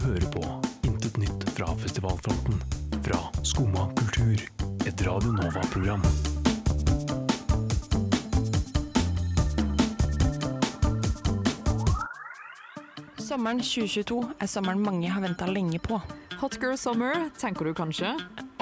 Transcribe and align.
hører 0.00 0.24
på 0.32 0.42
Intet 0.86 1.16
nytt 1.20 1.44
fra 1.56 1.66
festivalfronten. 1.78 2.60
Fra 3.04 3.18
Skumma 3.42 3.86
kultur. 3.98 4.40
Et 4.86 5.02
Radio 5.06 5.32
Nova-program. 5.32 6.02
Sommeren 13.18 13.62
2022 13.62 14.20
er 14.40 14.50
sommeren 14.50 14.82
mange 14.84 15.10
har 15.10 15.24
venta 15.24 15.46
lenge 15.50 15.80
på. 15.82 16.00
Hot 16.40 16.58
girl 16.60 16.76
summer, 16.78 17.30
tenker 17.40 17.66
du 17.66 17.74
kanskje? 17.74 18.12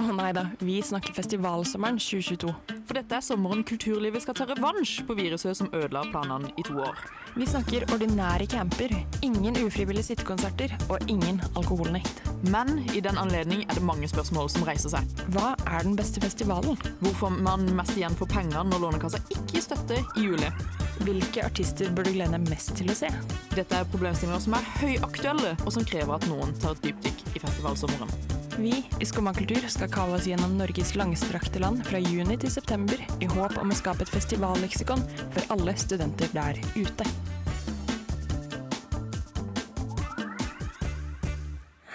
Å 0.01 0.13
nei 0.17 0.31
da, 0.37 0.47
vi 0.63 0.81
snakker 0.85 1.17
festivalsommeren 1.17 2.01
2022. 2.01 2.72
For 2.93 3.01
dette 3.01 3.17
er 3.17 3.25
sommeren 3.25 3.63
kulturlivet 3.65 4.21
skal 4.21 4.35
ta 4.37 4.45
revansj 4.51 5.07
på 5.09 5.15
viruset 5.17 5.57
som 5.57 5.71
ødela 5.73 6.03
planene 6.11 6.51
i 6.61 6.65
to 6.67 6.75
år. 6.85 6.99
Vi 7.41 7.47
snakker 7.49 7.87
ordinære 7.95 8.45
camper, 8.53 8.93
ingen 9.25 9.57
ufrivillige 9.63 10.11
sittekonserter 10.11 10.75
og 10.93 11.01
ingen 11.09 11.39
alkoholnekt. 11.57 12.21
Men 12.53 12.83
i 12.93 13.01
den 13.01 13.17
anledning 13.17 13.63
er 13.65 13.79
det 13.79 13.87
mange 13.89 14.11
spørsmål 14.13 14.53
som 14.53 14.69
reiser 14.69 14.93
seg. 14.93 15.09
Hva 15.33 15.55
er 15.65 15.89
den 15.89 15.97
beste 15.97 16.21
festivalen? 16.21 16.77
Hvorfor 17.01 17.33
man 17.33 17.65
mest 17.79 17.97
igjen 17.97 18.19
får 18.21 18.29
penger 18.35 18.69
når 18.69 18.85
Lånekassa 18.85 19.23
ikke 19.25 19.47
gir 19.55 19.65
støtte 19.71 20.03
i 20.13 20.27
juli. 20.27 20.53
Hvilke 21.01 21.49
artister 21.49 21.89
bør 21.97 22.11
du 22.11 22.13
glede 22.19 22.37
deg 22.37 22.53
mest 22.53 22.77
til 22.77 22.93
å 22.93 22.99
se? 23.01 23.09
Dette 23.57 23.81
er 23.81 23.89
problemstillinger 23.97 24.45
som 24.45 24.61
er 24.61 24.69
høyaktuelle, 24.83 25.57
og 25.65 25.73
som 25.79 25.89
krever 25.89 26.21
at 26.21 26.29
noen 26.29 26.53
tar 26.61 26.77
et 26.77 26.91
dypdykk 26.91 27.25
i 27.33 27.47
festivalsommeren. 27.49 28.32
Vi 28.59 28.85
i 29.01 29.07
Skumma 29.07 29.33
kultur 29.35 29.65
skal 29.69 29.89
kave 29.91 30.17
oss 30.19 30.27
gjennom 30.29 30.53
Norges 30.59 30.93
langstrakte 30.99 31.61
land 31.63 31.81
fra 31.87 31.99
juni 32.03 32.37
til 32.41 32.51
september, 32.53 32.99
i 33.23 33.29
håp 33.31 33.57
om 33.61 33.73
å 33.73 33.77
skape 33.77 34.05
et 34.05 34.13
festivalleksikon 34.13 35.01
for 35.33 35.55
alle 35.55 35.73
studenter 35.81 36.29
der 36.37 36.59
ute. 36.77 37.07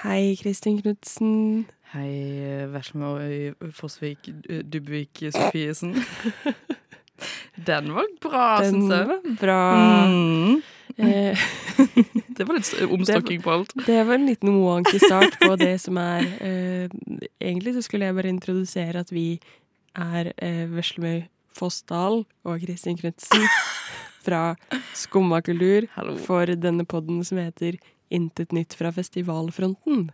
Hei, 0.02 0.34
Kristin 0.40 0.80
Knutsen. 0.82 1.68
Hei, 1.94 2.66
Veslemøy, 2.74 3.54
Fossvik, 3.78 4.30
Dubvik, 4.66 5.28
Sofiesen. 5.36 5.94
Den 7.68 7.94
var 7.96 8.10
bra, 8.22 8.48
Den 8.62 8.76
syns 8.82 8.94
jeg. 8.94 9.08
var 9.14 9.32
bra. 9.42 9.62
Mm. 10.08 10.62
Eh, 10.98 11.48
Det 12.38 12.46
var 12.46 12.60
litt 12.60 12.74
omstokking 12.86 13.42
på 13.42 13.52
alt. 13.52 13.74
det 13.86 14.04
var 14.06 14.18
en 14.18 14.28
liten 14.30 14.60
wonky 14.62 15.00
start 15.02 15.40
på 15.42 15.56
det 15.60 15.78
som 15.82 15.98
er 15.98 16.28
eh, 16.44 16.92
Egentlig 17.40 17.74
så 17.78 17.82
skulle 17.86 18.10
jeg 18.10 18.18
bare 18.18 18.34
introdusere 18.34 19.02
at 19.02 19.14
vi 19.14 19.40
er 19.98 20.32
eh, 20.38 20.66
Veslemøy 20.70 21.26
Fossdal 21.58 22.24
og 22.46 22.62
Kristin 22.62 23.00
Knutsen 23.00 23.48
fra 24.28 24.56
Skumma 24.98 25.42
kultur 25.42 25.88
for 26.26 26.54
denne 26.54 26.86
podden 26.86 27.24
som 27.26 27.42
heter 27.42 27.80
Intet 28.14 28.54
nytt 28.56 28.72
fra 28.78 28.88
festivalfronten. 28.96 30.06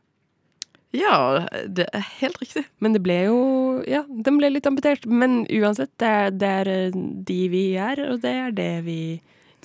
Ja, 0.93 1.45
det 1.69 1.87
er 1.93 2.05
helt 2.19 2.39
riktig. 2.41 2.63
Men 2.81 2.93
det 2.93 3.01
ble 3.05 3.17
jo 3.27 3.37
Ja, 3.89 4.03
den 4.07 4.37
ble 4.37 4.51
litt 4.53 4.67
amputert. 4.69 5.05
Men 5.09 5.43
uansett, 5.49 5.91
det 6.01 6.09
er, 6.09 6.33
det 6.33 6.49
er 6.61 6.71
eh, 6.71 6.97
de 7.29 7.39
vi 7.49 7.63
er, 7.81 8.01
og 8.11 8.21
det 8.23 8.33
er 8.45 8.53
det 8.53 8.73
vi 8.85 8.99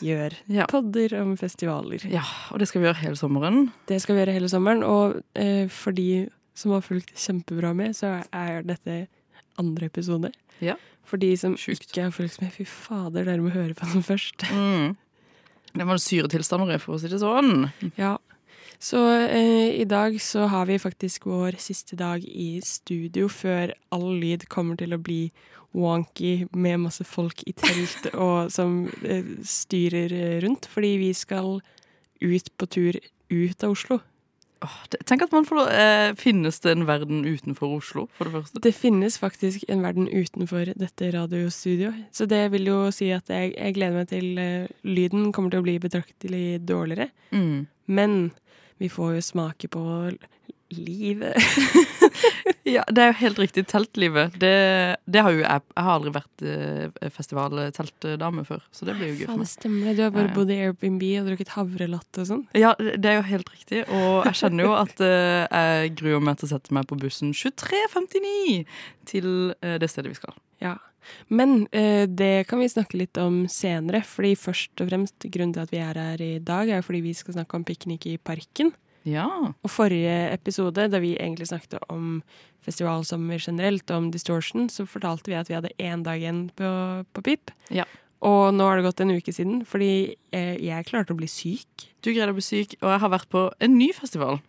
gjør. 0.05 0.35
Ja. 0.53 0.67
Podder 0.71 1.15
om 1.21 1.37
festivaler. 1.41 2.05
Ja, 2.13 2.25
og 2.53 2.61
det 2.63 2.69
skal 2.71 2.83
vi 2.83 2.89
gjøre 2.89 3.03
hele 3.03 3.19
sommeren. 3.21 3.69
Det 3.91 4.01
skal 4.03 4.17
vi 4.17 4.23
gjøre 4.23 4.37
hele 4.37 4.51
sommeren. 4.53 4.85
Og 4.87 5.19
eh, 5.39 5.67
for 5.73 5.97
de 5.97 6.29
som 6.59 6.75
har 6.75 6.83
fulgt 6.83 7.15
kjempebra 7.19 7.75
med, 7.77 7.97
så 7.97 8.19
er 8.35 8.63
dette 8.67 9.07
andre 9.59 9.91
episode. 9.91 10.33
Ja. 10.65 10.77
For 11.09 11.21
de 11.21 11.33
som 11.41 11.57
Sjukt. 11.57 11.87
ikke 11.89 12.09
har 12.09 12.15
fulgt 12.15 12.41
med, 12.43 12.53
fy 12.53 12.67
fader, 12.69 13.25
dere 13.29 13.43
må 13.43 13.53
høre 13.55 13.77
på 13.79 13.87
den 13.93 14.05
først. 14.05 14.45
Mm. 14.53 14.97
Det 15.79 15.87
var 15.87 16.01
syretilstander, 16.03 16.81
for 16.83 16.97
å 16.97 17.01
si 17.01 17.11
det 17.13 17.21
sånn. 17.23 17.69
Ja. 18.01 18.17
Så 18.79 19.01
eh, 19.11 19.75
i 19.81 19.85
dag 19.85 20.21
så 20.23 20.47
har 20.47 20.67
vi 20.67 20.79
faktisk 20.79 21.27
vår 21.27 21.59
siste 21.59 21.97
dag 21.99 22.23
i 22.23 22.61
studio 22.65 23.27
før 23.29 23.75
all 23.95 24.13
lyd 24.21 24.47
kommer 24.51 24.79
til 24.79 24.95
å 24.95 25.01
bli 25.03 25.29
wonky 25.77 26.47
med 26.57 26.85
masse 26.87 27.05
folk 27.05 27.43
i 27.47 27.55
telt 27.59 28.07
og 28.15 28.53
som 28.55 28.85
eh, 29.03 29.35
styrer 29.43 30.15
eh, 30.15 30.37
rundt, 30.45 30.71
fordi 30.71 30.95
vi 31.03 31.11
skal 31.17 31.59
ut 32.23 32.55
på 32.57 32.71
tur 32.71 33.01
ut 33.29 33.65
av 33.65 33.75
Oslo. 33.75 33.99
Åh, 34.63 34.79
det, 34.91 35.05
tenk 35.07 35.23
at 35.23 35.35
man 35.35 35.45
får 35.47 35.69
eh, 35.71 36.09
Finnes 36.19 36.57
det 36.65 36.73
en 36.73 36.87
verden 36.89 37.21
utenfor 37.27 37.77
Oslo, 37.77 38.07
for 38.17 38.27
det 38.27 38.35
første? 38.35 38.63
Det 38.65 38.73
finnes 38.75 39.19
faktisk 39.21 39.67
en 39.71 39.85
verden 39.85 40.09
utenfor 40.11 40.73
dette 40.75 41.11
radiostudioet. 41.15 42.09
Så 42.15 42.27
det 42.31 42.41
vil 42.55 42.67
jo 42.67 42.79
si 42.95 43.13
at 43.15 43.31
jeg, 43.31 43.53
jeg 43.55 43.77
gleder 43.77 44.01
meg 44.01 44.11
til 44.11 44.41
eh, 44.43 44.71
lyden 44.87 45.31
kommer 45.35 45.55
til 45.55 45.63
å 45.63 45.67
bli 45.67 45.77
betraktelig 45.83 46.47
dårligere. 46.67 47.11
Mm. 47.31 47.69
Men 47.89 48.31
vi 48.79 48.91
får 48.93 49.17
jo 49.19 49.25
smake 49.33 49.71
på 49.75 49.85
livet. 50.77 51.35
Ja, 52.69 52.83
det 52.93 53.01
er 53.01 53.07
jo 53.13 53.17
helt 53.23 53.39
riktig. 53.41 53.63
Teltlivet. 53.71 54.35
Det, 54.41 54.51
det 55.09 55.23
har 55.25 55.33
jo 55.33 55.41
jeg 55.41 55.63
Jeg 55.63 55.85
har 55.87 55.95
aldri 55.95 56.11
vært 56.13 56.43
eh, 56.45 57.09
festivalteltdame 57.15 58.45
før, 58.45 58.61
så 58.75 58.85
det 58.85 58.97
blir 58.99 59.13
jo 59.13 59.23
gøy 59.23 59.29
for 59.31 59.41
meg. 59.41 59.49
stemmer 59.49 59.87
det. 59.89 59.95
Du 59.97 60.03
har 60.05 60.13
bare 60.13 60.35
bodd 60.37 60.53
i 60.53 60.59
Airbnb 60.67 61.05
og 61.23 61.31
drukket 61.31 61.55
havrelatte 61.55 62.25
og 62.25 62.29
sånn. 62.29 62.43
Ja, 62.59 62.75
det 62.77 63.09
er 63.09 63.17
jo 63.21 63.25
helt 63.31 63.49
riktig. 63.55 63.85
Og 63.89 64.29
jeg 64.29 64.41
kjenner 64.43 64.69
jo 64.69 64.75
at 64.77 65.01
eh, 65.05 65.47
jeg 65.49 65.95
gruer 66.03 66.27
meg 66.29 66.41
til 66.43 66.51
å 66.51 66.53
sette 66.53 66.77
meg 66.77 66.89
på 66.91 66.99
bussen 67.01 67.33
23.59 67.33 68.59
til 69.09 69.31
eh, 69.63 69.79
det 69.81 69.89
stedet 69.89 70.13
vi 70.13 70.21
skal. 70.21 70.37
Ja. 70.65 70.77
Men 71.29 71.67
eh, 71.73 72.05
det 72.09 72.49
kan 72.51 72.63
vi 72.63 72.71
snakke 72.71 73.01
litt 73.01 73.19
om 73.21 73.43
senere, 73.51 74.03
fordi 74.07 74.35
først 74.39 74.83
og 74.83 74.91
fremst 74.91 75.29
grunnen 75.29 75.55
til 75.57 75.65
at 75.65 75.73
vi 75.75 75.83
er 75.85 76.03
her 76.03 76.25
i 76.25 76.35
dag, 76.39 76.71
er 76.71 76.85
fordi 76.85 77.05
vi 77.07 77.17
skal 77.17 77.39
snakke 77.39 77.59
om 77.59 77.67
piknik 77.69 78.09
i 78.11 78.19
parken. 78.19 78.73
Ja. 79.09 79.29
Og 79.65 79.73
forrige 79.73 80.17
episode, 80.35 80.89
da 80.91 81.01
vi 81.01 81.15
egentlig 81.17 81.49
snakket 81.49 81.79
om 81.89 82.21
festivalsommer 82.67 83.41
generelt, 83.41 83.91
om 83.95 84.11
Distortion, 84.13 84.69
så 84.73 84.85
fortalte 84.89 85.33
vi 85.33 85.39
at 85.39 85.49
vi 85.49 85.57
hadde 85.57 85.73
én 85.81 86.05
dag 86.05 86.21
igjen 86.21 86.49
på, 86.59 86.69
på 87.15 87.25
PIP. 87.25 87.55
Ja. 87.73 87.87
Og 88.27 88.51
nå 88.55 88.67
har 88.67 88.79
det 88.79 88.89
gått 88.89 89.01
en 89.05 89.15
uke 89.15 89.33
siden, 89.33 89.63
fordi 89.69 89.91
jeg, 90.35 90.59
jeg 90.67 90.87
klarte 90.89 91.15
å 91.15 91.19
bli 91.19 91.29
syk. 91.31 91.89
Du 92.03 92.11
greide 92.11 92.35
å 92.35 92.39
bli 92.39 92.45
syk, 92.45 92.75
og 92.83 92.91
jeg 92.91 93.03
har 93.05 93.13
vært 93.15 93.31
på 93.31 93.47
en 93.63 93.77
ny 93.79 93.93
festival. 93.95 94.41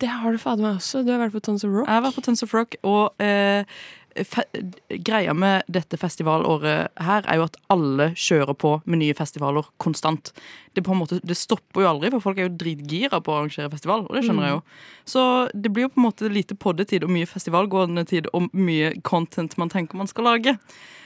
Det 0.00 0.08
har 0.08 0.32
du 0.32 0.40
fader 0.40 0.64
meg 0.64 0.78
også. 0.78 1.02
Du 1.04 1.10
har 1.12 1.20
vært 1.20 1.34
på 1.34 1.42
Tons 1.44 1.64
of 1.66 1.74
Rock. 1.74 1.88
Jeg 1.88 1.98
har 1.98 2.04
vært 2.06 2.16
på 2.16 2.24
Tons 2.24 2.44
of 2.46 2.54
Rock, 2.56 2.76
og 2.88 3.20
eh, 3.20 3.80
greia 5.06 5.34
med 5.34 5.68
dette 5.70 5.98
festivalåret 6.00 6.90
her 7.00 7.26
er 7.26 7.40
jo 7.40 7.46
at 7.46 7.58
alle 7.72 8.10
kjører 8.18 8.56
på 8.58 8.72
med 8.84 9.02
nye 9.02 9.16
festivaler 9.16 9.68
konstant. 9.82 10.32
Det, 10.74 10.84
på 10.86 10.94
en 10.94 11.00
måte, 11.00 11.18
det 11.26 11.36
stopper 11.38 11.84
jo 11.84 11.90
aldri, 11.90 12.12
for 12.14 12.22
folk 12.22 12.38
er 12.38 12.46
jo 12.48 12.56
dritgira 12.60 13.20
på 13.22 13.32
å 13.32 13.40
arrangere 13.40 13.72
festival. 13.72 14.06
Og 14.06 14.14
det 14.16 14.22
skjønner 14.26 14.46
jeg 14.46 14.56
jo. 14.56 14.62
Så 15.10 15.24
det 15.54 15.72
blir 15.74 15.88
jo 15.88 15.92
på 15.94 16.00
en 16.02 16.06
måte 16.06 16.30
lite 16.30 16.54
poddetid 16.54 17.06
og 17.06 17.12
mye 17.14 17.28
festivalgående 17.28 18.06
tid 18.06 18.30
og 18.34 18.48
mye 18.54 18.94
content 19.06 19.56
man 19.58 19.72
tenker 19.72 19.98
man 19.98 20.10
skal 20.10 20.28
lage. 20.30 20.56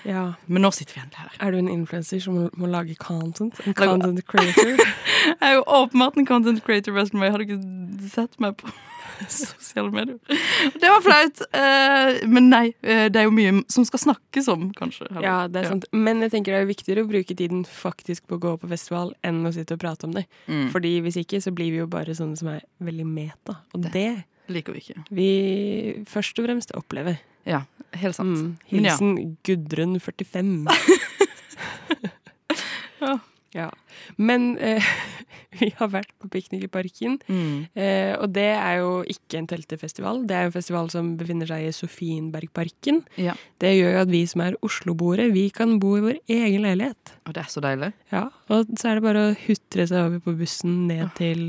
Ja. 0.04 0.34
Men 0.44 0.66
nå 0.66 0.70
sitter 0.76 0.98
vi 0.98 1.00
endelig 1.00 1.22
her. 1.22 1.36
Er 1.40 1.54
du 1.54 1.58
en 1.58 1.70
influenser 1.72 2.20
som 2.20 2.36
må, 2.36 2.48
må 2.60 2.68
lage 2.68 2.96
content? 3.00 3.56
En 3.64 3.76
content 3.76 4.20
creator? 4.28 4.74
Jeg 5.40 5.40
er 5.40 5.54
jo 5.56 5.64
åpenbart 5.64 6.18
en 6.20 6.28
content 6.28 6.60
creator. 6.64 6.92
Jeg 6.92 7.32
hadde 7.32 7.46
ikke 7.46 7.60
sett 8.10 8.38
meg 8.40 8.56
på 8.60 8.70
sosiale 9.28 9.90
medier. 9.94 10.18
Det 10.80 10.90
var 10.90 11.00
flaut. 11.04 11.40
eh, 11.54 12.26
Men 12.26 12.48
nei, 12.50 12.64
eh, 12.82 13.06
det 13.12 13.20
er 13.20 13.24
jo 13.28 13.34
mye 13.36 13.62
som 13.70 13.84
skal 13.86 14.00
snakkes 14.02 14.48
om, 14.52 14.70
kanskje. 14.74 15.06
heller. 15.10 15.26
Ja, 15.28 15.36
det 15.48 15.62
er 15.62 15.68
sant. 15.74 15.84
Men 15.92 16.20
jeg 16.24 16.32
tenker 16.34 16.52
det 16.56 16.62
er 16.64 16.70
viktigere 16.70 17.04
å 17.04 17.08
bruke 17.10 17.36
tiden 17.38 17.64
faktisk 17.68 18.26
på 18.26 18.36
å 18.38 18.42
gå 18.42 18.54
på 18.60 18.68
festival 18.72 19.12
enn 19.22 19.42
å 19.46 19.52
sitte 19.54 19.74
og 19.76 19.80
prate 19.84 20.04
om 20.08 20.12
det. 20.16 20.24
Mm. 20.48 20.70
Fordi 20.74 20.94
hvis 21.06 21.16
ikke 21.22 21.40
så 21.44 21.52
blir 21.54 21.70
vi 21.70 21.78
jo 21.82 21.86
bare 21.90 22.14
sånne 22.16 22.36
som 22.40 22.48
er 22.54 22.64
veldig 22.82 23.06
meta. 23.06 23.60
Og 23.74 23.86
det, 23.94 24.24
Liker 24.48 24.74
vi 24.76 24.82
ikke. 24.82 25.04
vi 25.14 25.28
først 26.10 26.38
og 26.42 26.44
fremst 26.48 26.74
opplever. 26.76 27.20
Ja, 27.46 27.62
helt 28.00 28.16
sant. 28.16 28.34
Mm. 28.36 28.56
Hilsen 28.72 29.14
ja. 29.22 29.30
Gudrun 29.46 29.98
45. 30.00 30.66
Ja. 33.04 33.18
Ja. 33.54 33.68
Men 34.18 34.56
eh, 34.58 34.82
vi 35.60 35.68
har 35.78 35.90
vært 35.92 36.10
på 36.18 36.28
piknik 36.32 36.64
i 36.66 36.70
parken. 36.72 37.20
Mm. 37.30 37.66
Eh, 37.78 38.12
og 38.18 38.32
det 38.34 38.48
er 38.56 38.80
jo 38.80 38.88
ikke 39.14 39.38
en 39.38 39.46
teltefestival. 39.50 40.24
Det 40.26 40.34
er 40.36 40.48
en 40.48 40.54
festival 40.56 40.90
som 40.90 41.12
befinner 41.20 41.46
seg 41.50 41.68
i 41.68 41.74
Sofienbergparken. 41.76 43.02
Ja. 43.22 43.36
Det 43.62 43.70
gjør 43.76 43.94
jo 43.96 44.00
at 44.02 44.10
vi 44.12 44.24
som 44.30 44.42
er 44.44 44.58
Oslo-boere, 44.66 45.28
vi 45.34 45.46
kan 45.54 45.76
bo 45.82 45.94
i 45.98 46.02
vår 46.08 46.18
egen 46.34 46.66
leilighet. 46.66 47.14
Og 47.28 47.36
det 47.36 47.44
er 47.44 47.52
så 47.54 47.62
deilig. 47.64 47.92
Ja, 48.12 48.24
Og 48.50 48.74
så 48.78 48.90
er 48.90 48.98
det 48.98 49.06
bare 49.06 49.22
å 49.30 49.36
hutre 49.46 49.86
seg 49.86 50.02
over 50.08 50.20
på 50.26 50.34
bussen 50.42 50.84
ned 50.90 51.04
Ja. 51.06 51.08
til 51.16 51.46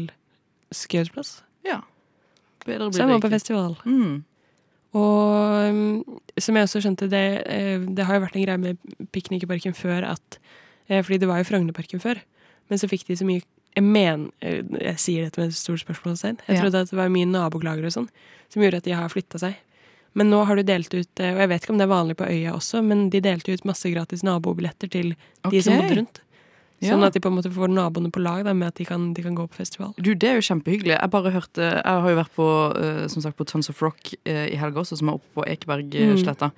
Skaus 0.75 1.09
plass. 1.13 1.33
Ja. 1.65 1.81
Bedre 2.65 2.91
Så 2.93 3.03
er 3.03 3.07
man 3.09 3.21
på 3.21 3.29
blir 3.29 3.37
festival. 3.39 3.75
Mm. 3.85 4.23
Og 4.95 5.69
um, 5.69 6.19
som 6.39 6.55
jeg 6.55 6.67
også 6.69 6.81
skjønte, 6.85 7.09
det, 7.11 7.23
eh, 7.51 7.79
det 7.83 8.05
har 8.07 8.15
jo 8.15 8.23
vært 8.23 8.37
en 8.39 8.45
greie 8.45 8.61
med 8.61 9.09
piknik 9.11 9.43
i 9.43 9.49
parken 9.49 9.75
før 9.75 10.05
at 10.13 10.37
Fordi 10.87 11.17
det 11.19 11.27
var 11.27 11.37
jo 11.41 11.47
Frognerparken 11.49 11.99
før, 12.03 12.19
men 12.69 12.77
så 12.81 12.89
fikk 12.89 13.05
de 13.07 13.15
så 13.17 13.25
mye 13.27 13.41
Jeg 13.75 13.83
mener 13.83 14.29
eh, 14.41 14.61
Jeg 14.81 14.97
sier 15.03 15.23
dette 15.25 15.37
med 15.41 15.49
et 15.49 15.57
stort 15.57 15.81
spørsmålstegn. 15.83 16.37
Jeg 16.47 16.55
Ja. 16.55 16.61
trodde 16.61 16.81
at 16.85 16.89
det 16.89 16.95
var 16.97 17.09
mye 17.11 17.25
naboklager 17.27 17.83
og 17.85 17.91
sånn 17.91 18.09
som 18.49 18.61
gjorde 18.61 18.77
at 18.77 18.83
de 18.87 18.91
har 18.95 19.09
flytta 19.09 19.39
seg. 19.41 19.55
Men 20.15 20.29
nå 20.31 20.45
har 20.47 20.55
du 20.55 20.63
delt 20.63 20.93
ut, 20.93 21.19
eh, 21.19 21.33
og 21.33 21.39
jeg 21.43 21.49
vet 21.49 21.61
ikke 21.65 21.73
om 21.73 21.77
det 21.81 21.83
er 21.89 21.91
vanlig 21.91 22.15
på 22.15 22.23
øya 22.29 22.53
også, 22.55 22.81
men 22.85 23.09
de 23.09 23.19
delte 23.19 23.51
ut 23.51 23.65
masse 23.65 23.83
gratis 23.91 24.23
nabobilletter 24.23 24.87
til 24.89 25.15
de 25.51 25.61
som 25.61 25.73
bodde 25.75 25.97
rundt. 25.97 26.21
Sånn 26.83 27.04
at 27.07 27.13
de 27.16 27.19
på 27.24 27.30
en 27.31 27.38
måte 27.38 27.50
får 27.50 27.69
naboene 27.72 28.12
på 28.12 28.19
lag 28.22 28.44
da, 28.45 28.54
med 28.54 28.68
at 28.68 28.75
de 28.75 28.86
kan, 28.86 29.13
de 29.16 29.24
kan 29.24 29.33
gå 29.33 29.48
på 29.48 29.56
festival. 29.56 29.94
Du, 29.98 30.13
Det 30.13 30.27
er 30.30 30.36
jo 30.36 30.44
kjempehyggelig. 30.44 30.92
Jeg 31.00 31.10
bare 31.10 31.31
hørte, 31.31 31.62
jeg 31.81 31.83
har 32.04 32.10
jo 32.12 32.16
vært 32.19 32.33
på 32.36 32.48
eh, 32.77 33.07
som 33.07 33.22
sagt, 33.24 33.38
på 33.38 33.45
Tons 33.48 33.69
of 33.69 33.81
Rock 33.81 34.13
eh, 34.25 34.50
i 34.51 34.56
helga 34.60 34.81
også, 34.83 34.98
som 35.00 35.10
er 35.10 35.13
oppe 35.18 35.31
på 35.39 35.45
Ekebergsletta. 35.48 36.51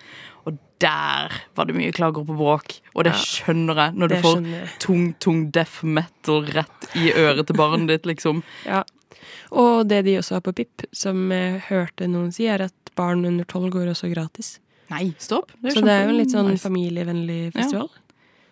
Og 0.50 0.58
der 0.81 1.31
var 1.56 1.66
det 1.69 1.75
mye 1.78 1.92
klager 1.94 2.25
på 2.25 2.36
bråk. 2.36 2.80
Og 2.96 3.04
det 3.06 3.14
Ja. 3.14 3.22
skjønner 3.22 3.75
jeg, 3.75 3.94
når 3.96 4.08
du 4.08 4.16
får 4.25 4.42
tung, 4.80 5.14
tung 5.19 5.52
death 5.52 5.84
metal 5.86 6.44
rett 6.46 6.90
i 6.96 7.12
øret 7.14 7.46
til 7.48 7.56
barnet 7.56 7.88
ditt, 7.88 8.06
liksom. 8.06 8.44
Ja. 8.66 8.84
Og 9.52 9.88
det 9.88 10.04
de 10.06 10.18
også 10.19 10.36
har 10.36 10.42
på 10.42 10.52
PIP, 10.54 10.84
som 10.94 11.30
jeg 11.31 11.62
hørte 11.69 12.08
noen 12.10 12.34
si, 12.34 12.46
er 12.48 12.62
at 12.68 12.74
barn 12.96 13.24
under 13.25 13.46
tolv 13.46 13.69
går 13.72 13.88
også 13.94 14.10
gratis. 14.14 14.60
Nei, 14.90 15.14
stopp. 15.19 15.52
Det 15.62 15.74
Så 15.74 15.81
det 15.86 15.90
er 15.94 16.04
jo 16.06 16.10
en 16.10 16.18
litt 16.18 16.31
sånn 16.34 16.50
nice. 16.52 16.64
familievennlig 16.68 17.54
festival. 17.54 17.90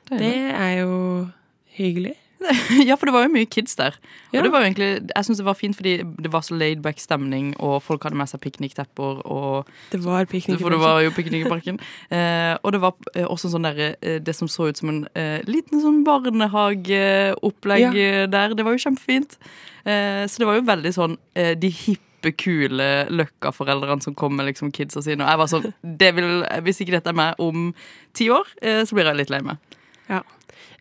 Det 0.10 0.16
er 0.16 0.20
Det 0.20 0.56
er 0.56 0.74
jo 0.84 1.32
hyggelig. 1.78 2.16
Ja, 2.88 2.96
for 2.96 3.10
det 3.10 3.14
var 3.16 3.26
jo 3.26 3.32
mye 3.34 3.48
kids 3.50 3.76
der. 3.80 3.96
Ja. 4.32 4.40
Og 4.40 4.46
det 4.46 4.52
var 4.54 4.62
jo 4.62 4.70
egentlig, 4.70 4.90
jeg 5.16 5.26
synes 5.26 5.40
det 5.42 5.46
var 5.48 5.58
fint 5.58 5.78
fordi 5.78 5.96
det 6.24 6.32
var 6.34 6.44
så 6.46 6.58
laid 6.58 6.82
back 6.84 7.00
stemning, 7.02 7.54
og 7.64 7.82
folk 7.84 8.04
hadde 8.06 8.18
med 8.20 8.30
seg 8.30 8.42
pikniktepper. 8.44 9.22
Og, 9.26 9.70
Det 9.92 10.02
var 10.04 10.26
piknik. 10.26 10.60
for 10.62 10.70
det 10.70 10.80
var 10.80 11.02
jo 11.02 11.14
piknik 11.16 11.46
i 11.46 11.50
parken. 11.50 11.80
Eh, 12.16 12.56
og 12.64 12.72
det 12.72 12.80
var 12.82 12.94
eh, 13.16 13.26
også 13.26 13.50
sånn 13.52 13.66
der, 13.66 13.96
eh, 14.00 14.20
det 14.24 14.36
som 14.38 14.48
så 14.52 14.70
ut 14.70 14.78
som 14.78 14.90
en 14.92 15.00
eh, 15.18 15.42
liten 15.50 15.82
sånn 15.82 16.04
barnehageopplegg 16.06 17.98
ja. 17.98 18.26
der. 18.32 18.54
Det 18.56 18.66
var 18.66 18.76
jo 18.76 18.84
kjempefint. 18.84 19.38
Eh, 19.84 20.24
så 20.30 20.42
det 20.42 20.48
var 20.48 20.60
jo 20.60 20.68
veldig 20.68 20.92
sånn 20.96 21.18
eh, 21.36 21.56
de 21.60 21.72
hippe, 21.74 22.32
kule 22.40 22.88
Løkka-foreldrene 23.12 24.06
som 24.06 24.16
kom 24.18 24.38
med 24.38 24.48
liksom 24.52 24.72
kidsa 24.76 25.04
sine. 25.06 25.26
Og 25.26 25.30
jeg 25.30 25.42
var 25.42 25.52
sånn 25.52 26.62
Hvis 26.66 26.82
ikke 26.82 26.96
dette 26.96 27.12
er 27.12 27.18
meg 27.18 27.42
om 27.42 27.72
ti 28.18 28.30
år, 28.34 28.48
eh, 28.62 28.84
så 28.86 28.96
blir 28.98 29.10
jeg 29.10 29.24
litt 29.24 29.34
lei 29.34 29.42
meg. 29.46 29.76
Ja. 30.10 30.22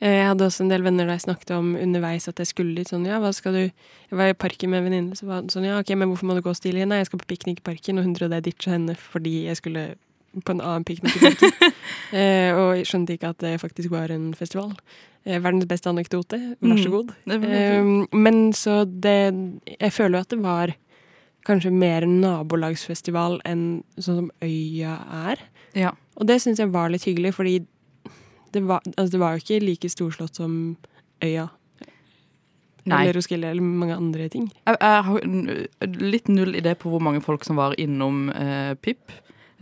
Eh, 0.01 0.11
Jeg 0.21 0.27
hadde 0.29 0.47
også 0.47 0.61
en 0.65 0.69
del 0.69 0.83
venner 0.83 1.07
der 1.07 1.15
jeg 1.19 1.25
snakket 1.27 1.51
om 1.57 1.75
underveis 1.77 2.29
at 2.29 2.37
jeg 2.39 2.47
skulle 2.47 2.75
dit 2.77 2.89
sånn, 2.89 3.07
ja, 3.07 3.19
hva 3.21 3.33
skal 3.35 3.53
du 3.53 3.63
Jeg 3.65 4.19
var 4.19 4.29
i 4.29 4.35
parken 4.35 4.71
med 4.71 4.79
en 4.83 4.85
venninne, 4.91 5.17
så 5.17 5.27
var 5.27 5.43
det 5.43 5.51
sånn, 5.55 5.65
ja, 5.67 5.79
ok, 5.81 5.95
men 5.97 6.09
hvorfor 6.09 6.27
må 6.29 6.35
du 6.37 6.43
gå 6.43 6.53
stilig? 6.55 6.87
Nei, 6.87 6.99
jeg 7.03 7.07
skal 7.07 7.19
på 7.19 7.27
piknik 7.35 7.59
i 7.59 7.67
parken, 7.73 7.99
og 7.99 8.05
hun 8.05 8.15
trodde 8.15 8.35
jeg 8.39 8.45
ditcha 8.45 8.71
henne 8.71 8.95
fordi 8.97 9.47
jeg 9.47 9.57
skulle 9.57 9.95
på 10.45 10.51
en 10.51 10.61
annen 10.61 10.85
piknik 10.85 11.15
i 11.17 11.21
parken. 11.23 11.53
eh, 12.13 12.51
og 12.55 12.77
jeg 12.77 12.87
skjønte 12.91 13.15
ikke 13.17 13.29
at 13.31 13.39
det 13.39 13.61
faktisk 13.63 13.91
var 13.91 14.11
en 14.11 14.33
festival. 14.35 14.73
Eh, 15.25 15.39
verdens 15.41 15.67
beste 15.71 15.89
anekdote, 15.89 16.39
vær 16.61 16.77
så 16.79 16.89
Mm. 16.89 16.91
god. 16.91 17.13
Mm, 17.27 17.45
Eh, 17.45 18.07
men 18.13 18.53
så 18.53 18.85
det 18.85 19.33
Jeg 19.81 19.93
føler 19.93 20.19
jo 20.19 20.21
at 20.21 20.29
det 20.29 20.41
var 20.43 20.75
kanskje 21.47 21.73
mer 21.73 22.03
en 22.03 22.21
nabolagsfestival 22.21 23.41
enn 23.45 23.85
sånn 23.99 24.17
som 24.17 24.31
Øya 24.43 24.99
er. 25.31 25.39
ja. 25.75 25.93
Og 26.17 26.27
det 26.29 26.37
syns 26.43 26.59
jeg 26.59 26.71
var 26.71 26.89
litt 26.91 27.03
hyggelig, 27.05 27.33
fordi 27.35 27.67
det 28.55 28.65
var, 28.69 28.85
altså 28.95 29.13
det 29.13 29.21
var 29.21 29.35
jo 29.35 29.43
ikke 29.45 29.61
like 29.65 29.91
storslått 29.93 30.41
som 30.41 30.55
Øya. 31.25 31.49
Nei. 32.85 33.01
Eller 33.01 33.17
Roskilde 33.17 33.49
eller 33.49 33.65
mange 33.65 33.97
andre 33.97 34.29
ting. 34.29 34.51
Jeg, 34.69 34.77
jeg 34.77 35.05
har 35.07 35.95
litt 36.05 36.27
null 36.29 36.57
idé 36.59 36.75
på 36.77 36.91
hvor 36.93 37.01
mange 37.05 37.23
folk 37.25 37.47
som 37.47 37.57
var 37.57 37.77
innom 37.81 38.29
eh, 38.35 38.75
PIP. 38.77 39.15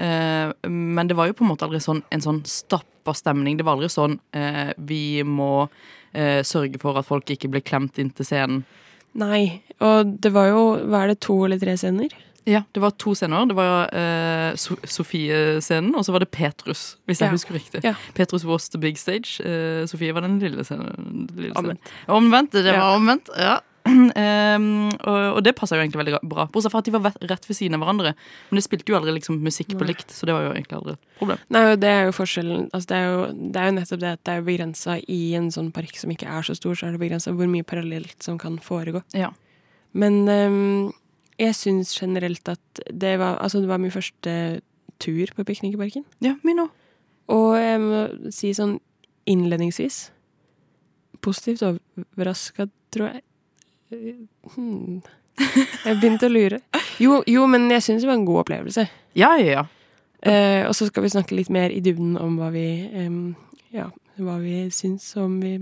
Eh, 0.02 0.50
men 0.68 1.08
det 1.08 1.14
var 1.18 1.30
jo 1.30 1.36
på 1.38 1.46
en 1.46 1.52
måte 1.52 1.68
aldri 1.68 1.78
sånn, 1.82 2.02
en 2.10 2.24
sånn 2.24 2.42
stappa 2.48 3.14
stemning. 3.14 3.58
Det 3.58 3.66
var 3.66 3.78
aldri 3.78 3.92
sånn 3.92 4.18
eh, 4.34 4.72
vi 4.76 5.22
må 5.22 5.52
eh, 5.62 6.42
sørge 6.46 6.82
for 6.82 6.98
at 6.98 7.06
folk 7.06 7.30
ikke 7.30 7.52
blir 7.52 7.62
klemt 7.62 8.00
inntil 8.02 8.26
scenen. 8.26 8.64
Nei. 9.18 9.62
Og 9.84 10.16
det 10.24 10.32
var 10.32 10.48
jo 10.48 10.60
Hva 10.88 11.04
er 11.04 11.12
det, 11.12 11.20
to 11.22 11.36
eller 11.46 11.60
tre 11.62 11.76
scener? 11.78 12.14
Ja, 12.46 12.62
Det 12.74 12.80
var 12.82 12.90
to 12.98 13.14
scener. 13.14 13.46
Det 13.46 13.54
var 13.54 13.90
uh, 13.94 14.56
so 14.58 14.74
Sofie-scenen, 14.82 15.94
og 15.94 16.04
så 16.04 16.12
var 16.12 16.24
det 16.24 16.30
Petrus, 16.34 16.96
hvis 17.06 17.20
jeg 17.20 17.28
Ja. 17.28 17.32
husker 17.36 17.54
riktig. 17.54 17.84
Ja. 17.84 17.94
Petrus 18.14 18.44
was 18.44 18.68
the 18.68 18.78
big 18.78 18.96
stage. 18.98 19.40
Uh, 19.40 19.86
Sofie 19.86 20.12
var 20.12 20.22
den 20.26 20.40
lille 20.40 20.64
scenen. 20.64 21.28
Lille 21.36 21.54
scenen. 21.54 21.78
Omvendt. 22.08 22.52
Det 22.52 22.64
Ja. 22.66 22.80
var 22.80 22.96
omvendt, 22.98 23.28
ja. 23.38 23.60
Um, 23.84 24.92
og, 25.10 25.36
og 25.36 25.42
det 25.42 25.56
passa 25.58 25.74
jo 25.74 25.82
egentlig 25.82 25.98
veldig 26.04 26.18
bra. 26.30 26.46
Bortsett 26.46 26.70
fra 26.70 26.78
at 26.78 26.84
de 26.86 26.92
var 26.94 27.12
rett 27.20 27.46
ved 27.48 27.56
siden 27.56 27.74
av 27.74 27.80
hverandre. 27.82 28.12
Men 28.50 28.58
det 28.60 28.62
spilte 28.64 28.92
jo 28.92 28.98
aldri 28.98 29.14
liksom 29.16 29.40
musikk 29.42 29.74
på 29.78 29.86
likt, 29.88 30.10
så 30.14 30.26
det 30.26 30.34
var 30.36 30.44
jo 30.46 30.52
egentlig 30.54 30.76
aldri 30.78 30.92
et 30.94 31.18
problem. 31.18 31.38
Nei, 31.50 31.62
det 31.82 31.90
er 31.90 32.04
jo 32.06 32.12
forskjellen. 32.14 32.68
Altså 32.72 32.86
det, 32.92 32.96
er 32.96 33.06
jo, 33.10 33.26
det 33.52 33.56
er 33.62 33.66
jo 33.66 33.76
nettopp 33.80 34.00
det 34.04 34.12
at 34.12 34.24
det 34.24 34.34
er 34.36 34.46
begrensa 34.46 34.98
i 35.10 35.20
en 35.34 35.50
sånn 35.50 35.72
park 35.74 35.98
som 35.98 36.10
ikke 36.14 36.30
er 36.30 36.42
så 36.46 36.54
stor, 36.58 36.74
så 36.78 36.86
er 36.88 36.94
det 36.94 37.02
begrensa 37.02 37.34
hvor 37.34 37.50
mye 37.50 37.66
parallelt 37.66 38.22
som 38.22 38.38
kan 38.38 38.58
foregå. 38.62 39.02
Ja. 39.18 39.32
Men 39.98 40.22
ehm, 40.30 40.92
jeg 41.38 41.54
syns 41.56 41.94
generelt 42.00 42.48
at 42.48 42.82
det 42.92 43.18
var 43.18 43.38
Altså, 43.40 43.60
det 43.60 43.68
var 43.68 43.78
min 43.78 43.90
første 43.90 44.60
tur 45.02 45.26
på 45.36 45.44
Piknik 45.44 45.74
i 45.74 45.80
parken. 45.80 46.04
Ja, 46.20 46.36
min 46.44 46.58
òg. 46.62 46.70
Og 47.32 47.56
jeg 47.56 47.80
må 47.80 48.30
si 48.34 48.52
sånn 48.54 48.78
innledningsvis 49.26 50.10
Positivt 51.22 51.62
overraska, 51.62 52.66
tror 52.90 53.12
jeg. 53.12 53.22
Eh, 53.92 54.14
Hmm. 54.54 55.02
Jeg 55.86 55.96
begynte 56.00 56.26
å 56.28 56.32
lure. 56.32 56.58
Jo, 57.00 57.22
jo 57.26 57.46
men 57.46 57.70
jeg 57.70 57.82
syns 57.82 58.02
det 58.02 58.08
var 58.10 58.18
en 58.18 58.26
god 58.26 58.42
opplevelse. 58.44 58.84
Ja, 59.16 59.30
ja, 59.40 59.46
ja. 59.60 59.62
Eh, 60.22 60.66
og 60.68 60.74
så 60.74 60.86
skal 60.86 61.02
vi 61.06 61.08
snakke 61.14 61.34
litt 61.34 61.50
mer 61.50 61.70
i 61.70 61.80
dybden 61.82 62.16
om 62.20 62.36
hva 62.38 62.50
vi 62.54 62.66
eh, 62.92 63.16
Ja, 63.72 63.88
hva 64.18 64.36
vi 64.42 64.68
syns, 64.70 65.06
om 65.16 65.40
vi 65.40 65.56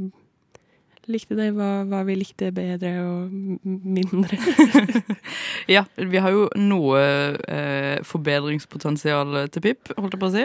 likte 1.13 1.37
det, 1.39 1.51
hva, 1.57 1.69
hva 1.91 2.01
vi 2.09 2.15
likte 2.21 2.51
bedre 2.55 2.93
og 3.05 3.35
mindre. 3.67 4.39
Ja, 5.71 5.85
vi 5.95 6.19
har 6.19 6.33
jo 6.35 6.47
noe 6.59 6.99
eh, 7.47 8.01
forbedringspotensial 8.07 9.37
til 9.55 9.63
Pip, 9.63 9.91
holdt 9.95 10.17
jeg 10.17 10.21
på 10.23 10.29
å 10.31 10.33
si. 10.35 10.45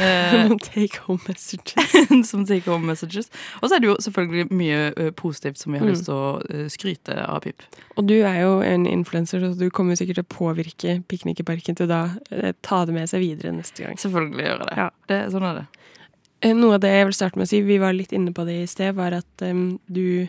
Eh, 0.00 0.36
Noen 0.46 0.60
take 0.62 1.02
home 1.06 1.20
messages. 1.28 1.96
som 2.30 2.46
take 2.48 2.70
home 2.70 2.86
messages. 2.88 3.28
Og 3.60 3.68
så 3.68 3.76
er 3.76 3.82
det 3.84 3.90
jo 3.90 3.96
selvfølgelig 4.06 4.46
mye 4.56 4.78
eh, 4.94 5.10
positivt 5.18 5.60
som 5.60 5.74
vi 5.74 5.82
har 5.82 5.88
Mm. 5.88 5.90
lyst 5.92 6.06
til 6.06 6.14
å 6.14 6.28
eh, 6.46 6.66
skryte 6.72 7.16
av 7.26 7.42
Pip. 7.44 7.64
Og 7.98 8.06
du 8.08 8.14
er 8.22 8.38
jo 8.44 8.52
en 8.64 8.86
influenser, 8.88 9.42
så 9.42 9.52
du 9.58 9.66
kommer 9.74 9.98
sikkert 9.98 10.20
til 10.22 10.24
å 10.24 10.32
påvirke 10.38 10.96
Piknik 11.10 11.42
i 11.42 11.46
parken 11.48 11.76
til 11.76 11.90
da 11.90 12.04
eh, 12.30 12.54
ta 12.64 12.84
det 12.88 12.94
med 12.96 13.10
seg 13.10 13.20
videre 13.24 13.52
neste 13.56 13.84
gang. 13.84 13.98
Selvfølgelig 14.00 14.46
gjør 14.46 14.62
jeg 14.62 14.68
det. 14.70 14.76
Ja. 14.78 14.88
det. 15.12 15.20
Sånn 15.34 15.48
er 15.50 15.58
det. 15.60 15.66
Eh, 16.42 16.54
Noe 16.58 16.74
av 16.76 16.82
det 16.82 16.90
jeg 16.90 17.06
vil 17.08 17.14
starte 17.16 17.38
med 17.38 17.46
å 17.46 17.50
si, 17.52 17.60
vi 17.62 17.78
var 17.78 17.94
litt 17.94 18.12
inne 18.16 18.32
på 18.34 18.44
det 18.48 18.56
i 18.64 18.70
sted, 18.70 18.94
var 18.98 19.14
at 19.14 19.44
um, 19.46 19.78
du 19.86 20.26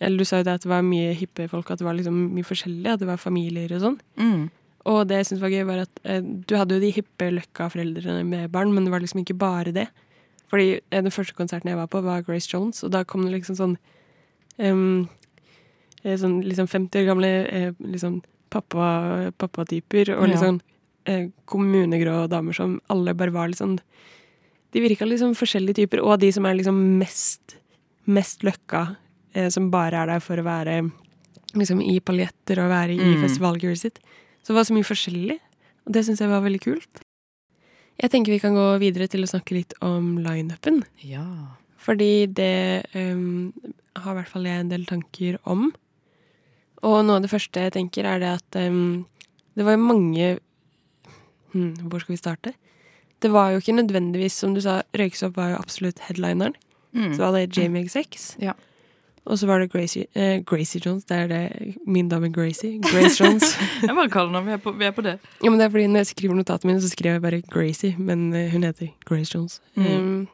Eller 0.00 0.16
du 0.16 0.24
sa 0.24 0.38
jo 0.40 0.46
det 0.48 0.54
at 0.56 0.62
det 0.64 0.70
var 0.70 0.80
mye 0.86 1.12
hippe 1.12 1.44
folk, 1.52 1.68
at 1.70 1.78
det 1.82 1.84
var 1.84 1.92
liksom 1.98 2.16
mye 2.32 2.46
forskjellig, 2.48 2.86
at 2.88 3.02
det 3.02 3.08
var 3.10 3.18
familier 3.20 3.68
og 3.76 3.82
sånn. 3.82 3.98
Mm. 4.16 4.46
Og 4.88 5.02
det 5.10 5.18
jeg 5.18 5.26
syntes 5.28 5.42
var 5.42 5.52
gøy, 5.52 5.64
var 5.68 5.82
at 5.82 6.00
uh, 6.08 6.22
du 6.24 6.54
hadde 6.56 6.78
jo 6.78 6.80
de 6.80 6.92
hippe 6.96 7.26
Løkka-foreldrene 7.36 8.22
med 8.24 8.48
barn, 8.54 8.72
men 8.72 8.86
det 8.86 8.94
var 8.94 9.04
liksom 9.04 9.20
ikke 9.20 9.36
bare 9.36 9.74
det. 9.76 9.84
Fordi 10.48 10.70
uh, 10.80 11.02
den 11.04 11.12
første 11.12 11.36
konserten 11.36 11.68
jeg 11.68 11.76
var 11.76 11.90
på, 11.92 12.00
var 12.06 12.24
Grace 12.24 12.48
Jones, 12.48 12.80
og 12.82 12.94
da 12.96 13.04
kom 13.04 13.26
det 13.26 13.34
liksom 13.36 13.58
sånn 13.60 13.76
eh, 14.56 16.16
Sånn 16.16 16.38
liksom 16.48 16.64
50 16.72 16.96
år 17.02 17.06
gamle 17.10 17.28
eh, 17.52 17.72
liksom 17.84 18.22
pappa, 18.50 19.30
pappatyper, 19.36 20.14
og 20.16 20.24
Ja. 20.24 20.32
liksom 20.32 20.62
kommunegrå 21.48 22.26
damer 22.30 22.54
som 22.54 22.78
alle 22.88 23.12
bare 23.14 23.32
var 23.34 23.48
litt 23.48 23.58
sånn 23.60 23.78
De 24.72 24.80
virka 24.84 25.06
liksom 25.08 25.34
forskjellige 25.34 25.80
typer, 25.82 26.02
og 26.04 26.20
de 26.22 26.30
som 26.32 26.46
er 26.46 26.54
liksom 26.58 26.76
mest, 27.00 27.56
mest 28.06 28.44
Løkka, 28.46 28.96
eh, 29.34 29.48
som 29.50 29.70
bare 29.70 30.02
er 30.04 30.06
der 30.06 30.20
for 30.22 30.38
å 30.38 30.46
være 30.46 30.80
liksom 31.58 31.80
i 31.82 31.98
paljetter 32.00 32.60
og 32.62 32.70
være 32.70 32.94
i 32.94 32.98
Mm. 33.16 33.22
festivalgearet 33.24 33.78
sitt. 33.78 33.98
Så 34.42 34.52
det 34.52 34.58
var 34.60 34.64
så 34.64 34.74
mye 34.74 34.86
forskjellig, 34.86 35.38
og 35.86 35.92
det 35.92 36.04
syns 36.06 36.20
jeg 36.20 36.28
var 36.30 36.42
veldig 36.42 36.60
kult. 36.62 37.02
Jeg 38.00 38.10
tenker 38.10 38.32
vi 38.32 38.38
kan 38.38 38.54
gå 38.54 38.78
videre 38.78 39.08
til 39.08 39.22
å 39.22 39.28
snakke 39.28 39.52
litt 39.58 39.74
om 39.82 40.18
lineupen. 40.18 40.84
Ja. 41.02 41.26
Fordi 41.76 42.26
det 42.32 42.86
um, 42.94 43.52
har 43.96 44.12
i 44.12 44.16
hvert 44.20 44.28
fall 44.28 44.44
jeg 44.44 44.60
en 44.60 44.70
del 44.70 44.86
tanker 44.86 45.38
om. 45.44 45.72
Og 46.82 47.04
noe 47.04 47.16
av 47.16 47.22
det 47.22 47.30
første 47.30 47.60
jeg 47.60 47.72
tenker, 47.72 48.04
er 48.04 48.18
det 48.22 48.30
at 48.38 48.56
um, 48.70 49.04
det 49.56 49.64
var 49.66 49.76
mange 49.76 50.38
hmm, 51.52 51.74
Hvor 51.90 52.00
skal 52.00 52.14
vi 52.14 52.20
starte? 52.22 52.54
Det 53.20 53.30
var 53.32 53.52
jo 53.52 53.60
ikke 53.60 53.76
nødvendigvis, 53.76 54.38
som 54.40 54.54
du 54.56 54.62
sa, 54.64 54.80
Røyksopp 54.96 55.36
var 55.36 55.54
jo 55.54 55.60
absolutt 55.60 56.00
headlineren. 56.06 56.56
Mm. 56.96 57.14
Så 57.14 57.22
var 57.22 57.36
det 57.36 57.56
Jamie 57.56 57.84
XX. 57.84 58.36
Ja. 58.40 58.56
Og 59.28 59.38
så 59.38 59.46
var 59.46 59.60
det 59.60 59.68
Gracie, 59.72 60.06
eh, 60.14 60.40
Gracie 60.42 60.80
Jones. 60.84 61.04
Det 61.04 61.16
er 61.16 61.28
det 61.28 61.74
min 61.86 62.08
dame 62.08 62.32
Gracie. 62.32 62.80
Grace 62.80 63.24
Jones. 63.24 63.56
Jeg 63.82 63.94
bare 63.94 64.08
kaller 64.10 64.32
den, 64.38 64.46
vi 64.46 64.52
er 64.52 64.62
på, 64.64 64.72
vi 64.72 64.84
er 64.88 64.94
på 64.96 65.04
det. 65.04 65.18
Ja, 65.42 65.50
men 65.50 65.58
det 65.60 65.66
er 65.66 65.70
fordi 65.70 65.86
Når 65.86 65.98
jeg 65.98 66.06
skriver 66.06 66.34
notatene 66.34 66.72
mine, 66.72 66.82
så 66.82 66.88
skriver 66.88 67.12
jeg 67.12 67.22
bare 67.22 67.42
Gracie, 67.42 67.96
men 67.98 68.32
eh, 68.34 68.50
hun 68.50 68.64
heter 68.64 68.88
Grace 69.06 69.34
Jones. 69.34 69.60
Mm. 69.74 69.86
Um, 69.86 70.28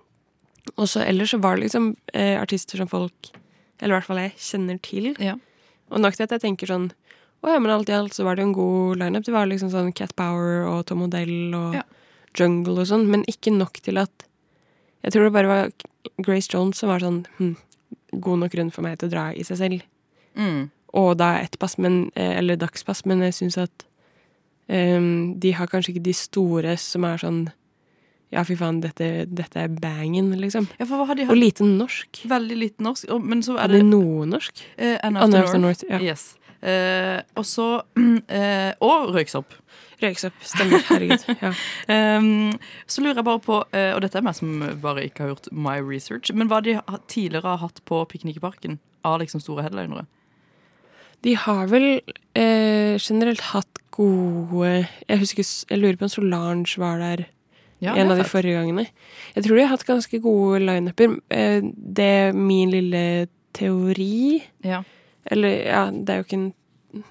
og 0.77 0.89
så 0.89 1.03
ellers 1.03 1.31
så 1.31 1.39
var 1.39 1.57
det 1.57 1.67
liksom 1.67 1.97
eh, 2.15 2.41
artister 2.41 2.79
som 2.79 2.89
folk, 2.89 3.33
eller 3.81 3.95
i 3.95 3.99
hvert 3.99 4.07
fall 4.07 4.23
jeg, 4.23 4.33
kjenner 4.39 4.79
til. 4.83 5.13
Ja. 5.21 5.35
Og 5.91 6.01
nok 6.01 6.17
til 6.17 6.27
at 6.27 6.33
jeg 6.35 6.43
tenker 6.43 6.67
sånn 6.67 6.89
Å 7.45 7.53
ja, 7.53 7.59
men 7.63 7.71
alt 7.71 7.91
i 7.91 7.95
alt 7.95 8.15
så 8.17 8.25
var 8.25 8.35
det 8.35 8.43
jo 8.43 8.49
en 8.49 8.57
god 8.57 9.03
lineup. 9.03 9.27
Det 9.27 9.35
var 9.35 9.47
liksom 9.47 9.71
sånn 9.71 9.93
Cat 9.95 10.17
Power 10.17 10.65
og 10.67 10.87
Tom 10.87 11.05
Odell 11.05 11.55
og 11.55 11.77
Ja. 11.77 11.85
Jungle 12.39 12.81
og 12.83 12.87
sånn, 12.91 13.07
men 13.11 13.25
ikke 13.31 13.53
nok 13.57 13.81
til 13.83 13.99
at 13.99 14.11
Jeg 15.05 15.13
tror 15.13 15.25
det 15.29 15.33
bare 15.37 15.47
var 15.51 15.71
Grace 16.25 16.49
Jones 16.53 16.79
som 16.81 16.89
var 16.91 16.99
sånn 17.05 17.21
hm, 17.39 17.53
god 18.21 18.39
nok 18.41 18.51
grunn 18.53 18.71
for 18.75 18.83
meg 18.83 18.99
til 18.99 19.09
å 19.09 19.13
dra 19.13 19.27
i 19.35 19.45
seg 19.47 19.59
selv. 19.61 19.83
Mm. 20.35 20.71
Og 20.99 21.13
da 21.21 21.37
ett 21.39 21.59
pass, 21.61 21.77
men, 21.79 22.11
eh, 22.17 22.39
eller 22.39 22.57
dagspass, 22.57 23.05
men 23.07 23.21
jeg 23.23 23.35
syns 23.37 23.59
at 23.59 23.85
um, 24.69 25.35
de 25.39 25.53
har 25.55 25.69
kanskje 25.71 25.93
ikke 25.95 26.03
de 26.09 26.15
store 26.17 26.77
som 26.81 27.05
er 27.05 27.23
sånn 27.23 27.45
ja, 28.35 28.43
fy 28.43 28.57
faen, 28.59 28.81
dette, 28.83 29.07
dette 29.31 29.61
er 29.63 29.69
bangen, 29.71 30.33
liksom. 30.41 30.67
Ja, 30.81 30.87
Og 31.31 31.37
lite 31.39 31.63
norsk. 31.63 32.25
Veldig 32.27 32.57
lite 32.59 32.83
norsk. 32.83 33.09
og- 33.09 33.23
Men 33.23 33.41
så 33.41 33.57
er 33.57 33.69
det 33.69 33.79
det 33.79 33.85
noe 33.87 34.27
norsk? 34.27 34.65
eh, 34.77 34.97
After 34.97 35.39
After 35.39 35.59
North. 35.59 35.85
North. 35.85 35.85
Ja. 35.89 36.01
Yes. 36.01 36.37
Eh, 36.61 37.23
og 37.37 37.45
så 37.45 37.83
eh, 38.29 38.73
Og 38.81 39.15
røyksopp. 39.15 39.55
Røyksopp. 40.03 40.35
Stemmer. 40.45 40.83
Herregud. 40.91 41.25
Ja. 41.43 41.53
Um, 42.19 42.57
så 42.87 43.03
lurer 43.03 43.21
jeg 43.21 43.27
bare 43.29 43.43
på, 43.45 43.61
eh, 43.77 43.93
og 43.95 44.03
dette 44.05 44.19
er 44.19 44.25
meg 44.27 44.37
som 44.37 44.61
bare 44.83 45.05
ikke 45.07 45.25
har 45.25 45.33
gjort 45.35 45.49
my 45.53 45.79
research, 45.85 46.33
men 46.35 46.51
hva 46.51 46.63
de 46.65 46.77
tidligere 47.13 47.55
har 47.55 47.63
hatt 47.65 47.81
på 47.89 48.03
Piknik 48.11 48.41
i 48.41 48.45
parken 48.45 48.79
av 49.07 49.21
liksom 49.23 49.43
store 49.45 49.65
headlinere? 49.67 50.07
De 51.25 51.35
har 51.41 51.71
vel 51.73 51.87
eh, 52.37 52.97
generelt 53.01 53.41
hatt 53.53 53.81
gode 53.97 54.87
Jeg 55.09 55.21
husker, 55.23 55.47
jeg 55.71 55.81
lurer 55.81 55.97
på 55.97 56.07
om 56.07 56.13
Solange 56.13 56.77
var 56.83 57.01
der 57.01 57.25
Ja, 57.81 57.95
en 57.97 58.13
av 58.13 58.21
de 58.21 58.25
forrige 58.29 58.57
gangene. 58.57 58.87
Jeg 59.35 59.45
tror 59.45 59.57
de 59.57 59.65
har 59.65 59.73
hatt 59.75 59.87
ganske 59.89 60.21
gode 60.25 60.63
lineuper. 60.65 61.17
Eh, 61.33 61.65
det 61.65 62.05
er 62.05 62.37
min 62.37 62.73
lille 62.73 63.03
teori 63.57 64.43
Ja. 64.65 64.83
Eller 65.27 65.57
ja, 65.67 65.83
det 65.91 66.13
er 66.13 66.21
jo 66.21 66.27
ikke 66.29 66.39
en 66.41 66.53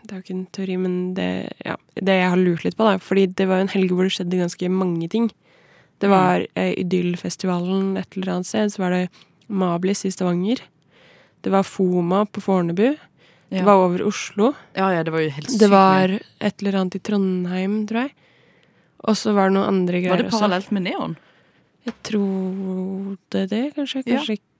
det 0.03 0.11
er 0.11 0.19
jo 0.19 0.23
ikke 0.23 0.35
en 0.35 0.45
teori, 0.55 0.75
men 0.81 0.93
det, 1.17 1.29
ja, 1.65 1.75
det 1.95 2.17
jeg 2.19 2.29
har 2.31 2.41
lurt 2.41 2.65
litt 2.65 2.77
på, 2.77 2.87
da. 2.87 2.99
Fordi 3.01 3.25
det 3.37 3.47
var 3.49 3.59
jo 3.59 3.67
en 3.67 3.73
helg 3.75 3.95
hvor 3.95 4.07
det 4.07 4.13
skjedde 4.15 4.41
ganske 4.41 4.69
mange 4.73 5.09
ting. 5.11 5.29
Det 6.03 6.11
var 6.11 6.45
eh, 6.59 6.73
Idyllfestivalen 6.81 7.95
et 8.01 8.17
eller 8.17 8.33
annet 8.35 8.49
sted. 8.49 8.73
Så 8.73 8.83
var 8.83 8.95
det 8.95 9.03
Mablis 9.47 10.03
i 10.07 10.11
Stavanger. 10.11 10.61
Det 11.45 11.53
var 11.53 11.67
Foma 11.67 12.25
på 12.25 12.43
Fornebu. 12.43 12.95
Ja. 13.53 13.59
Det 13.59 13.65
var 13.67 13.83
over 13.85 14.01
Oslo. 14.07 14.53
ja, 14.73 14.89
ja, 14.91 15.03
det 15.05 15.13
var 15.13 15.21
jo 15.21 15.29
helt 15.35 15.51
sykt. 15.51 15.59
Det 15.61 15.69
var 15.71 16.15
et 16.17 16.63
eller 16.63 16.79
annet 16.81 16.97
i 16.97 17.03
Trondheim, 17.05 17.77
tror 17.87 18.07
jeg. 18.07 18.15
Og 19.05 19.17
så 19.19 19.35
var 19.37 19.51
det 19.51 19.59
noen 19.59 19.69
andre 19.69 20.01
greier 20.01 20.11
også. 20.11 20.17
Var 20.17 20.23
det 20.23 20.31
også. 20.31 20.41
parallelt 20.41 20.71
med 20.73 20.85
Neon? 20.87 21.15
Jeg 21.85 21.95
trodde 22.09 23.45
det, 23.51 23.63
kanskje. 23.75 24.01
Ja. 24.01 24.17
Kanskje 24.17 24.39
ikke 24.39 24.54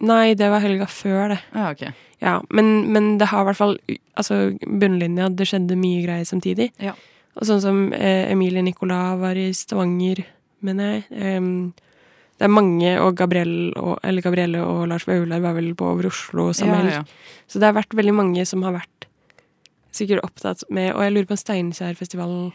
Nei, 0.00 0.34
det 0.38 0.48
var 0.48 0.62
helga 0.64 0.86
før, 0.88 1.34
det. 1.34 1.40
Ja, 1.52 1.70
ok. 1.74 1.84
Ja, 2.20 2.34
men, 2.52 2.92
men 2.92 3.14
det 3.20 3.30
har 3.30 3.44
i 3.44 3.48
hvert 3.48 3.56
fall 3.56 3.78
Altså, 4.20 4.50
bunnlinja, 4.60 5.30
det 5.32 5.46
skjedde 5.48 5.76
mye 5.80 6.02
greier 6.04 6.26
samtidig. 6.28 6.66
Ja. 6.82 6.92
Og 7.38 7.46
sånn 7.48 7.62
som 7.62 7.78
eh, 7.96 8.28
Emilie 8.28 8.60
Nicolas 8.64 9.14
var 9.20 9.38
i 9.38 9.46
Stavanger, 9.56 10.20
mener 10.66 10.90
jeg. 10.90 11.04
Em, 11.16 11.52
det 12.40 12.46
er 12.48 12.52
mange, 12.52 12.90
og 13.00 13.18
Gabrielle 13.20 13.70
og, 13.76 13.98
eller 14.04 14.24
Gabrielle 14.24 14.60
og 14.64 14.86
Lars 14.88 15.04
Vaular 15.08 15.42
var 15.44 15.56
vel 15.58 15.74
på 15.76 15.88
Over 15.92 16.08
Oslo 16.08 16.50
samme 16.56 16.78
Ja, 16.86 17.00
ja. 17.00 17.44
Så 17.44 17.60
det 17.60 17.68
har 17.68 17.76
vært 17.76 17.96
veldig 17.96 18.14
mange 18.16 18.44
som 18.48 18.64
har 18.64 18.72
vært 18.78 19.06
sikkert 19.92 20.24
opptatt 20.24 20.64
med 20.72 20.94
Og 20.94 21.02
jeg 21.04 21.12
lurer 21.12 21.28
på 21.28 21.36
om 21.36 21.40
Steinkjerfestivalen 21.42 22.46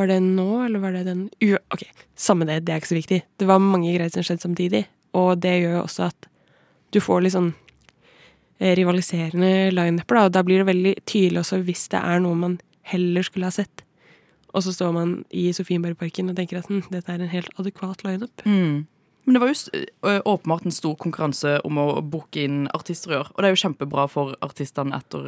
Var 0.00 0.08
det 0.08 0.18
nå, 0.24 0.48
eller 0.64 0.80
var 0.80 0.96
det 0.96 1.04
den 1.10 1.26
U 1.44 1.58
Ok, 1.76 1.84
samme 2.16 2.48
det, 2.48 2.62
det 2.64 2.72
er 2.72 2.80
ikke 2.80 2.94
så 2.94 3.00
viktig. 3.02 3.20
Det 3.36 3.48
var 3.52 3.60
mange 3.60 3.92
greier 3.92 4.12
som 4.16 4.24
skjedde 4.24 4.46
samtidig, 4.46 4.84
og 5.14 5.38
det 5.42 5.54
gjør 5.60 5.78
jo 5.78 5.84
også 5.84 6.08
at 6.10 6.28
du 6.94 7.00
får 7.02 7.24
litt 7.24 7.34
sånn 7.34 7.52
eh, 8.60 8.74
rivaliserende 8.78 9.72
lineuper, 9.74 10.18
da. 10.18 10.28
Og 10.28 10.36
da 10.36 10.44
blir 10.46 10.62
det 10.62 10.70
veldig 10.70 10.94
tydelig 11.10 11.42
også 11.42 11.62
hvis 11.66 11.88
det 11.94 12.02
er 12.02 12.22
noe 12.22 12.38
man 12.38 12.58
heller 12.90 13.26
skulle 13.26 13.50
ha 13.50 13.54
sett. 13.54 13.84
Og 14.54 14.62
så 14.62 14.74
står 14.74 14.92
man 14.94 15.14
i 15.34 15.48
Sofienbergparken 15.54 16.30
og 16.30 16.38
tenker 16.38 16.60
at 16.60 16.68
hm, 16.70 16.84
dette 16.92 17.10
er 17.10 17.22
en 17.22 17.32
helt 17.32 17.50
adekvat 17.58 18.04
lineup. 18.06 18.44
Mm. 18.46 18.84
Men 19.24 19.36
det 19.36 19.40
var 19.40 19.50
jo 19.52 20.14
åpenbart 20.28 20.66
en 20.68 20.74
stor 20.74 20.94
konkurranse 21.00 21.56
om 21.64 21.78
å 21.80 21.86
booke 22.04 22.42
inn 22.44 22.66
artister 22.76 23.14
i 23.14 23.18
år. 23.22 23.30
Og 23.32 23.40
det 23.40 23.48
er 23.48 23.54
jo 23.54 23.60
kjempebra 23.62 24.04
for 24.12 24.34
artistene 24.44 24.98
etter 24.98 25.24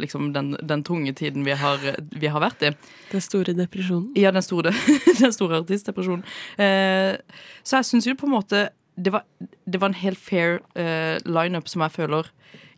liksom 0.00 0.32
den, 0.34 0.54
den 0.58 0.82
tunge 0.86 1.14
tiden 1.14 1.46
vi 1.46 1.54
har, 1.60 1.84
vi 2.10 2.30
har 2.30 2.42
vært 2.42 2.66
i. 2.66 2.72
Den 3.12 3.22
store 3.22 3.54
depresjonen. 3.54 4.10
Ja, 4.18 4.34
den 4.34 4.42
store, 4.42 4.74
den 5.22 5.34
store 5.34 5.62
artistdepresjonen. 5.62 6.26
Eh, 6.58 7.14
så 7.62 7.78
jeg 7.78 7.90
syns 7.92 8.10
jo 8.10 8.18
på 8.18 8.26
en 8.26 8.34
måte 8.34 8.66
det 8.94 9.10
var, 9.10 9.24
det 9.66 9.78
var 9.82 9.90
en 9.90 9.98
helt 9.98 10.20
fair 10.22 10.60
lineup 11.26 11.66
som 11.66 11.82
jeg 11.82 11.96
føler 11.96 12.28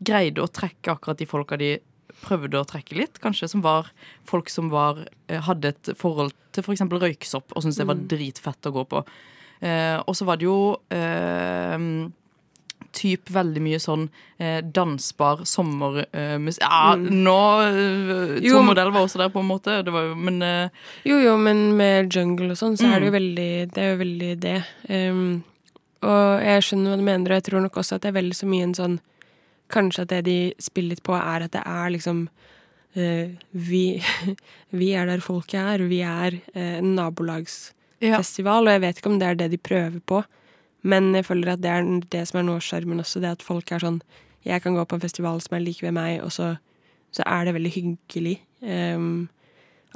greide 0.01 0.41
å 0.41 0.49
trekke 0.49 0.95
akkurat 0.95 1.21
de 1.21 1.29
folka 1.29 1.59
de 1.61 1.77
prøvde 2.23 2.61
å 2.61 2.67
trekke 2.69 2.97
litt, 2.97 3.21
kanskje, 3.23 3.49
som 3.53 3.63
var 3.65 3.91
folk 4.29 4.51
som 4.53 4.71
var, 4.73 5.05
hadde 5.29 5.75
et 5.75 5.91
forhold 6.01 6.35
til 6.57 6.65
f.eks. 6.65 6.85
For 6.87 7.05
røyksopp 7.05 7.53
og 7.53 7.65
syntes 7.65 7.81
det 7.81 7.89
var 7.91 8.05
dritfett 8.13 8.69
å 8.71 8.75
gå 8.79 8.87
på. 8.93 9.03
Eh, 9.61 9.97
og 10.07 10.17
så 10.19 10.25
var 10.29 10.37
det 10.41 10.45
jo 10.49 10.57
eh, 10.93 11.79
typ 12.97 13.29
veldig 13.33 13.61
mye 13.61 13.79
sånn 13.83 14.07
eh, 14.41 14.61
dansbar 14.65 15.43
sommermusikk 15.49 16.63
Ja, 16.65 16.95
nå 16.97 17.37
eh. 17.67 18.39
Tom 18.47 18.71
Modell 18.71 18.93
var 18.95 19.05
også 19.05 19.21
der, 19.21 19.33
på 19.35 19.43
en 19.43 19.51
måte. 19.51 19.83
Det 19.85 19.93
var 19.93 20.09
jo, 20.11 20.15
men 20.17 20.41
eh, 20.45 20.69
Jo, 21.09 21.19
jo, 21.21 21.35
men 21.41 21.67
med 21.77 22.09
jungle 22.17 22.53
og 22.55 22.61
sånn, 22.61 22.79
så 22.81 22.89
er 22.89 23.01
det 23.05 23.11
jo 23.11 23.13
Mm. 23.13 23.19
veldig 23.19 23.51
det. 23.75 23.83
Er 23.85 23.93
jo 23.95 24.01
veldig 24.05 24.31
det. 24.41 24.57
Um, 24.89 25.45
og 26.07 26.43
jeg 26.45 26.63
skjønner 26.63 26.93
hva 26.93 26.97
du 27.01 27.05
mener, 27.09 27.31
og 27.33 27.39
jeg 27.41 27.47
tror 27.51 27.63
nok 27.65 27.77
også 27.81 27.97
at 27.97 28.03
det 28.05 28.11
er 28.13 28.21
veldig 28.21 28.37
så 28.37 28.47
mye 28.49 28.67
en 28.71 28.75
sånn 28.81 28.99
Kanskje 29.67 30.03
at 30.05 30.11
det 30.13 30.19
de 30.29 30.35
spiller 30.63 30.93
litt 30.95 31.03
på, 31.03 31.11
er 31.19 31.43
at 31.43 31.51
det 31.57 31.63
er 31.67 31.89
liksom 31.91 32.29
eh, 32.95 33.33
vi, 33.51 33.99
vi 34.79 34.93
er 34.95 35.09
der 35.11 35.19
folket 35.25 35.59
er. 35.59 35.83
Vi 35.91 35.99
er 36.07 36.37
eh, 36.55 36.79
en 38.01 38.17
festival, 38.19 38.67
og 38.67 38.73
jeg 38.77 38.81
vet 38.81 38.99
ikke 38.99 39.11
om 39.13 39.19
det 39.19 39.29
er 39.29 39.35
det 39.35 39.51
de 39.51 39.59
prøver 39.59 40.01
på. 40.07 40.25
Men 40.83 41.15
jeg 41.15 41.25
føler 41.27 41.53
at 41.55 41.63
det 41.63 41.71
er 41.71 41.87
det 42.13 42.29
som 42.29 42.39
er 42.41 42.45
noe 42.47 42.57
av 42.61 42.67
sjarmen 42.67 43.01
også, 43.03 43.21
det 43.21 43.31
at 43.39 43.43
folk 43.43 43.73
er 43.73 43.79
sånn 43.83 44.03
Jeg 44.47 44.63
kan 44.63 44.75
gå 44.77 44.85
på 44.87 44.95
en 44.95 45.01
festival 45.03 45.41
som 45.43 45.57
er 45.57 45.61
like 45.65 45.83
ved 45.83 45.93
meg, 45.93 46.21
og 46.23 46.31
så, 46.31 46.53
så 47.11 47.23
er 47.27 47.45
det 47.49 47.55
veldig 47.57 47.73
hyggelig. 47.75 48.37
Um, 48.63 49.29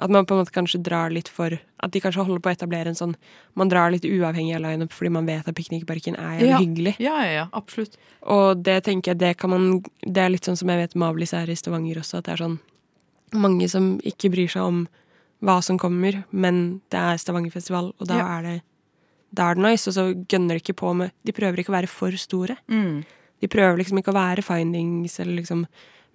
at 0.00 0.10
man 0.10 0.24
på 0.26 0.34
en 0.34 0.40
måte 0.40 0.50
kanskje 0.54 0.82
drar 0.82 1.10
litt 1.10 1.28
for 1.28 1.50
At 1.82 1.92
de 1.92 2.00
kanskje 2.00 2.24
holder 2.24 2.40
på 2.40 2.48
å 2.50 2.52
etablere 2.52 2.88
en 2.88 2.94
sånn 2.96 3.14
Man 3.56 3.68
drar 3.68 3.90
litt 3.90 4.04
uavhengig 4.04 4.54
av 4.56 4.62
lineup 4.62 4.92
fordi 4.92 5.10
man 5.12 5.26
vet 5.26 5.48
at 5.48 5.54
Piknikparken 5.54 6.16
er 6.18 6.44
Ja. 6.46 6.58
hyggelig. 6.58 6.96
ja, 6.98 7.24
ja, 7.24 7.32
ja, 7.32 7.46
absolutt. 7.52 7.96
Og 8.22 8.62
det 8.62 8.84
tenker 8.84 9.12
jeg, 9.12 9.18
det 9.18 9.36
kan 9.38 9.50
man 9.50 9.82
Det 10.04 10.18
er 10.22 10.30
litt 10.30 10.44
sånn 10.44 10.56
som 10.56 10.68
jeg 10.68 10.78
vet 10.78 10.94
Mavlis 10.96 11.32
er 11.34 11.50
i 11.50 11.54
Stavanger 11.56 11.98
også, 12.00 12.18
at 12.18 12.24
det 12.24 12.32
er 12.32 12.44
sånn 12.46 12.58
mange 13.34 13.68
som 13.70 13.98
ikke 14.00 14.30
bryr 14.30 14.48
seg 14.50 14.62
om 14.62 14.88
hva 15.42 15.58
som 15.64 15.78
kommer, 15.78 16.24
men 16.32 16.80
det 16.92 16.98
er 17.00 17.16
Stavangerfestival, 17.20 17.92
og 17.98 18.06
da 18.08 18.18
Ja. 18.18 18.38
er 18.38 18.42
det 18.42 18.62
da 19.32 19.50
er 19.50 19.54
det 19.54 19.62
nice, 19.62 19.86
og 19.86 19.94
så 19.94 20.26
gønner 20.26 20.58
de 20.58 20.60
ikke 20.60 20.74
på 20.74 20.94
med 20.96 21.12
De 21.24 21.32
prøver 21.32 21.58
ikke 21.62 21.70
å 21.70 21.76
være 21.78 21.88
for 21.88 22.10
store. 22.10 22.56
Mm. 22.68 23.04
De 23.40 23.46
prøver 23.48 23.78
liksom 23.78 23.98
ikke 24.02 24.10
å 24.10 24.18
være 24.18 24.42
findings 24.42 25.20
eller 25.20 25.36
liksom 25.40 25.66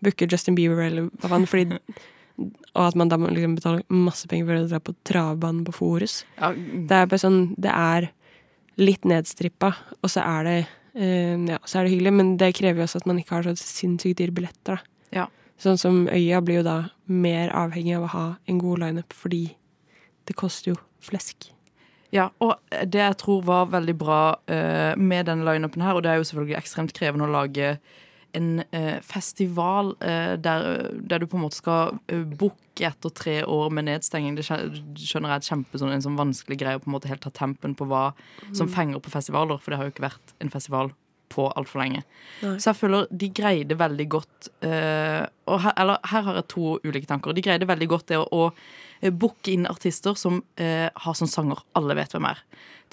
booke 0.03 0.27
Justin 0.29 0.53
Bieber 0.55 0.84
eller 0.86 1.10
hva 1.22 1.29
faen, 1.29 1.48
fordi 1.48 1.79
Og 2.75 2.82
at 2.89 2.96
man 3.00 3.08
da 3.08 3.15
må 3.15 3.29
liksom 3.32 3.55
betale 3.55 3.84
masse 3.89 4.27
penger 4.27 4.46
for 4.50 4.55
å 4.60 4.67
dra 4.67 4.79
på 4.84 4.94
travbanen 5.08 5.63
på 5.63 5.72
Forus. 5.74 6.25
Ja, 6.38 6.50
Det 6.51 6.91
er 6.91 7.05
bare 7.08 7.22
sånn 7.24 7.55
Det 7.58 7.72
er 7.72 8.10
litt 8.77 9.05
nedstrippa, 9.08 9.70
og 10.03 10.10
så 10.12 10.20
er 10.20 10.44
det 10.44 10.67
eh, 11.00 11.38
Ja, 11.48 11.58
så 11.63 11.79
er 11.79 11.84
det 11.88 11.94
hyggelig, 11.96 12.13
men 12.13 12.36
det 12.38 12.53
krever 12.58 12.84
jo 12.84 12.84
også 12.89 12.98
at 13.00 13.05
man 13.08 13.20
ikke 13.20 13.38
har 13.38 13.44
så 13.48 13.55
sinnssykt 13.55 14.17
dyre 14.20 14.36
billetter, 14.36 14.75
da. 14.75 14.77
Ja. 15.13 15.27
Sånn 15.62 15.80
som 15.80 16.06
Øya 16.12 16.42
blir 16.44 16.60
jo 16.60 16.68
da 16.68 16.78
mer 17.08 17.54
avhengig 17.56 17.96
av 17.98 18.08
å 18.08 18.14
ha 18.14 18.26
en 18.50 18.62
god 18.62 18.82
lineup, 18.84 19.14
fordi 19.16 19.46
det 20.28 20.36
koster 20.38 20.74
jo 20.74 20.80
flesk. 21.06 21.52
Ja, 22.14 22.30
og 22.44 22.58
det 22.72 23.02
jeg 23.02 23.18
tror 23.22 23.44
var 23.48 23.72
veldig 23.74 23.96
bra 24.00 24.22
uh, 24.36 24.94
med 24.96 25.28
denne 25.30 25.46
lineupen 25.48 25.84
her, 25.84 25.96
og 25.96 26.04
det 26.06 26.12
er 26.12 26.20
jo 26.20 26.28
selvfølgelig 26.30 26.60
ekstremt 26.60 26.96
krevende 26.96 27.28
å 27.28 27.34
lage 27.34 27.76
en 28.36 28.60
uh, 28.76 28.98
festival 29.04 29.94
uh, 30.04 30.36
der, 30.40 30.92
der 31.00 31.24
du 31.24 31.28
på 31.32 31.40
en 31.40 31.46
måte 31.46 31.60
skal 31.60 31.96
uh, 32.12 32.24
booke 32.40 32.84
etter 32.84 33.14
tre 33.16 33.38
år 33.48 33.72
med 33.72 33.88
nedstenging. 33.88 34.36
Det 34.36 34.46
skjønner 34.48 35.32
jeg 35.32 35.38
er 35.38 35.50
kjempe 35.50 35.80
sånn, 35.80 35.94
en 35.96 36.04
sånn 36.04 36.20
vanskelig 36.20 36.60
greie 36.60 36.80
å 36.80 36.84
på 36.84 36.92
en 36.92 36.98
måte 36.98 37.12
helt 37.12 37.24
ta 37.24 37.32
tempen 37.36 37.76
på 37.80 37.88
hva 37.88 38.10
som 38.52 38.72
fenger 38.72 39.00
på 39.04 39.14
festivaler, 39.14 39.60
for 39.60 39.72
det 39.72 39.80
har 39.80 39.88
jo 39.88 39.96
ikke 39.96 40.08
vært 40.10 40.36
en 40.44 40.52
festival 40.52 40.92
på 41.32 41.48
altfor 41.58 41.82
lenge. 41.82 42.03
Nei. 42.41 42.55
Så 42.60 42.72
jeg 42.72 42.79
føler 42.79 43.08
de 43.12 43.29
greide 43.36 43.77
veldig 43.79 44.08
godt 44.12 44.50
uh, 44.65 45.25
og 45.50 45.62
her, 45.63 45.74
Eller 45.82 46.00
her 46.12 46.25
har 46.27 46.39
jeg 46.39 46.48
to 46.53 46.75
ulike 46.84 47.10
tanker. 47.10 47.36
De 47.36 47.44
greide 47.46 47.67
veldig 47.70 47.88
godt 47.91 48.08
det 48.12 48.20
å, 48.22 48.25
å 48.32 49.12
booke 49.12 49.51
inn 49.53 49.67
artister 49.70 50.17
som 50.20 50.41
uh, 50.62 50.88
har 50.89 51.17
sånne 51.17 51.32
sanger 51.34 51.63
alle 51.77 51.98
vet 51.98 52.15
hvem 52.15 52.29
er. 52.29 52.41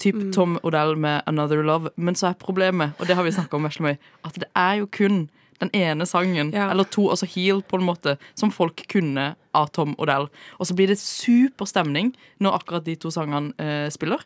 Typ 0.01 0.19
Tom 0.33 0.57
Odell 0.63 0.95
med 0.97 1.21
'Another 1.25 1.63
Love'. 1.63 1.93
Men 1.95 2.15
så 2.15 2.31
er 2.31 2.39
problemet, 2.39 2.97
og 2.99 3.07
det 3.07 3.15
har 3.15 3.23
vi 3.23 3.31
snakka 3.31 3.57
om 3.57 3.69
veldig 3.69 3.85
mye, 3.85 3.97
at 4.25 4.39
det 4.41 4.49
er 4.55 4.81
jo 4.81 4.87
kun 4.87 5.29
den 5.61 5.69
ene 5.73 6.05
sangen, 6.05 6.51
Ja. 6.53 6.69
eller 6.71 6.83
to, 6.83 7.09
altså 7.09 7.25
Heal, 7.25 7.61
på 7.61 7.77
en 7.77 7.85
måte, 7.85 8.17
som 8.35 8.51
folk 8.51 8.83
kunne 8.89 9.35
av 9.53 9.69
Tom 9.71 9.95
Odell. 9.97 10.27
Og 10.59 10.67
så 10.67 10.75
blir 10.75 10.87
det 10.87 10.99
super 10.99 11.65
stemning 11.65 12.13
når 12.39 12.59
akkurat 12.59 12.83
de 12.85 12.95
to 12.95 13.11
sangene 13.13 13.53
uh, 13.59 13.89
spiller. 13.89 14.19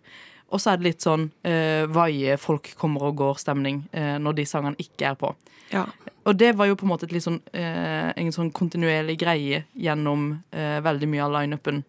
Og 0.50 0.62
så 0.64 0.72
er 0.72 0.80
det 0.80 0.88
litt 0.88 1.04
sånn 1.04 1.28
eh, 1.44 1.84
vaie 1.92 2.38
folk 2.40 2.70
kommer 2.80 3.10
og 3.10 3.18
går-stemning 3.20 3.84
eh, 3.92 4.16
når 4.22 4.38
de 4.38 4.46
sangene 4.48 4.80
ikke 4.80 5.10
er 5.12 5.18
på. 5.20 5.34
Ja. 5.74 5.84
Og 6.28 6.36
det 6.40 6.54
var 6.56 6.70
jo 6.70 6.78
på 6.80 6.88
en 6.88 6.92
måte 6.94 7.08
sånn, 7.24 7.42
eh, 7.52 8.14
en 8.16 8.32
sånn 8.32 8.52
kontinuerlig 8.56 9.18
greie 9.20 9.66
gjennom 9.76 10.44
eh, 10.52 10.80
veldig 10.84 11.08
mye 11.12 11.26
av 11.26 11.36
lineupen. 11.36 11.84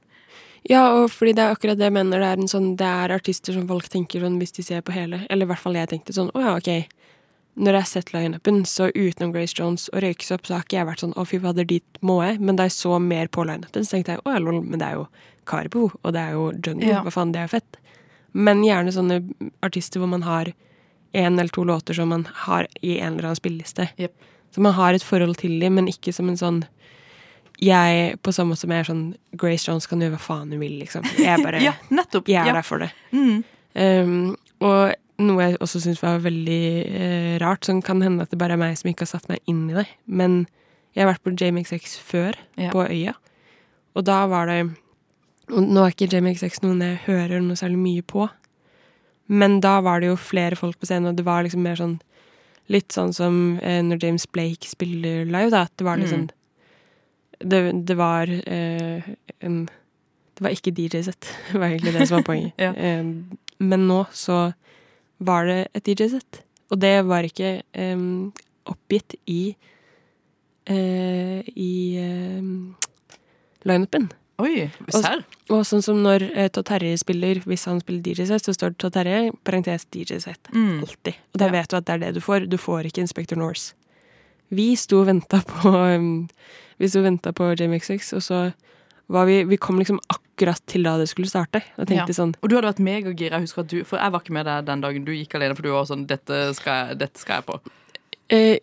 Ja, 0.69 0.83
og 0.99 1.11
fordi 1.15 1.33
det 1.39 1.45
er 1.45 1.55
akkurat 1.55 1.79
det 1.79 1.87
jeg 1.87 1.95
mener. 1.95 2.21
Det 2.21 2.29
er, 2.29 2.43
en 2.43 2.51
sånn, 2.51 2.73
det 2.77 2.87
er 2.87 3.15
artister 3.15 3.55
som 3.55 3.67
folk 3.71 3.89
tenker 3.89 4.25
sånn 4.25 4.39
hvis 4.43 4.57
de 4.59 4.67
ser 4.67 4.83
på 4.83 4.93
hele. 4.93 5.23
Eller 5.31 5.47
i 5.47 5.53
hvert 5.53 5.63
fall 5.63 5.79
jeg 5.79 5.91
tenkte 5.93 6.17
sånn 6.17 6.33
Å 6.35 6.43
ja, 6.45 6.57
ok. 6.59 6.91
når 7.59 7.75
jeg 7.75 7.83
har 7.83 7.91
sett 7.91 8.13
lineupen, 8.15 8.61
så 8.67 8.91
utenom 8.95 9.33
Grace 9.35 9.55
Jones 9.59 9.89
og 9.91 10.03
Røykesopp, 10.05 10.47
så 10.47 10.55
har 10.55 10.67
ikke 10.67 10.77
jeg 10.77 10.87
vært 10.87 11.03
sånn 11.03 11.15
'Å, 11.15 11.25
fy 11.27 11.39
fader, 11.43 11.65
dit 11.65 11.99
må 12.03 12.21
jeg'. 12.23 12.39
Men 12.39 12.57
da 12.57 12.69
jeg 12.69 12.75
så 12.77 13.01
mer 13.03 13.27
på 13.27 13.43
lineupen, 13.47 13.83
så 13.83 13.97
tenkte 13.97 14.15
jeg 14.15 14.23
'Å 14.23 14.35
ja, 14.35 14.39
lol, 14.39 14.63
men 14.63 14.79
det 14.79 14.87
er 14.87 14.95
jo 14.95 15.09
Karibo, 15.47 15.91
og 16.05 16.13
det 16.13 16.21
er 16.21 16.33
jo 16.33 16.53
Jungle'. 16.53 16.87
Ja. 16.87 17.03
Hva 17.03 17.11
faen, 17.11 17.33
det 17.33 17.41
er 17.41 17.49
jo 17.49 17.57
fett. 17.59 17.79
Men 18.33 18.65
gjerne 18.65 18.93
sånne 18.93 19.21
artister 19.65 20.01
hvor 20.03 20.11
man 20.13 20.23
har 20.27 20.53
én 21.17 21.39
eller 21.39 21.49
to 21.49 21.65
låter 21.65 21.95
som 21.97 22.09
man 22.13 22.27
har 22.47 22.67
i 22.83 22.99
en 23.01 23.15
eller 23.15 23.31
annen 23.31 23.37
spilleliste. 23.41 23.89
Yep. 23.99 24.13
Så 24.55 24.61
man 24.61 24.73
har 24.77 24.95
et 24.95 25.05
forhold 25.05 25.37
til 25.41 25.59
dem, 25.61 25.75
men 25.79 25.89
ikke 25.89 26.13
som 26.13 26.29
en 26.29 26.37
sånn 26.41 26.65
jeg, 27.59 28.19
På 28.23 28.31
samme 28.33 28.53
måte 28.55 28.63
som 28.63 28.71
jeg 28.71 28.85
er 28.85 28.87
sånn 28.87 29.05
Grace 29.41 29.67
Jones 29.67 29.89
kan 29.91 29.99
gjøre 30.03 30.15
hva 30.15 30.21
faen 30.23 30.53
hun 30.55 30.61
vil, 30.63 30.77
liksom. 30.79 31.03
Jeg 31.19 31.43
bare 31.43 31.59
Ja, 31.67 31.73
nettopp. 31.91 32.29
jeg 32.31 32.39
er 32.45 32.53
ja. 32.53 32.55
der 32.61 32.67
for 32.67 32.79
det. 32.85 32.91
Mm. 33.11 33.41
Um, 33.75 34.37
og 34.63 34.95
noe 35.19 35.43
jeg 35.49 35.59
også 35.65 35.81
syns 35.83 35.99
var 36.03 36.21
veldig 36.23 36.61
uh, 36.87 37.33
rart, 37.43 37.67
som 37.67 37.81
kan 37.83 38.03
hende 38.05 38.23
at 38.23 38.31
det 38.31 38.39
bare 38.39 38.55
er 38.55 38.61
meg 38.63 38.77
som 38.79 38.91
ikke 38.93 39.03
har 39.09 39.11
satt 39.17 39.27
meg 39.31 39.43
inn 39.51 39.65
i 39.73 39.75
det, 39.81 39.89
men 40.07 40.45
jeg 40.95 41.03
har 41.05 41.11
vært 41.13 41.25
på 41.27 41.35
JMXX 41.35 41.97
før, 42.07 42.39
Ja. 42.59 42.71
på 42.75 42.85
Øya, 42.87 43.17
og 43.99 44.07
da 44.07 44.21
var 44.31 44.47
det 44.47 44.61
og 45.49 45.65
Nå 45.65 45.85
er 45.85 45.95
ikke 45.95 46.11
JMXX 46.13 46.63
noen 46.65 46.83
jeg 46.85 47.01
hører 47.07 47.41
noe 47.45 47.59
særlig 47.59 47.81
mye 47.81 48.05
på, 48.05 48.29
men 49.29 49.59
da 49.65 49.79
var 49.85 50.01
det 50.01 50.11
jo 50.11 50.19
flere 50.21 50.57
folk 50.57 50.79
på 50.81 50.89
scenen, 50.89 51.11
og 51.11 51.19
det 51.19 51.27
var 51.29 51.45
liksom 51.47 51.65
mer 51.65 51.81
sånn 51.81 51.99
Litt 52.69 52.93
sånn 52.93 53.15
som 53.17 53.57
eh, 53.65 53.79
når 53.81 54.03
James 54.03 54.27
Blake 54.29 54.69
spiller 54.69 55.23
live, 55.25 55.49
da, 55.55 55.63
at 55.65 55.73
det 55.81 55.87
var 55.87 55.97
liksom 55.97 56.27
det, 57.41 57.61
det 57.89 57.97
var 57.97 58.29
eh, 58.29 59.07
en 59.41 59.57
Det 60.37 60.45
var 60.45 60.53
ikke 60.53 60.75
DJ-sett, 60.77 61.31
var 61.55 61.71
egentlig 61.71 61.95
det 61.97 62.09
som 62.11 62.19
var 62.19 62.27
poenget. 62.29 62.53
Ja. 62.61 62.75
Eh, 62.77 63.09
men 63.59 63.89
nå 63.89 64.03
så 64.13 64.53
var 65.19 65.49
det 65.49 65.67
et 65.75 65.89
DJ-sett. 65.89 66.43
Og 66.71 66.79
det 66.79 66.93
var 67.09 67.27
ikke 67.27 67.63
em, 67.73 68.31
oppgitt 68.69 69.17
i 69.27 69.57
eh, 70.69 71.41
i 71.57 71.73
eh, 71.99 72.53
lineupen. 73.65 74.11
Oi, 74.39 74.71
Og- 74.87 74.93
serr? 75.03 75.25
Og 75.51 75.65
sånn 75.67 75.83
som 75.83 75.97
når 76.03 76.23
eh, 76.37 76.49
Todd 76.49 76.67
Terje 76.67 76.99
spiller, 77.01 77.41
hvis 77.49 77.65
han 77.67 77.81
spiller 77.81 78.03
DJ-sett, 78.03 78.45
så 78.47 78.53
står 78.55 78.71
det 78.75 78.79
Todd 78.79 78.93
Terje, 78.95 79.33
parentes 79.45 79.85
DJ-sett. 79.91 80.51
Mm. 80.55 80.81
Alltid. 80.85 81.15
Og 81.35 81.39
da 81.43 81.47
Ja. 81.47 81.51
vet 81.53 81.69
du 81.69 81.77
at 81.77 81.85
det 81.87 81.95
er 81.95 81.99
det 81.99 82.15
du 82.15 82.21
får. 82.21 82.49
Du 82.49 82.57
får 82.57 82.85
ikke 82.87 83.01
Inspector 83.03 83.37
Norse. 83.37 83.75
Vi 84.51 84.75
sto 84.77 85.01
og 85.01 85.07
venta 85.09 85.41
på 85.45 85.69
um, 85.97 86.29
Vi 86.79 86.87
sto 86.89 87.01
og 87.01 87.05
venta 87.11 87.33
på 87.33 87.51
JMXX, 87.59 88.13
og 88.15 88.23
så 88.23 88.55
var 89.11 89.27
vi 89.27 89.43
Vi 89.45 89.57
kom 89.57 89.79
liksom 89.79 89.99
akkurat 90.09 90.61
til 90.67 90.85
da 90.85 90.97
det 90.99 91.09
skulle 91.09 91.27
starte. 91.29 91.63
Og 91.77 91.87
tenkte 91.89 92.15
Ja. 92.15 92.23
sånn 92.23 92.35
Og 92.43 92.49
du 92.49 92.55
hadde 92.55 92.71
vært 92.73 92.79
megagira. 92.85 93.33
Jeg 93.33 93.41
husker 93.49 93.61
at 93.63 93.69
du, 93.69 93.83
for 93.85 93.99
jeg 93.99 94.13
var 94.13 94.21
ikke 94.21 94.33
med 94.33 94.47
deg 94.47 94.65
den 94.67 94.81
dagen 94.81 95.05
du 95.05 95.13
gikk 95.13 95.35
alene, 95.35 95.57
for 95.57 95.63
du 95.63 95.73
var 95.73 95.85
sånn 95.85 96.07
Dette 96.07 96.55
skal 96.55 96.89
jeg, 96.91 96.99
dette 96.99 97.19
skal 97.19 97.43
jeg 97.43 97.47
på. 97.47 97.61
Eh, 98.31 98.59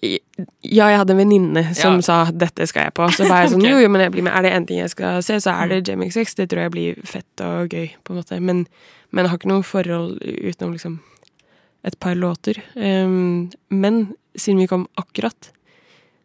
Ja, 0.62 0.90
jeg 0.92 1.00
hadde 1.00 1.14
en 1.16 1.22
venninne 1.22 1.64
som 1.76 1.96
Ja. 1.96 2.02
sa 2.02 2.32
'dette 2.32 2.68
skal 2.68 2.84
jeg 2.84 2.94
på'. 2.94 3.10
Så 3.16 3.28
var 3.28 3.42
jeg 3.44 3.52
sånn 3.52 3.62
okay. 3.64 3.72
jo, 3.72 3.80
jo, 3.80 3.90
men 3.90 4.02
jeg 4.02 4.12
blir 4.12 4.24
med. 4.24 4.34
Er 4.34 4.42
det 4.42 4.52
én 4.54 4.68
ting 4.68 4.80
jeg 4.80 4.90
skal 4.90 5.24
se, 5.24 5.40
så 5.40 5.52
er 5.52 5.68
det 5.70 5.88
JMXX. 5.88 6.36
Det 6.36 6.50
tror 6.50 6.62
jeg 6.62 6.72
blir 6.72 6.96
fett 7.06 7.42
og 7.42 7.70
gøy, 7.70 7.90
på 8.04 8.14
en 8.14 8.20
måte. 8.20 8.40
Men, 8.42 8.68
men 9.12 9.24
jeg 9.26 9.30
har 9.30 9.38
ikke 9.38 9.54
noe 9.54 9.64
forhold 9.64 10.20
utenom 10.22 10.74
liksom 10.74 11.00
et 11.86 12.00
par 12.00 12.16
låter. 12.16 12.58
Um, 12.76 13.52
men 13.70 14.16
siden 14.36 14.60
vi 14.60 14.68
kom 14.68 14.88
akkurat, 14.98 15.52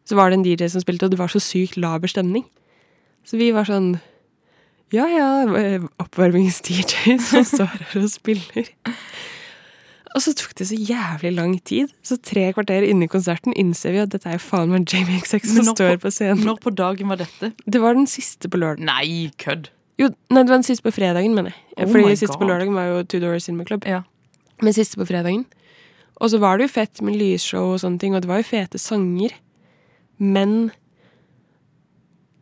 så 0.07 0.17
var 0.17 0.31
det 0.31 0.39
en 0.39 0.45
DJ 0.45 0.67
som 0.69 0.81
spilte, 0.81 1.05
og 1.05 1.11
det 1.13 1.19
var 1.19 1.29
så 1.29 1.39
sykt 1.39 1.77
laber 1.77 2.09
stemning. 2.09 2.45
Så 3.25 3.37
vi 3.37 3.51
var 3.53 3.65
sånn 3.69 4.01
Ja 4.93 5.07
ja, 5.07 5.45
eh, 5.55 5.81
oppvarmings-DJ 6.03 7.21
som 7.21 7.45
står 7.53 7.67
her 7.67 8.03
og 8.03 8.09
spiller. 8.11 8.73
Og 10.15 10.23
så 10.25 10.33
tok 10.35 10.55
det 10.59 10.67
så 10.67 10.75
jævlig 10.75 11.31
lang 11.37 11.53
tid. 11.65 11.91
Så 12.03 12.17
tre 12.21 12.49
kvarter 12.53 12.83
inne 12.89 13.07
i 13.07 13.11
konserten 13.13 13.55
innser 13.55 13.93
vi 13.95 14.01
at 14.03 14.11
dette 14.11 14.27
er 14.27 14.39
jo 14.39 14.43
faen 14.43 14.73
meg 14.73 14.89
Jamie 14.91 15.21
XX 15.23 15.45
som 15.55 15.69
står 15.75 15.97
på- 15.99 16.01
på 16.09 16.11
scenen. 16.17 16.43
Når 16.45 16.59
på 16.65 16.73
dagen 16.75 17.09
var 17.09 17.17
dette? 17.21 17.53
Det 17.65 17.81
var 17.81 17.95
den 17.95 18.07
siste 18.11 18.49
på 18.51 18.59
lørdag. 18.59 18.83
Nei, 18.85 19.31
kødd. 19.39 19.69
Jo, 20.01 20.09
nei, 20.31 20.43
det 20.43 20.49
var 20.51 20.57
den 20.59 20.67
siste 20.67 20.83
på 20.83 20.93
fredagen, 20.97 21.35
mener 21.35 21.53
jeg. 21.55 21.87
Oh 21.87 21.93
Fordi 21.93 22.17
siste 22.17 22.37
på 22.41 22.49
lørdagen 22.49 22.75
var 22.75 22.87
jo 22.91 23.03
Two 23.05 23.21
Doors 23.21 23.45
Cinema 23.45 23.65
Club. 23.65 23.85
Ja. 23.87 24.03
Men 24.63 24.73
siste 24.73 24.97
på 24.99 25.07
fredagen. 25.07 25.45
Og 26.21 26.31
så 26.31 26.39
var 26.41 26.59
det 26.59 26.67
jo 26.69 26.73
fett 26.81 27.01
med 27.03 27.17
lysshow 27.17 27.73
og 27.75 27.81
sånne 27.81 27.99
ting, 28.01 28.15
og 28.15 28.23
det 28.23 28.29
var 28.29 28.39
jo 28.43 28.49
fete 28.51 28.79
sanger. 28.79 29.31
Men 30.19 30.71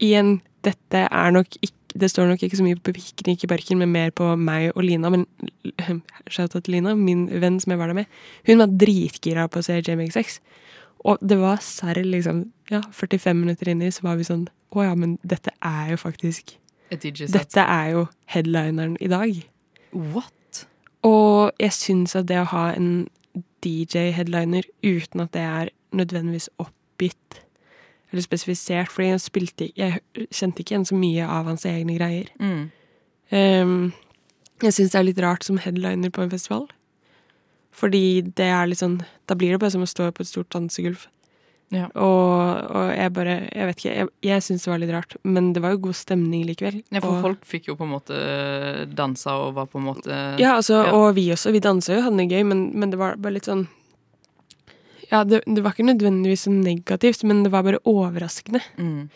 igjen, 0.00 0.40
dette 0.62 1.04
er 1.10 1.30
nok 1.34 1.46
ikke 1.62 1.87
Det 1.98 2.10
står 2.10 2.28
nok 2.30 2.42
ikke 2.46 2.58
så 2.58 2.64
mye 2.66 2.78
på 2.78 2.94
Piknik 2.94 3.44
i 3.44 3.50
parken, 3.50 3.80
men 3.80 3.92
mer 3.92 4.12
på 4.14 4.30
meg 4.38 4.70
og 4.74 4.84
Lina. 4.86 5.10
Men 5.10 5.26
shout 6.32 6.54
out 6.54 6.64
til 6.64 6.76
Lina, 6.76 6.94
min 6.94 7.26
venn 7.42 7.58
som 7.60 7.74
jeg 7.74 7.80
var 7.80 7.90
der 7.90 7.98
med. 8.00 8.16
Hun 8.46 8.62
var 8.62 8.72
dritgira 8.80 9.48
på 9.50 9.60
å 9.60 9.66
se 9.66 9.80
JMX6. 9.80 10.38
Og 11.08 11.20
det 11.22 11.38
var 11.40 11.60
serr, 11.62 12.02
liksom. 12.04 12.46
Ja, 12.70 12.82
45 12.92 13.36
minutter 13.36 13.70
inni 13.70 13.90
så 13.94 14.04
var 14.04 14.18
vi 14.18 14.26
sånn 14.28 14.48
Å 14.76 14.82
ja, 14.84 14.96
men 14.98 15.16
dette 15.24 15.54
er 15.64 15.94
jo 15.94 16.00
faktisk. 16.02 16.58
Dette 16.90 17.62
er 17.62 17.92
jo 17.94 18.08
headlineren 18.28 18.96
i 19.00 19.08
dag. 19.08 19.38
What? 19.92 20.64
Og 21.06 21.52
jeg 21.60 21.72
syns 21.72 22.16
at 22.18 22.28
det 22.28 22.40
å 22.42 22.50
ha 22.52 22.66
en 22.76 23.08
DJ-headliner 23.64 24.66
uten 24.84 25.24
at 25.24 25.32
det 25.34 25.44
er 25.44 25.70
nødvendigvis 25.96 26.50
oppgitt 26.60 27.40
eller 28.12 28.22
spesifisert, 28.24 28.88
fordi 28.88 29.08
jeg 29.10 29.20
spilte 29.20 29.68
Jeg 29.76 30.00
kjente 30.30 30.62
ikke 30.64 30.74
igjen 30.74 30.86
så 30.88 30.96
mye 30.96 31.26
av 31.28 31.44
hans 31.50 31.64
egne 31.68 31.98
greier. 31.98 32.28
Mm. 32.40 32.70
Um, 33.30 33.92
jeg 34.62 34.72
syns 34.72 34.90
det 34.94 34.98
er 34.98 35.04
litt 35.10 35.20
rart 35.22 35.44
som 35.44 35.58
headliner 35.58 36.10
på 36.10 36.22
en 36.24 36.30
festival. 36.32 36.66
Fordi 37.78 38.22
det 38.34 38.48
er 38.48 38.66
litt 38.66 38.80
sånn 38.80 39.02
Da 39.28 39.36
blir 39.38 39.52
det 39.54 39.60
bare 39.60 39.70
som 39.74 39.84
å 39.84 39.88
stå 39.88 40.08
på 40.16 40.24
et 40.24 40.30
stort 40.30 40.48
dansegulv. 40.54 41.04
Ja. 41.70 41.90
Og, 42.00 42.64
og 42.72 42.86
jeg 42.96 43.12
bare 43.12 43.34
Jeg 43.52 43.66
vet 43.68 43.76
ikke. 43.82 43.92
Jeg, 43.98 44.08
jeg 44.24 44.42
syns 44.46 44.64
det 44.64 44.70
var 44.72 44.80
litt 44.80 44.92
rart, 44.94 45.16
men 45.28 45.52
det 45.52 45.60
var 45.62 45.74
jo 45.76 45.82
god 45.84 45.98
stemning 45.98 46.46
likevel. 46.48 46.80
Ja, 46.90 47.02
for 47.04 47.18
Og- 47.18 47.22
folk 47.26 47.44
fikk 47.44 47.68
jo 47.68 47.76
på 47.76 47.84
en 47.84 47.92
måte 47.92 48.16
dansa 48.96 49.36
og 49.44 49.52
var 49.60 49.66
på 49.68 49.78
en 49.78 49.84
måte 49.90 50.08
Ja, 50.40 50.56
altså, 50.56 50.80
Ja. 50.86 50.92
og 50.96 51.14
vi 51.14 51.28
også. 51.30 51.52
Vi 51.52 51.60
dansa 51.60 51.94
jo, 51.94 52.00
hadde 52.08 52.16
det 52.24 52.30
gøy, 52.32 52.44
men, 52.48 52.70
men 52.74 52.90
det 52.90 52.98
var 52.98 53.16
bare 53.16 53.34
litt 53.36 53.44
sånn 53.44 53.68
Ja, 55.10 55.22
det, 55.24 55.42
det 55.46 55.62
var 55.64 55.72
ikke 55.72 55.86
nødvendigvis 55.88 56.42
så 56.46 56.50
negativt, 56.52 57.22
men 57.24 57.42
det 57.44 57.52
var 57.54 57.62
bare 57.64 57.80
overraskende. 57.88 58.60
mm. 58.76 59.08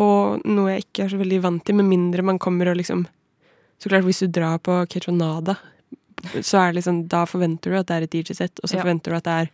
Og 0.00 0.40
noe 0.48 0.70
jeg 0.72 0.86
ikke 0.86 1.02
er 1.04 1.10
så 1.12 1.18
veldig 1.20 1.42
vant 1.44 1.64
til, 1.68 1.76
med 1.76 1.84
mindre 1.84 2.22
man 2.24 2.38
kommer 2.40 2.70
og 2.70 2.78
liksom 2.80 3.02
Så 3.82 3.90
klart, 3.90 4.04
hvis 4.06 4.22
du 4.24 4.26
drar 4.32 4.56
på 4.58 4.86
Ketronada, 4.88 5.56
så 6.40 6.58
er 6.62 6.70
det 6.72 6.78
liksom 6.78 7.02
Da 7.12 7.24
forventer 7.26 7.70
du 7.70 7.76
at 7.76 7.86
det 7.90 7.96
er 7.98 8.02
et 8.06 8.10
DJ-sett, 8.14 8.60
og 8.62 8.70
så 8.70 8.76
Ja. 8.78 8.82
forventer 8.84 9.10
du 9.12 9.16
at 9.16 9.24
det 9.24 9.32
er 9.42 9.50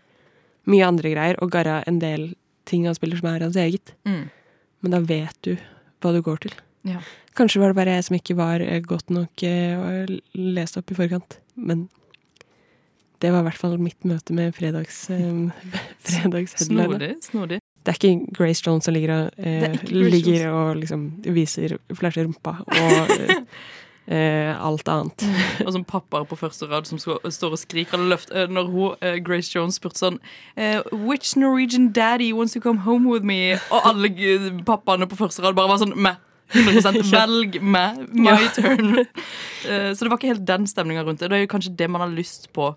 mye 0.69 0.87
andre 0.87 1.11
greier, 1.11 1.37
og 1.43 1.51
Garra 1.51 1.83
en 1.89 1.99
del 1.99 2.35
ting 2.67 2.85
han 2.87 2.95
spiller 2.95 3.17
som 3.19 3.29
er 3.35 3.41
hans 3.41 3.57
eget. 3.57 3.95
Mm. 4.07 4.31
Men 4.83 4.91
da 4.93 5.01
vet 5.01 5.35
du 5.43 5.57
hva 6.03 6.13
du 6.13 6.21
går 6.23 6.39
til. 6.45 6.53
Ja. 6.85 7.01
Kanskje 7.35 7.61
var 7.61 7.73
det 7.73 7.77
bare 7.81 7.95
jeg 7.97 8.05
som 8.05 8.17
ikke 8.17 8.37
var 8.37 8.61
eh, 8.61 8.81
godt 8.81 9.11
nok 9.11 9.43
eh, 9.43 10.07
lest 10.35 10.77
opp 10.77 10.91
i 10.93 10.95
forkant. 10.95 11.39
Men 11.57 11.89
det 13.21 13.33
var 13.35 13.41
i 13.43 13.49
hvert 13.49 13.59
fall 13.61 13.79
mitt 13.83 14.05
møte 14.07 14.35
med 14.37 14.55
fredags, 14.57 15.09
eh, 15.11 15.73
fredags 16.07 16.55
Snodig. 16.67 17.15
Snodig. 17.25 17.59
Det 17.87 17.95
er 17.95 17.99
ikke 17.99 18.33
Grace 18.37 18.63
Jones 18.67 18.85
som 18.85 18.95
ligger 18.95 19.31
eh, 19.39 19.65
er 19.71 19.79
ligger 19.89 20.49
og 20.53 20.77
liksom 20.83 21.07
viser 21.25 21.79
flasher 21.97 22.27
rumpa 22.27 22.59
og 22.67 23.13
eh, 24.13 24.53
alt 24.65 24.89
annet. 24.93 25.25
Og 25.67 25.73
som 25.73 25.85
pappaer 25.89 26.27
på 26.29 26.37
første 26.37 26.69
rad 26.69 26.87
som 26.89 26.99
skal- 27.01 27.21
står 27.33 27.57
og 27.57 27.61
skriker 27.63 27.99
løfter 28.11 28.43
eh, 28.45 28.53
Når 28.53 28.69
hun, 28.73 28.95
eh, 29.01 29.17
Grace 29.25 29.51
Jones 29.55 29.77
spurte 29.81 30.01
sånn 30.03 30.19
eh, 30.57 30.81
Which 30.93 31.35
Norwegian 31.37 31.91
daddy 31.97 32.31
wants 32.37 32.53
to 32.57 32.61
come 32.61 32.85
home 32.85 33.09
with 33.09 33.25
me? 33.25 33.55
Og 33.73 33.89
alle 33.89 34.11
pappaene 34.69 35.09
på 35.09 35.17
første 35.21 35.43
rad 35.47 35.57
bare 35.57 35.73
var 35.73 35.81
sånn 35.83 35.97
Meh. 35.97 36.17
100% 36.49 37.03
Velg 37.13 37.59
meg. 37.61 37.99
My 38.17 38.39
turn. 38.57 39.03
Så 39.61 39.99
det 40.01 40.09
var 40.09 40.17
ikke 40.17 40.31
helt 40.31 40.47
den 40.49 40.65
stemninga 40.71 41.03
rundt 41.05 41.21
det. 41.21 41.29
Det 41.29 41.37
er 41.37 41.43
jo 41.45 41.51
kanskje 41.53 41.75
det 41.77 41.89
man 41.93 42.01
har 42.01 42.09
lyst 42.09 42.47
på 42.57 42.71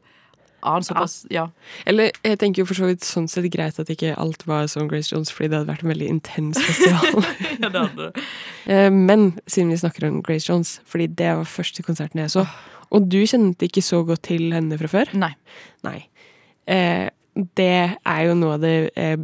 en 0.63 0.83
såpass 0.85 1.25
Ja. 1.33 1.47
Eller 1.85 2.11
jeg 2.23 2.39
tenker 2.39 2.61
jo 2.61 2.65
for 2.69 2.77
så 2.77 2.89
vidt 2.89 3.05
sånn 3.05 3.27
sett 3.31 3.47
greit 3.53 3.79
at 3.79 3.89
ikke 3.89 4.15
alt 4.17 4.45
var 4.47 4.67
som 4.71 4.87
Grace 4.87 5.11
Jones, 5.13 5.31
fordi 5.31 5.49
det 5.51 5.59
hadde 5.61 5.71
vært 5.73 5.83
en 5.85 5.93
veldig 5.93 6.09
intens 6.09 6.59
festival. 6.61 7.25
ja 7.61 7.69
det 7.69 7.81
hadde 7.85 8.09
det. 8.11 8.25
Eh, 8.67 8.89
Men 8.91 9.31
siden 9.47 9.71
vi 9.73 9.79
snakker 9.81 10.07
om 10.09 10.21
Grace 10.21 10.49
Jones, 10.51 10.79
fordi 10.85 11.07
det 11.07 11.31
var 11.37 11.49
første 11.49 11.83
konserten 11.83 12.21
jeg 12.23 12.31
så, 12.35 12.45
og 12.91 13.07
du 13.09 13.21
kjente 13.23 13.65
ikke 13.69 13.81
så 13.85 14.03
godt 14.05 14.25
til 14.27 14.51
henne 14.53 14.77
fra 14.77 14.89
før? 14.91 15.11
Nei. 15.17 15.33
Nei. 15.87 15.99
Eh, 16.67 17.07
det 17.31 17.95
er 18.03 18.21
jo 18.27 18.33
noe 18.35 18.57
av 18.57 18.63
det 18.65 18.91
eh, 18.99 19.15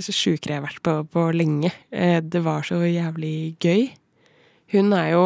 sjukere 0.00 0.54
jeg 0.54 0.60
har 0.62 0.64
vært 0.64 0.80
på 0.86 0.94
på 1.12 1.26
lenge. 1.36 1.68
Eh, 1.92 2.20
det 2.24 2.40
var 2.46 2.64
så 2.64 2.78
jævlig 2.80 3.56
gøy. 3.60 3.90
Hun 4.72 4.92
er 4.96 5.10
jo 5.12 5.24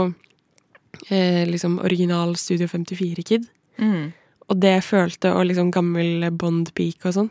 eh, 1.11 1.47
liksom 1.49 1.79
original 1.79 2.35
Studio 2.37 2.67
54-kid. 2.67 3.47
Mm. 3.79 4.11
Og 4.51 4.59
det 4.63 4.73
jeg 4.77 4.87
følte, 4.87 5.35
og 5.35 5.47
liksom 5.47 5.71
gammel 5.75 6.27
Bond-pike 6.35 7.11
og 7.11 7.17
sånn. 7.17 7.31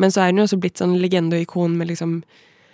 Men 0.00 0.12
så 0.12 0.22
er 0.22 0.30
hun 0.30 0.40
jo 0.40 0.46
også 0.48 0.60
blitt 0.62 0.80
sånn 0.80 0.96
legende 1.02 1.36
og 1.36 1.44
ikon 1.44 1.74
med 1.76 1.90
liksom 1.90 2.20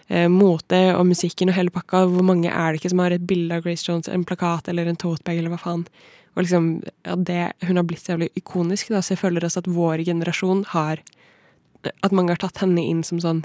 eh, 0.09 0.29
mote 0.31 0.83
og 0.95 1.09
musikken 1.09 1.51
og 1.51 1.59
hele 1.59 1.75
pakka. 1.75 2.05
Hvor 2.13 2.27
mange 2.27 2.53
er 2.53 2.71
det 2.71 2.81
ikke 2.81 2.93
som 2.93 3.03
har 3.03 3.17
et 3.17 3.27
bilde 3.27 3.57
av 3.57 3.65
Grace 3.67 3.89
Jones, 3.89 4.11
en 4.13 4.27
plakat 4.29 4.71
eller 4.71 4.87
en 4.87 5.01
totebag 5.01 5.41
eller 5.41 5.55
hva 5.55 5.59
faen. 5.63 5.83
Og 6.37 6.45
liksom, 6.45 6.71
ja, 7.09 7.17
det, 7.17 7.53
Hun 7.67 7.81
har 7.81 7.87
blitt 7.89 8.05
så 8.05 8.15
jævlig 8.15 8.31
ikonisk, 8.37 8.93
da, 8.93 9.01
så 9.01 9.15
jeg 9.15 9.23
føler 9.25 9.45
også 9.45 9.65
at 9.65 9.73
vår 9.73 10.05
generasjon 10.05 10.65
har 10.75 11.03
at 11.87 12.15
mange 12.15 12.35
har 12.35 12.41
tatt 12.43 12.61
henne 12.63 12.83
inn 12.83 13.03
som 13.07 13.21
sånn 13.23 13.45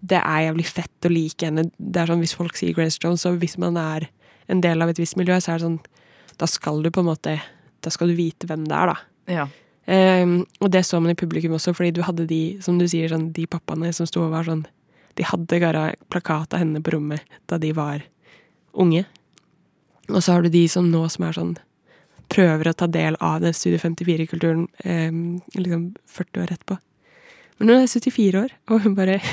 Det 0.00 0.18
er 0.18 0.46
jævlig 0.48 0.66
fett 0.66 1.06
å 1.06 1.10
like 1.12 1.46
henne. 1.46 1.70
Det 1.78 2.02
er 2.02 2.10
sånn 2.10 2.22
Hvis 2.22 2.36
folk 2.36 2.58
sier 2.58 2.74
Grace 2.76 2.98
Jones, 3.02 3.24
og 3.26 3.38
hvis 3.40 3.56
man 3.58 3.78
er 3.80 4.08
en 4.50 4.60
del 4.60 4.82
av 4.82 4.90
et 4.92 4.98
visst 5.00 5.16
miljø, 5.16 5.38
så 5.40 5.54
er 5.54 5.60
det 5.60 5.66
sånn 5.66 5.80
Da 6.38 6.48
skal 6.50 6.82
du 6.82 6.90
på 6.90 7.02
en 7.02 7.10
måte 7.10 7.38
Da 7.82 7.90
skal 7.90 8.12
du 8.12 8.18
vite 8.18 8.46
hvem 8.46 8.66
det 8.68 8.76
er, 8.76 8.92
da. 8.92 9.15
Ja. 9.30 9.48
Um, 9.86 10.40
og 10.60 10.72
det 10.74 10.82
så 10.86 10.98
man 10.98 11.12
i 11.12 11.18
publikum 11.18 11.54
også, 11.54 11.74
fordi 11.76 11.92
du 11.94 12.02
hadde 12.02 12.26
de, 12.26 12.58
som 12.62 12.78
du 12.78 12.88
sier, 12.90 13.10
sånn, 13.12 13.28
de 13.36 13.46
pappaene 13.46 13.92
som 13.94 14.08
sto 14.08 14.24
og 14.24 14.32
var 14.34 14.48
sånn 14.48 14.64
De 15.16 15.24
hadde 15.24 15.60
gara 15.62 15.84
plakat 16.12 16.52
av 16.52 16.60
henne 16.60 16.82
på 16.84 16.92
rommet 16.92 17.22
da 17.48 17.56
de 17.56 17.70
var 17.72 18.02
unge. 18.74 19.06
Og 20.10 20.18
så 20.20 20.34
har 20.34 20.42
du 20.42 20.50
de 20.52 20.66
som 20.68 20.90
nå 20.90 21.06
som 21.08 21.24
er 21.24 21.38
sånn 21.38 21.54
Prøver 22.26 22.68
å 22.68 22.74
ta 22.74 22.88
del 22.90 23.14
av 23.22 23.38
den 23.40 23.54
Studio 23.54 23.78
54-kulturen 23.78 24.66
um, 24.82 25.38
liksom 25.54 25.92
40 26.10 26.42
år 26.42 26.52
etterpå. 26.56 26.76
Men 27.60 27.70
hun 27.70 27.84
er 27.84 27.86
74 27.86 28.40
år, 28.40 28.56
og 28.66 28.82
hun 28.82 28.96
bare 28.98 29.20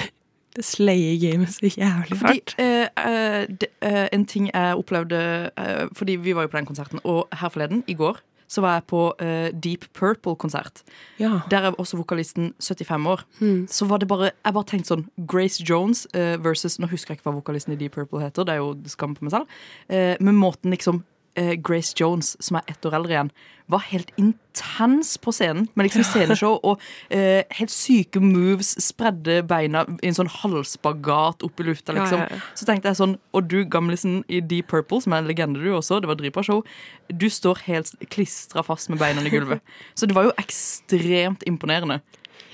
Det 0.53 0.61
slayer 0.65 1.15
gamet 1.17 1.49
så 1.49 1.65
jævlig 1.65 2.17
Fordi 2.19 2.33
hardt. 2.37 2.53
Uh, 2.59 2.85
uh, 3.01 3.67
eh, 3.81 4.07
En 4.13 4.25
ting 4.29 4.51
jeg 4.51 4.75
opplevde 4.77 5.49
eh, 5.57 5.87
Fordi 5.97 6.15
vi 6.21 6.35
var 6.37 6.45
jo 6.45 6.51
på 6.51 6.59
den 6.59 6.67
konserten, 6.69 6.99
og 7.03 7.27
her 7.33 7.49
forleden, 7.49 7.83
i 7.87 7.93
går, 7.97 8.19
så 8.47 8.63
var 8.63 8.77
jeg 8.77 8.85
på 8.91 9.01
uh, 9.21 9.49
Deep 9.53 9.87
Purple-konsert. 9.97 10.83
Ja. 11.19 11.39
Der 11.51 11.69
er 11.69 11.79
også 11.79 11.97
vokalisten 11.97 12.53
75 12.59 13.07
år. 13.07 13.25
Mm. 13.39 13.67
Så 13.69 13.85
var 13.89 13.97
det 13.97 14.07
bare 14.07 14.31
Jeg 14.31 14.53
bare 14.53 14.69
tenkte 14.69 14.93
sånn 14.93 15.07
Grace 15.29 15.63
Jones 15.63 16.05
uh, 16.15 16.35
versus 16.43 16.79
Nå 16.79 16.89
husker 16.91 17.13
jeg 17.13 17.21
ikke 17.21 17.29
hva 17.29 17.37
vokalisten 17.39 17.75
i 17.75 17.79
Deep 17.79 17.95
Purple 17.97 18.21
heter, 18.23 18.47
det 18.47 18.55
er 18.55 18.61
jo 18.61 18.75
skam 18.91 19.15
på 19.15 19.25
meg 19.25 19.35
selv. 19.35 19.57
Uh, 19.91 20.15
men 20.19 20.39
måten 20.39 20.73
liksom 20.73 21.03
Grace 21.35 21.95
Jones, 21.97 22.35
som 22.43 22.59
er 22.59 22.67
ett 22.69 22.85
år 22.85 22.97
eldre 22.99 23.15
igjen, 23.15 23.33
var 23.65 23.79
helt 23.79 24.11
intens 24.19 25.17
på 25.17 25.31
scenen. 25.31 25.67
Med 25.73 25.87
liksom 25.87 26.03
sceneshow 26.03 26.57
og 26.63 26.81
uh, 27.13 27.41
helt 27.57 27.71
syke 27.71 28.21
moves. 28.23 28.73
Spredde 28.83 29.39
beina 29.47 29.85
i 30.01 30.11
en 30.11 30.17
sånn 30.17 30.31
halvspagat 30.31 31.45
opp 31.45 31.61
i 31.61 31.67
lufta, 31.67 31.95
liksom. 31.95 32.23
Ja, 32.25 32.29
ja, 32.29 32.39
ja. 32.39 32.57
Så 32.59 32.67
tenkte 32.69 32.91
jeg 32.91 32.99
sånn 32.99 33.15
Og 33.33 33.47
du, 33.49 33.61
gamlisen 33.65 34.21
i 34.27 34.41
Deep 34.41 34.69
Purple, 34.73 35.01
som 35.03 35.15
er 35.15 35.23
en 35.23 35.29
legende 35.29 35.63
du 35.63 35.71
også, 35.73 36.01
det 36.03 36.11
var 36.11 36.19
dritbra 36.19 36.43
show, 36.45 36.63
du 37.09 37.29
står 37.31 37.63
helt 37.67 37.93
klistra 38.13 38.63
fast 38.65 38.91
med 38.91 39.01
beina 39.01 39.23
i 39.23 39.31
gulvet. 39.33 39.63
Så 39.97 40.09
det 40.09 40.15
var 40.17 40.27
jo 40.27 40.35
ekstremt 40.41 41.45
imponerende. 41.47 42.01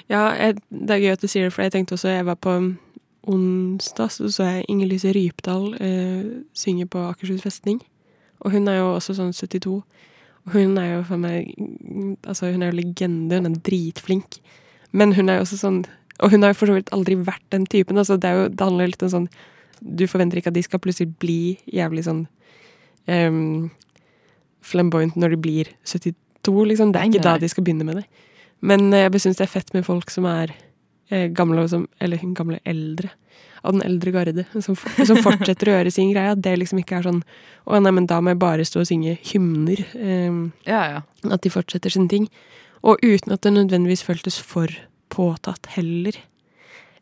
Ja, 0.09 0.29
jeg, 0.33 0.59
det 0.69 0.95
er 0.95 1.03
gøy 1.03 1.13
at 1.13 1.23
du 1.23 1.29
sier 1.29 1.47
det, 1.47 1.53
for 1.53 1.65
jeg 1.65 1.75
tenkte 1.75 1.95
også 1.97 2.09
Jeg 2.09 2.25
var 2.25 2.39
på 2.41 2.55
onsdag, 3.29 4.09
så 4.11 4.29
så 4.31 4.47
jeg 4.47 4.65
Inger 4.71 4.89
Lise 4.89 5.11
Rypdal 5.13 5.73
eh, 5.77 6.29
synge 6.57 6.87
på 6.89 7.01
Akershus 7.11 7.43
festning. 7.45 7.81
Og 8.45 8.53
hun 8.55 8.67
er 8.71 8.79
jo 8.79 8.93
også 8.95 9.15
sånn 9.17 9.33
72. 9.35 9.81
Og 10.47 10.55
hun 10.55 10.77
er 10.79 10.93
jo 10.93 11.03
for 11.07 11.19
meg 11.19 11.51
Altså, 12.23 12.51
hun 12.53 12.63
er 12.63 12.71
jo 12.71 12.79
legende, 12.79 13.39
hun 13.41 13.49
er 13.49 13.63
dritflink. 13.65 14.39
Men 14.91 15.13
hun 15.17 15.29
er 15.29 15.39
jo 15.39 15.45
også 15.47 15.59
sånn 15.59 15.83
Og 16.23 16.33
hun 16.33 16.43
har 16.43 16.53
jo 16.53 16.59
for 16.61 16.71
så 16.71 16.77
vidt 16.77 16.93
aldri 16.95 17.17
vært 17.19 17.45
den 17.53 17.67
typen. 17.69 17.97
Altså, 17.97 18.17
det, 18.17 18.31
jo, 18.35 18.47
det 18.47 18.65
handler 18.65 18.91
litt 18.91 19.05
om 19.05 19.13
sånn 19.15 19.27
Du 19.81 20.07
forventer 20.07 20.39
ikke 20.39 20.53
at 20.53 20.57
de 20.57 20.65
skal 20.65 20.81
plutselig 20.83 21.13
bli 21.21 21.59
jævlig 21.71 22.05
sånn 22.07 22.25
um, 23.07 23.69
flamboyant 24.59 25.15
når 25.15 25.33
de 25.33 25.37
blir 25.39 25.69
72, 25.87 26.65
liksom. 26.67 26.91
Det 26.91 26.99
er 26.99 27.07
ikke 27.07 27.23
da 27.23 27.37
de 27.39 27.47
skal 27.47 27.63
begynne 27.63 27.87
med 27.87 28.01
det. 28.01 28.25
Men 28.59 28.89
eh, 28.91 29.05
jeg 29.07 29.21
syns 29.23 29.39
det 29.39 29.45
er 29.45 29.53
fett 29.53 29.71
med 29.73 29.87
folk 29.87 30.11
som 30.11 30.27
er 30.29 30.51
eh, 31.09 31.29
gamle, 31.31 31.63
som, 31.71 31.87
eller 32.03 32.21
gamle 32.35 32.59
eldre. 32.67 33.11
Av 33.63 33.73
den 33.75 33.81
eldre 33.83 34.11
garde. 34.15 34.45
Som, 34.61 34.77
som 34.77 35.19
fortsetter 35.23 35.69
å 35.71 35.75
gjøre 35.77 35.91
sin 35.91 36.13
greie. 36.13 36.31
At 36.35 36.41
det 36.45 36.55
liksom 36.59 36.79
ikke 36.81 36.99
er 36.99 37.07
sånn 37.09 37.23
Å 37.69 37.79
nei, 37.83 37.91
men 37.93 38.07
da 38.09 38.19
må 38.23 38.31
jeg 38.33 38.39
bare 38.41 38.65
stå 38.65 38.81
og 38.83 38.87
synge 38.89 39.17
hymner. 39.31 39.83
em, 39.99 40.39
Ja, 40.65 40.81
ja. 40.95 41.01
at 41.29 41.43
de 41.45 41.51
fortsetter 41.53 41.93
sine 41.93 42.09
ting. 42.09 42.29
Og 42.81 42.97
uten 43.03 43.33
at 43.35 43.41
det 43.43 43.51
nødvendigvis 43.53 44.05
føltes 44.07 44.39
for 44.39 44.71
påtatt 45.11 45.67
heller. 45.75 46.15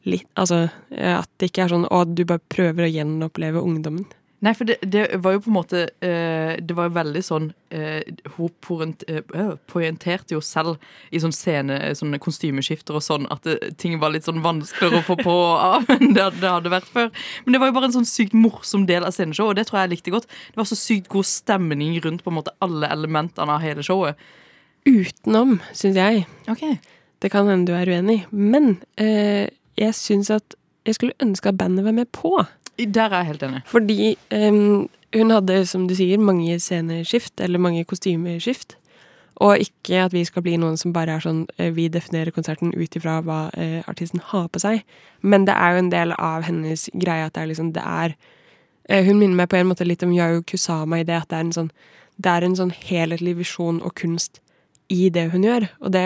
Litt, 0.07 0.25
altså 0.39 0.69
eh, 0.91 1.13
at 1.19 1.29
det 1.37 1.49
ikke 1.51 1.65
er 1.65 1.73
sånn 1.75 1.87
å, 1.91 2.03
du 2.07 2.23
bare 2.25 2.39
prøver 2.49 2.85
å 2.87 2.91
gjenoppleve 2.91 3.59
ungdommen. 3.61 4.05
Nei, 4.45 4.51
for 4.53 4.69
det, 4.69 4.75
det 4.85 5.01
var 5.25 5.33
jo 5.33 5.39
på 5.41 5.49
en 5.49 5.55
måte 5.55 5.79
eh, 6.05 6.59
Det 6.61 6.75
var 6.77 6.85
jo 6.85 6.93
veldig 6.93 7.21
sånn 7.25 7.47
eh, 7.73 8.05
Hun 8.35 8.51
porent, 8.61 9.01
eh, 9.09 9.23
øh, 9.33 9.55
poengterte 9.65 10.35
jo 10.35 10.41
selv 10.45 10.75
i 11.09 11.21
sånn 11.23 11.33
scene, 11.33 11.79
sånne 11.97 12.19
kostymeskifter 12.21 12.99
og 12.99 13.01
sånn, 13.01 13.25
at 13.33 13.47
det, 13.47 13.55
ting 13.81 13.95
var 14.01 14.13
litt 14.13 14.27
sånn 14.27 14.43
vanskeligere 14.45 15.01
å 15.01 15.07
få 15.07 15.17
på 15.23 15.33
og 15.33 15.63
av 15.71 15.89
enn 15.95 16.13
det, 16.13 16.27
det 16.37 16.51
hadde 16.51 16.73
vært 16.73 16.91
før. 16.93 17.09
Men 17.45 17.55
det 17.55 17.61
var 17.63 17.71
jo 17.71 17.77
bare 17.79 17.89
en 17.89 17.95
sånn 17.95 18.09
sykt 18.09 18.35
morsom 18.37 18.85
del 18.89 19.07
av 19.07 19.15
sceneshowet, 19.15 19.55
og 19.55 19.57
det 19.57 19.65
tror 19.69 19.79
jeg 19.79 19.87
jeg 19.87 19.93
likte 19.95 20.13
godt. 20.13 20.29
Det 20.51 20.61
var 20.61 20.69
så 20.69 20.77
sykt 20.77 21.09
god 21.13 21.29
stemning 21.29 21.95
rundt 22.03 22.21
på 22.25 22.33
en 22.33 22.37
måte 22.37 22.53
alle 22.65 22.91
elementene 22.93 23.57
av 23.57 23.63
hele 23.65 23.85
showet. 23.85 24.19
Utenom, 24.87 25.57
syns 25.75 25.97
jeg. 25.97 26.27
Ok. 26.51 26.63
Det 27.23 27.31
kan 27.33 27.49
hende 27.49 27.71
du 27.71 27.73
er 27.77 27.89
uenig. 27.89 28.19
Men 28.31 28.77
eh, 29.01 29.49
jeg 29.79 29.97
syns 29.97 30.29
at 30.33 30.57
jeg 30.87 30.99
skulle 30.99 31.17
ønske 31.23 31.49
at 31.49 31.59
bandet 31.59 31.87
var 31.87 31.95
med 31.97 32.11
på. 32.15 32.37
Der 32.77 33.09
er 33.09 33.23
jeg 33.23 33.25
helt 33.25 33.43
enig. 33.43 33.61
Fordi 33.65 34.17
um, 34.31 34.89
hun 35.15 35.31
hadde, 35.31 35.65
som 35.65 35.87
du 35.87 35.95
sier, 35.95 36.19
mange 36.19 36.59
sceneskift, 36.59 37.39
eller 37.41 37.59
mange 37.59 37.85
kostymeskift. 37.85 38.77
Og 39.37 39.61
ikke 39.61 40.01
at 40.01 40.13
vi 40.13 40.23
skal 40.25 40.41
bli 40.41 40.55
noen 40.57 40.77
som 40.81 40.93
bare 40.95 41.17
er 41.17 41.21
sånn 41.21 41.43
eh, 41.61 41.69
Vi 41.75 41.87
definerer 41.93 42.33
konserten 42.33 42.71
ut 42.73 42.95
ifra 42.97 43.19
hva 43.21 43.51
eh, 43.53 43.83
artisten 43.89 44.21
har 44.31 44.47
på 44.49 44.61
seg. 44.63 44.81
Men 45.21 45.45
det 45.45 45.53
er 45.53 45.75
jo 45.75 45.83
en 45.83 45.91
del 45.93 46.13
av 46.17 46.47
hennes 46.47 46.87
greie 46.97 47.27
at 47.27 47.35
det 47.35 47.43
er 47.43 47.51
liksom 47.51 47.69
Det 47.75 47.83
er 47.83 48.15
eh, 48.89 49.05
Hun 49.05 49.19
minner 49.19 49.43
meg 49.43 49.51
på 49.53 49.59
en 49.59 49.69
måte 49.69 49.85
litt 49.85 50.01
om 50.05 50.15
Yayo 50.15 50.41
Kusama 50.41 51.01
i 51.01 51.05
det 51.05 51.19
at 51.19 51.29
det 51.29 51.37
er 51.37 51.45
en 51.45 51.53
sånn 51.59 51.71
Det 52.17 52.33
er 52.33 52.47
en 52.47 52.57
sånn 52.57 52.73
helhetlig 52.73 53.35
visjon 53.37 53.77
og 53.85 53.93
kunst 54.01 54.41
i 54.89 55.11
det 55.13 55.27
hun 55.33 55.43
gjør. 55.43 55.67
Og 55.83 55.91
det 55.93 56.05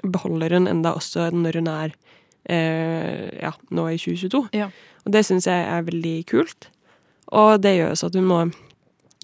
beholder 0.00 0.54
hun 0.54 0.70
enda 0.70 0.94
også 0.96 1.26
når 1.34 1.58
hun 1.60 1.68
er 1.68 1.92
eh, 2.48 3.26
ja, 3.42 3.50
nå 3.74 3.88
i 3.90 3.98
2022. 4.00 4.46
Ja. 4.56 4.70
Og 5.06 5.14
det 5.14 5.24
syns 5.26 5.48
jeg 5.48 5.64
er 5.64 5.86
veldig 5.86 6.16
kult. 6.30 6.68
Og 7.30 7.60
det 7.62 7.76
gjør 7.76 7.94
også 7.94 8.10
at 8.10 8.18
hun 8.18 8.28
må 8.28 8.40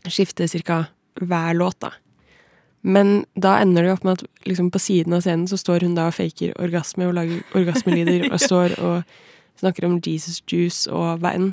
skifte 0.07 0.47
ca. 0.49 0.85
hver 1.21 1.55
låt, 1.57 1.81
da. 1.81 1.91
Men 2.87 3.25
da 3.35 3.57
ender 3.59 3.83
det 3.83 3.89
jo 3.91 3.95
opp 3.97 4.05
med 4.07 4.21
at 4.21 4.47
liksom 4.47 4.71
på 4.71 4.79
siden 4.79 5.17
av 5.17 5.25
scenen 5.25 5.49
så 5.51 5.59
står 5.59 5.83
hun 5.83 5.97
da 5.97 6.07
og 6.07 6.15
faker 6.15 6.53
orgasme 6.63 7.09
og 7.09 7.17
lager 7.17 7.57
orgasmelyder 7.59 8.29
og 8.31 8.39
står 8.47 8.77
og 8.79 9.17
snakker 9.59 9.89
om 9.89 9.99
Jesus 10.05 10.39
juice 10.47 10.87
og 10.93 11.19
hva 11.23 11.33
enn. 11.35 11.51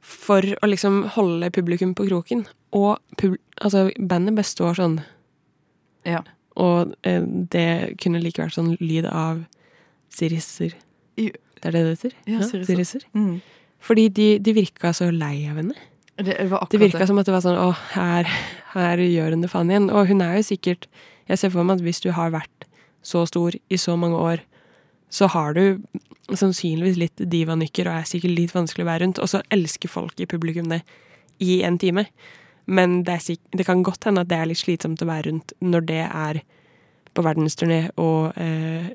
For 0.00 0.40
å 0.40 0.70
liksom 0.70 1.02
holde 1.16 1.50
publikum 1.52 1.92
på 1.94 2.06
kroken. 2.08 2.46
Og 2.72 2.96
altså, 3.60 3.90
bandet 3.98 4.38
består 4.38 4.78
sånn. 4.78 5.00
Ja. 6.08 6.22
Og 6.56 6.94
eh, 7.04 7.20
det 7.52 7.98
kunne 8.00 8.22
like 8.24 8.40
vært 8.40 8.56
sånn 8.56 8.76
lyd 8.80 9.10
av 9.10 9.42
sirisser. 10.14 10.72
Det 11.60 11.70
er 11.70 11.76
det 11.76 11.82
det 11.84 11.94
heter? 11.96 12.16
Ja, 12.30 12.42
sirisser. 12.46 13.04
Mm. 13.12 13.40
Fordi 13.80 14.08
de, 14.08 14.28
de 14.38 14.54
virka 14.56 14.92
så 14.96 15.10
lei 15.12 15.48
av 15.50 15.60
henne. 15.60 15.76
Det 16.20 16.36
Det 16.70 16.80
virka 16.80 17.06
som 17.06 17.18
at 17.18 17.26
det 17.26 17.32
var 17.32 17.40
sånn 17.40 17.56
Å, 17.56 17.70
her, 17.94 18.28
her 18.74 19.00
gjør 19.00 19.32
hun 19.32 19.44
det 19.44 19.50
faen 19.52 19.70
igjen. 19.72 19.88
Og 19.88 20.10
hun 20.10 20.20
er 20.20 20.36
jo 20.36 20.48
sikkert 20.50 20.84
Jeg 21.30 21.40
ser 21.40 21.52
for 21.54 21.64
meg 21.64 21.78
at 21.78 21.84
hvis 21.86 22.02
du 22.04 22.10
har 22.12 22.32
vært 22.34 22.66
så 23.02 23.24
stor 23.24 23.54
i 23.56 23.76
så 23.80 23.94
mange 23.96 24.18
år, 24.18 24.42
så 25.08 25.28
har 25.32 25.54
du 25.56 25.78
sannsynligvis 26.36 26.98
litt 27.00 27.22
divanykker 27.32 27.88
og 27.88 28.02
er 28.02 28.08
sikkert 28.10 28.34
litt 28.36 28.52
vanskelig 28.52 28.84
å 28.84 28.90
være 28.90 29.04
rundt. 29.04 29.20
Og 29.22 29.30
så 29.30 29.40
elsker 29.54 29.88
folk 29.88 30.20
i 30.20 30.28
publikum 30.28 30.68
det 30.68 30.82
i 31.40 31.62
en 31.64 31.78
time. 31.80 32.04
Men 32.66 33.00
det, 33.06 33.20
det 33.56 33.64
kan 33.64 33.84
godt 33.86 34.04
hende 34.04 34.26
at 34.26 34.28
det 34.28 34.36
er 34.36 34.50
litt 34.50 34.60
slitsomt 34.60 35.00
å 35.00 35.08
være 35.08 35.30
rundt 35.30 35.54
når 35.64 35.86
det 35.88 36.02
er 36.04 36.42
på 37.14 37.24
verdensturné 37.26 37.80
og 37.98 38.36
eh, 38.38 38.90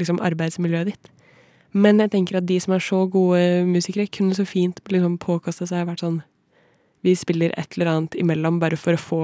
liksom 0.00 0.22
arbeidsmiljøet 0.24 0.94
ditt. 0.94 1.10
Men 1.72 1.98
jeg 2.02 2.10
tenker 2.10 2.36
at 2.40 2.46
de 2.46 2.56
som 2.60 2.74
er 2.74 2.82
så 2.82 3.04
gode 3.10 3.64
musikere, 3.68 4.08
kunne 4.10 4.34
så 4.34 4.44
fint 4.48 4.80
liksom 4.90 5.18
påkosta 5.22 5.66
seg 5.70 5.86
vært 5.86 6.00
sånn 6.02 6.22
Vi 7.04 7.14
spiller 7.16 7.52
et 7.56 7.76
eller 7.78 7.86
annet 7.92 8.16
imellom 8.18 8.58
bare 8.60 8.76
for 8.76 8.92
å 8.92 8.98
få 9.00 9.20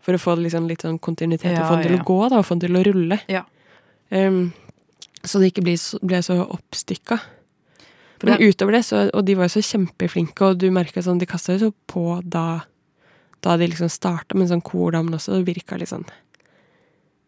For 0.00 0.14
å 0.14 0.18
få 0.22 0.36
liksom 0.38 0.68
litt 0.68 0.82
sånn 0.86 1.00
kontinuitet 1.02 1.52
Ja, 1.56 1.64
og 1.64 1.68
få 1.68 1.74
den 1.80 1.82
til 1.88 1.96
ja. 1.96 2.02
å 2.02 2.06
gå, 2.06 2.18
da, 2.30 2.38
og 2.38 2.46
få 2.46 2.54
den 2.54 2.60
til 2.68 2.76
å 2.78 2.84
rulle. 2.86 3.18
Ja. 3.28 3.42
Um, 4.10 4.52
så 5.26 5.40
det 5.42 5.48
ikke 5.50 5.64
blir 5.66 5.76
så, 5.82 5.98
ble 6.06 6.20
så 6.22 6.36
oppstykka. 6.46 7.18
Men 8.22 8.38
det- 8.38 8.46
utover 8.54 8.72
det, 8.78 8.84
så, 8.86 9.10
og 9.12 9.24
de 9.26 9.34
var 9.34 9.48
jo 9.50 9.58
så 9.60 9.64
kjempeflinke, 9.66 10.40
og 10.46 10.58
du 10.62 10.70
merka 10.70 11.02
sånn 11.02 11.18
De 11.18 11.26
kasta 11.26 11.56
jo 11.58 11.66
så 11.66 11.72
på 11.90 12.22
da 12.24 12.60
Da 13.42 13.56
de 13.56 13.66
liksom 13.66 13.90
starta, 13.90 14.34
men 14.38 14.46
sånn 14.48 14.62
kordamen 14.62 15.12
også 15.18 15.42
virka 15.44 15.76
litt 15.76 15.90
sånn 15.90 16.06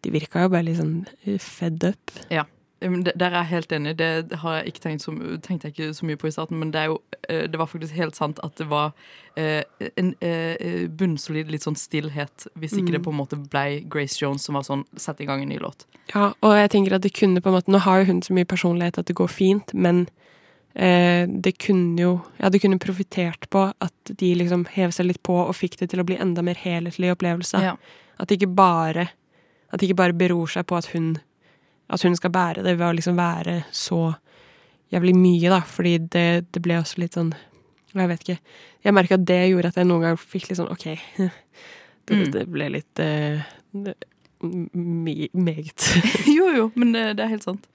De 0.01 0.09
virka 0.09 0.41
jo 0.41 0.49
bare 0.49 0.63
litt 0.63 0.77
sånn 0.79 1.05
eh, 1.27 1.37
fed 1.37 1.83
up. 1.83 2.11
Det- 2.29 2.45
Der 2.79 3.25
er 3.27 3.33
jeg 3.41 3.49
helt 3.49 3.71
enig. 3.75 3.97
Det 3.99 4.37
har 4.39 4.53
jeg 4.55 4.67
ikke 4.71 4.81
tenkt 4.85 5.03
så, 5.03 5.11
tenkte 5.43 5.67
jeg 5.67 5.73
ikke 5.75 5.93
så 5.93 6.05
mye 6.07 6.19
på 6.19 6.29
i 6.29 6.31
starten, 6.31 6.59
men 6.61 6.71
det, 6.71 6.85
jo, 6.87 6.99
eh, 7.27 7.43
det 7.51 7.59
var 7.59 7.67
faktisk 7.67 7.93
helt 7.93 8.15
sant 8.15 8.39
at 8.43 8.55
det 8.55 8.69
var 8.71 8.93
eh, 9.35 9.63
en 9.99 10.13
eh, 10.23 10.87
bunnsolid 10.87 11.51
litt 11.51 11.67
sånn 11.67 11.75
stillhet, 11.75 12.47
hvis 12.55 12.77
ikke 12.79 12.95
det 12.95 13.03
på 13.03 13.11
en 13.11 13.19
måte 13.19 13.39
ble 13.51 13.81
Grace 13.91 14.21
Jones 14.21 14.47
som 14.47 14.55
var 14.55 14.63
sånn 14.67 14.85
Sett 14.95 15.19
i 15.19 15.27
gang 15.27 15.43
en 15.43 15.51
ny 15.51 15.59
låt. 15.59 15.85
Ja, 16.13 16.31
og 16.39 16.55
jeg 16.55 16.71
tenker 16.71 16.95
at 16.95 17.03
det 17.03 17.13
kunne 17.17 17.43
på 17.43 17.51
en 17.51 17.57
måte 17.59 17.71
Nå 17.71 17.83
har 17.83 18.01
jo 18.01 18.09
hun 18.13 18.23
så 18.25 18.33
mye 18.33 18.47
personlighet 18.47 18.97
at 19.01 19.11
det 19.11 19.17
går 19.19 19.29
fint, 19.31 19.73
men 19.73 20.05
eh, 20.73 21.27
det 21.27 21.57
kunne 21.59 21.99
jo 21.99 22.13
Ja, 22.39 22.49
det 22.49 22.63
kunne 22.63 22.79
profitert 22.79 23.49
på 23.51 23.69
at 23.75 24.13
de 24.23 24.33
liksom 24.39 24.65
hev 24.71 24.95
seg 24.95 25.11
litt 25.11 25.23
på 25.23 25.35
og 25.43 25.55
fikk 25.57 25.81
det 25.81 25.91
til 25.91 26.01
å 26.01 26.07
bli 26.07 26.17
enda 26.19 26.45
mer 26.45 26.59
helhetlig 26.59 27.11
opplevelse. 27.11 27.59
Ja. 27.59 27.75
At 28.19 28.31
det 28.31 28.39
ikke 28.39 28.55
bare 28.55 29.09
At 29.69 29.79
det 29.79 29.89
ikke 29.89 30.03
bare 30.03 30.17
beror 30.17 30.47
seg 30.47 30.65
på 30.71 30.79
at 30.79 30.93
hun 30.95 31.17
at 31.89 32.01
hun 32.05 32.15
skal 32.15 32.31
bære 32.35 32.63
det 32.65 32.77
ved 32.77 32.87
å 32.87 32.95
liksom 32.95 33.17
være 33.17 33.63
så 33.73 34.15
jævlig 34.93 35.15
mye, 35.17 35.49
da. 35.49 35.59
Fordi 35.65 35.97
det, 36.13 36.27
det 36.53 36.61
ble 36.65 36.77
også 36.81 37.01
litt 37.01 37.17
sånn 37.17 37.33
Jeg 37.95 38.07
vet 38.11 38.21
ikke. 38.21 38.37
Jeg 38.85 38.93
merker 38.93 39.17
at 39.17 39.25
det 39.25 39.39
gjorde 39.49 39.71
at 39.71 39.77
jeg 39.81 39.87
noen 39.89 40.03
ganger 40.05 40.21
fikk 40.21 40.49
litt 40.49 40.59
sånn 40.61 40.71
OK. 40.73 40.87
Det, 42.09 42.15
Mm. 42.15 42.31
det 42.33 42.41
ble 42.49 42.67
litt 42.73 42.99
uh, 43.05 43.41
det- 43.85 43.93
me- 44.41 45.29
meget. 45.33 45.83
jo, 46.25 46.47
jo, 46.55 46.63
men 46.73 46.91
det, 46.95 47.03
det 47.19 47.21
er 47.25 47.29
helt 47.35 47.43
sant. 47.45 47.67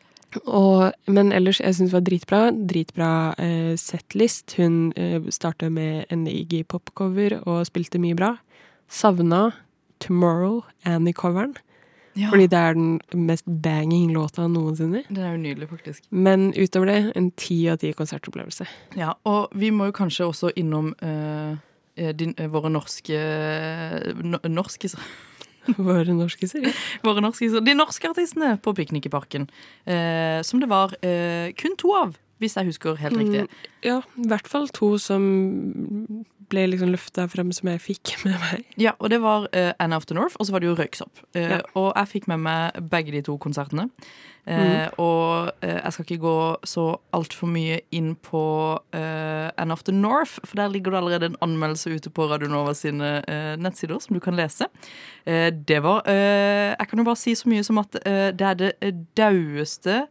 Og, 0.51 0.91
men 1.07 1.31
ellers, 1.31 1.61
jeg 1.63 1.77
syns 1.77 1.93
det 1.93 1.95
var 1.95 2.03
dritbra. 2.09 2.41
Dritbra 2.51 3.11
eh, 3.39 3.77
settlist. 3.79 4.57
Hun 4.59 4.89
eh, 4.99 5.21
starta 5.31 5.69
med 5.71 6.07
en 6.11 6.25
Iggy 6.27 6.65
Pop-cover 6.67 7.37
og 7.47 7.61
spilte 7.69 8.01
mye 8.03 8.17
bra. 8.19 8.33
Savna 8.91 9.53
Tomorrow, 10.03 10.65
Annie-coveren. 10.83 11.55
Ja, 12.15 12.31
Fordi 12.31 12.47
det 12.47 12.59
er 12.59 12.77
den 12.77 13.01
mest 13.27 13.47
banging 13.63 14.13
låta 14.15 14.47
noensinne. 14.47 15.03
Den 15.09 15.19
er 15.19 15.33
jo 15.35 15.41
nydelig, 15.43 15.69
faktisk. 15.69 16.05
Men 16.11 16.53
utover 16.55 16.87
det, 16.87 17.13
en 17.19 17.31
ti 17.31 17.57
av 17.71 17.81
ti 17.83 17.91
konsertopplevelse. 17.93 18.67
Ja, 18.97 19.13
Og 19.25 19.49
vi 19.53 19.71
må 19.75 19.91
jo 19.91 19.97
kanskje 19.97 20.29
også 20.29 20.53
innom 20.57 20.95
eh, 21.03 22.13
din, 22.15 22.35
uh, 22.39 22.47
våre 22.53 22.71
norske 22.71 23.19
no, 24.23 24.39
Norskiser. 24.47 25.03
Våre 25.81 26.13
norske 26.13 26.45
serier. 26.45 26.75
Våre 27.03 27.23
norskiser. 27.25 27.63
De 27.65 27.73
norske 27.75 28.09
artistene 28.11 28.59
på 28.61 28.75
Piknik 28.77 29.07
i 29.09 29.13
parken. 29.13 29.47
Eh, 29.89 30.43
som 30.45 30.61
det 30.61 30.69
var 30.69 30.93
kun 31.57 31.77
to 31.81 31.95
av, 31.97 32.13
hvis 32.45 32.57
jeg 32.59 32.69
husker 32.71 33.01
helt 33.01 33.19
riktig. 33.19 33.47
Mm, 33.49 33.73
ja, 33.89 33.99
i 34.21 34.29
hvert 34.31 34.49
fall 34.51 34.69
to 34.75 34.95
som 35.03 35.25
ble 36.53 36.67
liksom 36.69 36.93
løfta 36.93 37.25
frem 37.33 37.51
som 37.57 37.71
jeg 37.73 37.81
fikk 37.81 38.19
med 38.27 38.37
meg. 38.43 38.69
Ja, 38.81 38.93
og 39.01 39.09
det 39.15 39.23
var 39.25 39.49
uh, 39.49 39.73
Anna 39.81 39.97
of 39.97 40.05
the 40.11 40.17
North, 40.17 40.37
og 40.39 40.47
så 40.47 40.55
var 40.55 40.61
det 40.63 40.69
jo 40.69 40.77
Røyksopp. 40.79 41.25
Uh, 41.33 41.43
Ja. 41.55 41.59
Og 41.75 41.91
jeg 41.97 42.11
fikk 42.13 42.29
med 42.31 42.45
meg 42.45 42.87
begge 42.93 43.15
de 43.15 43.25
to 43.25 43.39
konsertene. 43.41 43.89
Uh, 44.45 44.53
mm. 44.53 44.99
Og 45.01 45.53
eh, 45.65 45.79
jeg 45.79 45.93
skal 45.95 46.05
ikke 46.05 46.21
gå 46.21 46.39
så 46.69 46.83
altfor 47.17 47.49
mye 47.49 47.79
inn 47.97 48.11
på 48.21 48.43
eh, 48.93 49.47
Anna 49.57 49.73
of 49.73 49.87
the 49.89 49.95
North, 49.97 50.37
for 50.45 50.61
der 50.61 50.69
ligger 50.69 50.93
det 50.93 50.99
allerede 51.01 51.31
en 51.31 51.39
anmeldelse 51.47 51.95
ute 51.97 52.13
på 52.13 52.27
Radionova 52.29 52.75
sine 52.77 53.15
eh, 53.25 53.55
nettsider 53.57 54.03
som 54.05 54.19
du 54.19 54.21
kan 54.21 54.37
lese. 54.37 54.69
Eh, 55.25 55.49
det 55.49 55.81
var 55.81 56.05
eh, 56.13 56.77
Jeg 56.77 56.91
kan 56.91 57.01
jo 57.01 57.09
bare 57.09 57.23
si 57.23 57.33
så 57.33 57.49
mye 57.49 57.65
som 57.65 57.81
at 57.81 57.97
eh, 58.05 58.29
det 58.37 58.51
er 58.51 58.61
det 58.61 58.93
daueste 59.17 59.55
daueste 59.65 60.07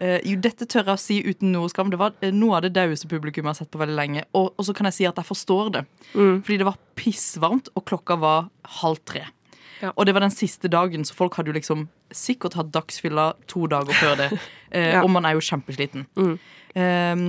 eh, 0.00 0.18
jo, 0.26 0.36
dette 0.42 0.66
tør 0.68 0.90
jeg 0.90 0.96
å 0.98 1.00
si 1.00 1.16
uten 1.24 1.52
noe 1.54 1.70
skam. 1.72 1.90
Det 1.92 2.00
var 2.00 2.16
eh, 2.20 2.34
noe 2.34 2.58
av 2.58 2.66
det 2.66 2.74
daueste 2.76 3.08
publikum 3.10 3.46
jeg 3.46 3.52
har 3.52 3.58
sett 3.60 3.72
på 3.72 3.80
veldig 3.80 3.96
lenge. 3.96 4.26
Og, 4.38 4.52
og 4.56 4.68
så 4.68 4.74
kan 4.76 4.88
jeg 4.90 4.98
si 4.98 5.08
at 5.08 5.18
jeg 5.20 5.28
forstår 5.28 5.72
det. 5.78 5.84
Mm. 6.14 6.42
Fordi 6.46 6.60
det 6.62 6.68
var 6.68 6.78
pissvarmt, 6.98 7.72
og 7.74 7.86
klokka 7.88 8.18
var 8.22 8.50
halv 8.82 9.02
tre. 9.08 9.26
Ja. 9.82 9.92
Og 9.94 10.06
det 10.08 10.14
var 10.16 10.24
den 10.24 10.32
siste 10.34 10.70
dagen, 10.72 11.04
så 11.04 11.16
folk 11.16 11.36
hadde 11.36 11.52
jo 11.52 11.56
liksom 11.58 11.88
sikkert 12.14 12.56
hatt 12.56 12.72
dagsfylla 12.72 13.32
to 13.50 13.66
dager 13.70 13.98
før 14.00 14.22
det. 14.24 14.30
Uh, 14.36 14.40
Ja. 14.76 15.00
Og 15.04 15.08
man 15.14 15.24
er 15.24 15.36
jo 15.36 15.44
kjempesliten. 15.46 16.02
Mm. 16.18 16.32
Ehm, 16.76 17.28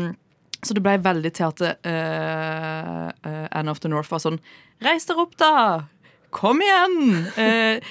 så 0.65 0.73
det 0.73 0.82
ble 0.84 0.95
veldig 0.99 1.30
til 1.38 1.45
at 1.45 1.62
uh, 1.86 3.30
Anne 3.56 3.71
of 3.71 3.80
the 3.84 3.91
North 3.91 4.10
var 4.12 4.19
sånn 4.23 4.39
Reis 4.84 5.06
dere 5.08 5.23
opp, 5.23 5.38
da! 5.39 5.51
Kom 6.35 6.59
igjen! 6.61 7.25
Eh, 7.39 7.83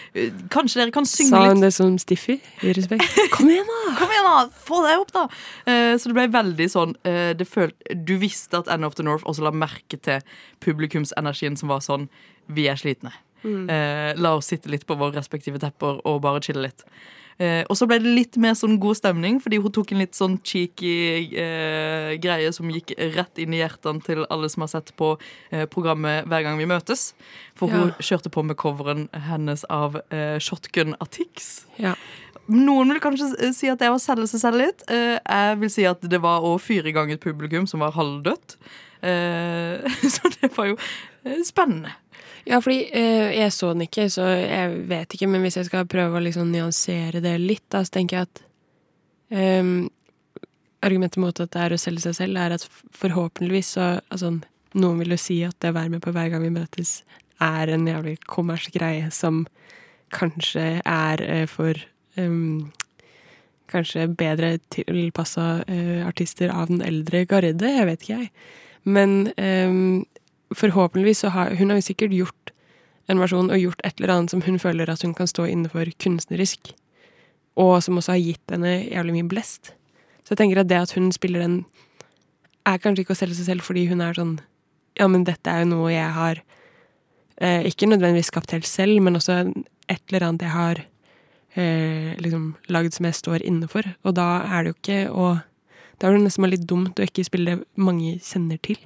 kanskje 0.53 0.83
dere 0.83 0.92
kan 0.94 1.07
synge 1.09 1.31
litt. 1.31 1.49
Sa 1.49 1.55
hun 1.55 1.62
det 1.64 1.70
som 1.75 1.96
Stiffy, 1.99 2.37
i 2.61 2.75
respekt? 2.77 3.05
Kom 3.35 3.49
igjen, 3.51 3.68
da! 3.70 3.94
Kom 3.96 4.12
igjen, 4.12 4.29
da! 4.29 4.62
Få 4.68 4.83
deg 4.85 5.03
opp, 5.03 5.12
da! 5.16 5.25
Eh, 5.64 5.94
så 5.96 6.12
det 6.12 6.16
ble 6.18 6.27
veldig 6.35 6.68
sånn 6.72 6.96
eh, 7.09 7.33
det 7.38 7.49
følt, 7.49 7.77
Du 8.07 8.16
visste 8.20 8.61
at 8.61 8.68
End 8.72 8.85
of 8.87 8.99
the 9.01 9.07
North 9.07 9.25
også 9.27 9.46
la 9.46 9.55
merke 9.57 9.96
til 9.96 10.20
publikumsenergien 10.64 11.57
som 11.57 11.72
var 11.72 11.85
sånn 11.87 12.11
Vi 12.53 12.68
er 12.70 12.79
slitne. 12.81 13.14
Eh, 13.46 14.12
la 14.18 14.35
oss 14.37 14.51
sitte 14.51 14.70
litt 14.72 14.87
på 14.87 14.96
våre 14.99 15.14
respektive 15.16 15.61
tepper 15.62 16.01
og 16.09 16.22
bare 16.25 16.42
chille 16.42 16.64
litt. 16.66 16.85
Eh, 17.38 17.62
og 17.68 17.77
så 17.77 17.85
ble 17.88 17.99
det 18.01 18.12
litt 18.16 18.37
mer 18.40 18.55
sånn 18.57 18.79
god 18.81 18.96
stemning, 18.96 19.38
fordi 19.44 19.59
hun 19.61 19.72
tok 19.75 19.92
en 19.92 20.01
litt 20.01 20.16
sånn 20.16 20.38
cheeky 20.46 21.37
eh, 21.37 22.14
greie 22.22 22.53
som 22.57 22.70
gikk 22.72 22.94
rett 23.16 23.42
inn 23.42 23.53
i 23.53 23.61
hjertene 23.61 24.01
til 24.07 24.25
alle 24.33 24.49
som 24.53 24.64
har 24.64 24.72
sett 24.72 24.94
på 24.96 25.14
eh, 25.51 25.66
programmet 25.68 26.25
Hver 26.31 26.46
gang 26.46 26.57
vi 26.61 26.68
møtes. 26.70 27.11
For 27.57 27.72
hun 27.72 27.92
kjørte 28.01 28.33
på 28.33 28.44
med 28.44 28.57
coveren 28.61 29.07
hennes 29.29 29.64
av 29.72 30.01
eh, 30.09 30.38
Shotgun 30.40 30.96
Tix. 31.12 31.66
Ja. 31.81 31.94
Noen 32.46 32.92
vil 32.94 33.03
kanskje 33.03 33.51
si 33.57 33.68
at 33.70 33.81
det 33.81 33.90
var 33.90 33.99
å 33.99 34.03
selge 34.03 34.29
seg 34.31 34.42
selv 34.44 34.61
litt. 34.62 34.85
Eh, 34.92 35.16
jeg 35.18 35.61
vil 35.62 35.72
si 35.72 35.87
at 35.88 36.05
det 36.07 36.20
var 36.22 36.44
å 36.46 36.57
fyre 36.62 36.92
i 36.92 36.96
gang 36.96 37.12
et 37.12 37.22
publikum 37.22 37.66
som 37.68 37.83
var 37.85 37.96
halvdødt. 37.96 38.57
Eh, 39.05 39.96
så 40.14 40.33
det 40.38 40.53
var 40.57 40.72
jo 40.72 40.79
spennende. 41.44 41.92
Ja, 42.47 42.61
fordi 42.63 42.85
eh, 42.95 43.33
jeg 43.35 43.53
så 43.53 43.73
den 43.75 43.89
ikke, 43.89 44.07
så 44.13 44.29
jeg 44.31 44.83
vet 44.87 45.15
ikke. 45.15 45.27
Men 45.31 45.43
hvis 45.43 45.59
jeg 45.59 45.67
skal 45.67 45.89
prøve 45.91 46.19
å 46.21 46.23
liksom 46.23 46.53
nyansere 46.53 47.23
det 47.25 47.35
litt, 47.43 47.65
da, 47.75 47.83
så 47.83 47.99
tenker 47.99 48.21
jeg 48.21 48.29
at 48.31 48.43
ehm, 49.35 49.77
Argumentet 50.87 51.19
mot 51.19 51.41
at 51.41 51.51
det 51.51 51.63
er 51.65 51.73
å 51.75 51.79
selge 51.81 52.05
seg 52.05 52.15
selv, 52.15 52.39
er 52.39 52.53
at 52.55 52.67
forhåpentligvis 52.95 53.73
så 53.75 53.87
altså, 54.13 54.37
Noen 54.77 55.01
vil 55.01 55.15
jo 55.17 55.19
si 55.19 55.41
at 55.43 55.57
det 55.65 55.73
å 55.73 55.75
være 55.79 55.95
med 55.97 56.03
på 56.05 56.13
hver 56.15 56.29
gang 56.31 56.45
vi 56.45 56.53
møtes, 56.53 57.01
er 57.43 57.73
en 57.73 57.89
jævlig 57.89 58.19
kommers 58.29 58.69
greie 58.75 59.09
som 59.11 59.47
kanskje 60.15 60.67
er 60.85 61.23
eh, 61.25 61.47
for 61.51 61.81
ehm, 62.21 62.69
Kanskje 63.67 64.05
bedre 64.15 64.61
tilpassa 64.71 65.65
uh, 65.67 66.03
artister 66.07 66.53
av 66.55 66.69
den 66.71 66.85
eldre 66.87 67.25
garde, 67.27 67.67
jeg 67.67 67.87
vet 67.89 68.05
ikke 68.05 68.19
jeg. 68.21 68.29
Men 68.87 69.17
ehm, 69.35 70.05
forhåpentligvis 70.55 71.25
så 71.25 71.33
har 71.35 71.55
hun 71.59 71.71
har 71.71 71.81
jo 71.81 71.89
sikkert 71.89 72.15
gjort 72.15 72.53
en 73.11 73.23
versjon 73.23 73.51
og 73.51 73.61
gjort 73.61 73.83
et 73.87 74.01
eller 74.01 74.15
annet 74.15 74.35
som 74.35 74.43
hun 74.43 74.59
føler 74.59 74.91
at 74.91 75.03
hun 75.03 75.15
kan 75.15 75.31
stå 75.31 75.47
innenfor 75.47 75.91
kunstnerisk, 76.03 76.73
og 77.57 77.79
som 77.83 77.99
også 77.99 78.17
har 78.17 78.23
gitt 78.23 78.53
henne 78.53 78.75
jævlig 78.91 79.17
mye 79.19 79.31
blest. 79.31 79.73
Så 80.25 80.35
jeg 80.35 80.43
tenker 80.43 80.61
at 80.61 80.71
det 80.71 80.81
at 80.81 80.95
hun 80.99 81.13
spiller 81.15 81.45
den, 81.45 81.65
er 82.67 82.83
kanskje 82.83 83.05
ikke 83.05 83.15
å 83.15 83.21
selge 83.21 83.39
seg 83.39 83.47
selv 83.53 83.67
fordi 83.67 83.87
hun 83.87 84.03
er 84.03 84.17
sånn 84.19 84.39
Ja, 84.97 85.07
men 85.13 85.27
dette 85.29 85.53
er 85.53 85.61
jo 85.61 85.69
noe 85.75 85.91
jeg 85.93 86.09
har 86.17 86.39
eh, 87.37 87.67
ikke 87.69 87.87
nødvendigvis 87.87 88.31
skapt 88.31 88.55
helt 88.57 88.67
selv, 88.67 88.97
men 89.05 89.19
også 89.19 89.43
et 89.93 90.01
eller 90.09 90.25
annet 90.25 90.47
jeg 90.47 90.55
har 90.55 90.81
eh, 91.53 92.15
liksom 92.17 92.47
lagd 92.73 92.97
som 92.97 93.05
jeg 93.05 93.19
står 93.19 93.45
inne 93.45 93.69
for. 93.69 93.85
Og 94.09 94.17
da 94.17 94.41
er 94.49 94.65
det 94.65 94.73
jo 94.73 94.79
ikke 94.81 95.03
å 95.13 95.29
Da 95.97 96.11
er 96.11 96.17
det 96.17 96.27
nesten 96.27 96.45
litt 96.53 96.67
dumt 96.69 96.99
å 97.01 97.05
ikke 97.07 97.23
spille 97.25 97.55
det 97.55 97.63
mange 97.81 98.19
kjenner 98.21 98.59
til. 98.61 98.77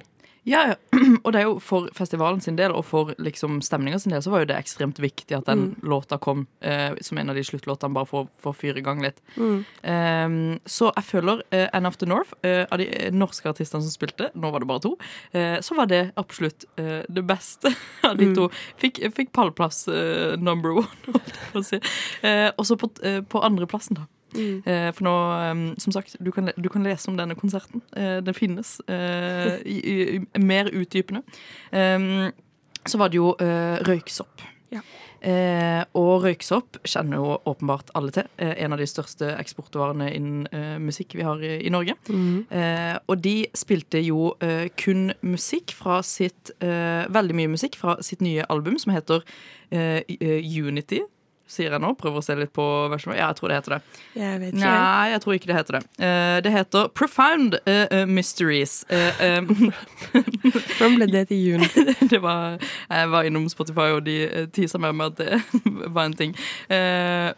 Ja. 0.43 0.75
Og 1.23 1.29
det 1.33 1.41
er 1.41 1.45
jo 1.45 1.57
for 1.61 1.89
festivalen 1.95 2.41
sin 2.41 2.57
del 2.57 2.73
og 2.73 2.83
for 2.89 3.13
liksom 3.21 3.59
stemninga 3.65 3.99
sin 4.01 4.13
del 4.13 4.23
så 4.25 4.33
var 4.33 4.43
jo 4.43 4.49
det 4.49 4.57
ekstremt 4.57 4.99
viktig 5.01 5.35
at 5.37 5.49
den 5.49 5.75
låta 5.85 6.17
kom 6.21 6.45
eh, 6.65 6.97
som 7.01 7.19
en 7.21 7.29
av 7.29 7.37
de 7.37 7.43
sluttlåtene, 7.45 7.93
bare 7.93 8.09
for, 8.09 8.29
for 8.41 8.53
å 8.53 8.57
fyre 8.57 8.81
i 8.81 8.85
gang 8.85 9.03
litt. 9.03 9.21
Ehm, 9.37 10.57
så 10.65 10.89
jeg 10.95 11.07
føler 11.07 11.43
uh, 11.53 11.67
End 11.77 11.89
of 11.89 11.99
the 12.01 12.09
North, 12.09 12.33
eh, 12.47 12.63
av 12.65 12.81
de 12.81 12.87
eh, 12.89 13.11
norske 13.13 13.49
artistene 13.49 13.85
som 13.85 13.93
spilte, 13.93 14.31
nå 14.33 14.51
var 14.53 14.63
det 14.63 14.69
bare 14.71 14.83
to, 14.85 14.95
eh, 15.37 15.59
så 15.61 15.77
var 15.77 15.91
det 15.91 16.03
absolutt 16.19 16.65
eh, 16.81 17.01
det 17.05 17.25
beste 17.27 17.73
av 18.09 18.17
de 18.17 18.31
to. 18.35 18.49
Fikk, 18.81 19.03
fikk 19.17 19.33
pallplass 19.37 19.85
eh, 19.91 20.37
number 20.41 20.81
one, 20.81 20.89
holdt 21.11 21.35
jeg 21.35 21.51
på 21.53 21.61
å 21.61 21.67
si. 21.69 21.81
Eh, 22.25 22.49
og 22.55 22.65
så 22.67 22.79
på, 22.81 22.89
uh, 23.05 23.21
på 23.29 23.45
andreplassen, 23.45 24.01
da. 24.01 24.09
Eh, 24.35 24.91
for 24.93 25.03
nå, 25.07 25.15
eh, 25.41 25.63
som 25.81 25.91
sagt, 25.95 26.15
du 26.19 26.31
kan, 26.31 26.51
du 26.55 26.69
kan 26.69 26.83
lese 26.83 27.09
om 27.11 27.17
denne 27.17 27.35
konserten. 27.35 27.81
Eh, 27.95 28.19
den 28.23 28.33
finnes. 28.33 28.79
eh, 28.87 29.59
i, 29.65 29.77
i, 29.91 30.39
mer 30.39 30.71
utdypende. 30.71 31.21
Eh, 31.71 32.31
så 32.85 32.97
var 32.97 33.09
det 33.09 33.19
jo 33.19 33.35
røyksopp. 33.85 34.41
Ja. 34.71 34.79
Eh, 35.21 35.83
og 35.93 36.23
røyksopp 36.23 36.79
kjenner 36.87 37.19
jo 37.19 37.35
åpenbart 37.45 37.91
alle 37.93 38.09
til. 38.15 38.25
Eh, 38.41 38.55
en 38.63 38.73
av 38.73 38.79
de 38.81 38.87
største 38.89 39.27
eksportvarene 39.37 40.07
innen 40.15 40.47
eh, 40.49 40.79
musikk 40.81 41.13
vi 41.19 41.25
har 41.27 41.43
i, 41.45 41.59
i 41.67 41.69
Norge. 41.69 41.93
Eh, 42.09 42.95
og 43.05 43.21
de 43.21 43.35
spilte 43.53 44.01
jo 44.01 44.31
kun 44.81 45.11
musikk 45.21 45.75
fra 45.77 46.01
sitt 46.05 46.53
Veldig 46.61 47.35
mye 47.35 47.51
musikk 47.51 47.75
fra 47.77 47.97
sitt 48.01 48.21
nye 48.21 48.45
album 48.49 48.77
som 48.79 48.93
heter 48.93 49.21
Unity. 49.71 51.01
Sier 51.51 51.73
jeg 51.73 51.83
nå. 51.83 51.91
Prøver 51.99 52.21
å 52.21 52.23
se 52.23 52.35
litt 52.39 52.53
på 52.55 52.65
versjonen. 52.91 53.17
Ja, 53.19 53.27
jeg 53.31 53.39
tror 53.41 53.51
det 53.51 53.57
heter 53.59 53.73
det. 53.75 53.79
Jeg 54.15 54.39
vet 54.39 54.53
ikke. 54.53 54.69
Nei, 54.71 55.07
jeg 55.11 55.23
tror 55.23 55.35
ikke 55.35 55.49
det 55.49 55.57
heter 55.57 55.77
det. 55.77 55.81
Uh, 55.99 56.37
det 56.45 56.53
heter 56.53 56.87
Profound 56.95 57.57
uh, 57.67 58.05
Mysteries. 58.07 58.77
Uh, 58.91 59.41
um. 59.41 59.73
Hvordan 60.77 60.95
ble 60.95 61.09
det 61.11 61.25
til 61.31 61.41
juni? 61.43 61.67
det 62.13 62.21
var, 62.23 62.55
jeg 62.87 63.11
var 63.11 63.27
innom 63.27 63.49
Spotify, 63.51 63.89
og 63.97 64.05
de 64.07 64.47
tisa 64.55 64.79
med 64.79 64.95
meg 64.95 65.01
med 65.01 65.11
at 65.11 65.19
det 65.19 65.61
var 65.95 66.07
en 66.07 66.17
ting. 66.17 66.35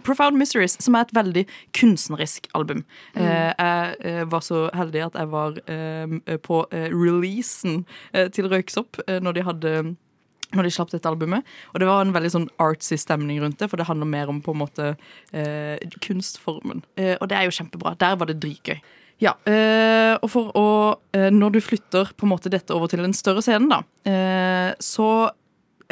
Profound 0.06 0.38
Mysteries, 0.38 0.78
som 0.84 0.96
er 0.98 1.08
et 1.08 1.16
veldig 1.16 1.46
kunstnerisk 1.78 2.48
album. 2.58 2.84
Eh, 3.18 3.52
jeg 3.54 4.30
var 4.32 4.44
så 4.46 4.68
heldig 4.76 5.06
at 5.08 5.18
jeg 5.20 5.32
var 5.32 5.58
på 6.46 6.64
releasen 6.72 7.84
til 8.36 8.50
Røyksopp 8.52 9.02
når 9.24 9.38
de 9.38 9.46
hadde 9.48 9.74
når 10.54 10.68
de 10.68 10.74
slapp 10.76 10.92
dette 10.94 11.10
albumet. 11.10 11.46
Og 11.74 11.82
det 11.82 11.90
var 11.90 12.04
en 12.04 12.16
veldig 12.16 12.34
sånn 12.34 12.50
artsy 12.64 12.98
stemning 13.02 13.42
rundt 13.44 13.60
det, 13.62 13.70
for 13.72 13.82
det 13.82 13.88
handler 13.90 14.10
mer 14.10 14.32
om 14.32 14.42
på 14.44 14.56
en 14.56 14.62
måte 14.64 14.90
eh, 15.34 15.78
kunstformen. 16.04 16.84
Eh, 17.00 17.16
og 17.20 17.30
det 17.32 17.40
er 17.40 17.48
jo 17.48 17.56
kjempebra. 17.60 17.96
Der 18.02 18.20
var 18.20 18.30
det 18.30 18.40
dritgøy. 18.44 18.78
Ja, 19.22 19.36
eh, 19.48 20.16
og 20.18 20.30
for 20.34 20.50
å 20.58 20.68
eh, 21.16 21.30
Når 21.32 21.54
du 21.54 21.60
flytter 21.64 22.10
på 22.18 22.26
en 22.26 22.32
måte 22.34 22.52
dette 22.52 22.74
over 22.76 22.90
til 22.92 23.06
en 23.06 23.16
større 23.16 23.44
scene, 23.46 23.70
da, 23.70 23.84
eh, 24.10 24.74
så 24.84 25.30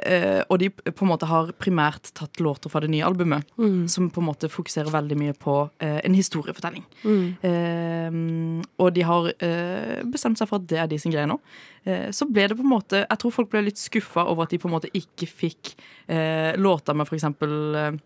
eh, 0.05 0.41
og 0.49 0.59
de 0.59 0.69
på 0.69 1.05
en 1.05 1.09
måte 1.11 1.27
har 1.29 1.51
primært 1.59 2.11
tatt 2.17 2.39
låter 2.43 2.69
fra 2.69 2.81
det 2.81 2.89
nye 2.89 3.05
albumet, 3.05 3.43
Mm. 3.57 3.87
som 3.89 4.09
på 4.09 4.21
en 4.21 4.27
måte 4.27 4.49
fokuserer 4.49 4.89
veldig 4.91 5.17
mye 5.17 5.33
på 5.37 5.69
eh, 5.79 5.99
en 6.03 6.13
historiefortelling. 6.17 6.83
Mm. 7.03 7.25
Eh, 7.49 8.65
og 8.79 8.93
de 8.95 9.01
har 9.07 9.31
eh, 9.39 10.01
bestemt 10.03 10.37
seg 10.39 10.49
for 10.49 10.61
at 10.61 10.67
det 10.71 10.79
er 10.79 10.87
de 10.91 10.99
sin 11.01 11.11
greie 11.13 11.27
nå. 11.29 11.39
Eh, 11.85 12.09
så 12.13 12.27
ble 12.29 12.47
det 12.47 12.57
på 12.59 12.61
en 12.65 12.69
måte 12.75 12.99
Jeg 13.09 13.17
tror 13.21 13.31
folk 13.33 13.49
ble 13.49 13.63
litt 13.65 13.79
skuffa 13.81 14.25
over 14.29 14.43
at 14.45 14.51
de 14.53 14.59
på 14.61 14.67
en 14.69 14.75
måte 14.75 14.91
ikke 14.93 15.25
fikk 15.27 15.71
eh, 16.07 16.53
låter 16.61 16.93
med 16.93 17.07
for 17.09 17.17
eksempel 17.17 17.99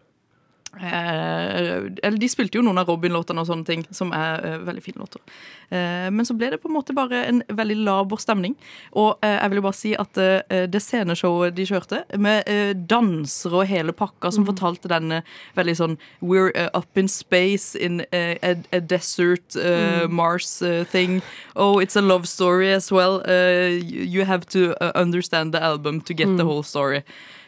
eller 0.81 2.17
De 2.19 2.29
spilte 2.29 2.59
jo 2.59 2.63
noen 2.65 2.79
av 2.81 2.89
Robin-låtene 2.89 3.43
og 3.43 3.49
sånne 3.49 3.67
ting, 3.67 3.85
som 3.95 4.11
er 4.15 4.43
eh, 4.45 4.57
veldig 4.65 4.83
fine 4.83 5.01
låter. 5.01 5.21
Eh, 5.69 6.07
men 6.11 6.27
så 6.27 6.35
ble 6.37 6.51
det 6.53 6.59
på 6.63 6.69
en 6.69 6.75
måte 6.75 6.95
bare 6.95 7.23
en 7.29 7.41
veldig 7.47 7.77
laber 7.85 8.21
stemning. 8.21 8.55
Og 8.93 9.15
eh, 9.25 9.37
jeg 9.37 9.51
vil 9.51 9.61
jo 9.61 9.65
bare 9.67 9.79
si 9.79 9.93
at 9.99 10.21
eh, 10.21 10.65
det 10.71 10.81
sceneshowet 10.83 11.55
de 11.55 11.67
kjørte, 11.69 12.03
med 12.19 12.49
eh, 12.51 12.73
dansere 12.75 13.61
og 13.61 13.69
hele 13.69 13.95
pakka, 13.95 14.33
som 14.35 14.47
fortalte 14.47 14.91
denne 14.91 15.21
veldig 15.55 15.77
sånn 15.79 15.97
We're 16.21 16.51
eh, 16.55 16.69
up 16.73 16.97
in 16.97 17.07
space 17.11 17.75
in 17.75 18.03
eh, 18.11 18.35
a, 18.43 18.55
a 18.75 18.81
desert 18.81 19.55
mm. 19.55 20.11
Mars 20.11 20.61
eh, 20.61 20.83
thing. 20.83 21.21
Oh, 21.55 21.79
it's 21.79 21.95
a 21.95 22.01
love 22.01 22.27
story 22.27 22.71
as 22.73 22.91
well. 22.91 23.21
Eh, 23.25 23.79
you 23.81 24.25
have 24.25 24.45
to 24.47 24.75
uh, 24.81 24.91
understand 24.95 25.53
the 25.53 25.61
album 25.61 26.01
to 26.01 26.13
get 26.13 26.37
the 26.37 26.45
whole 26.45 26.63
story. 26.63 27.03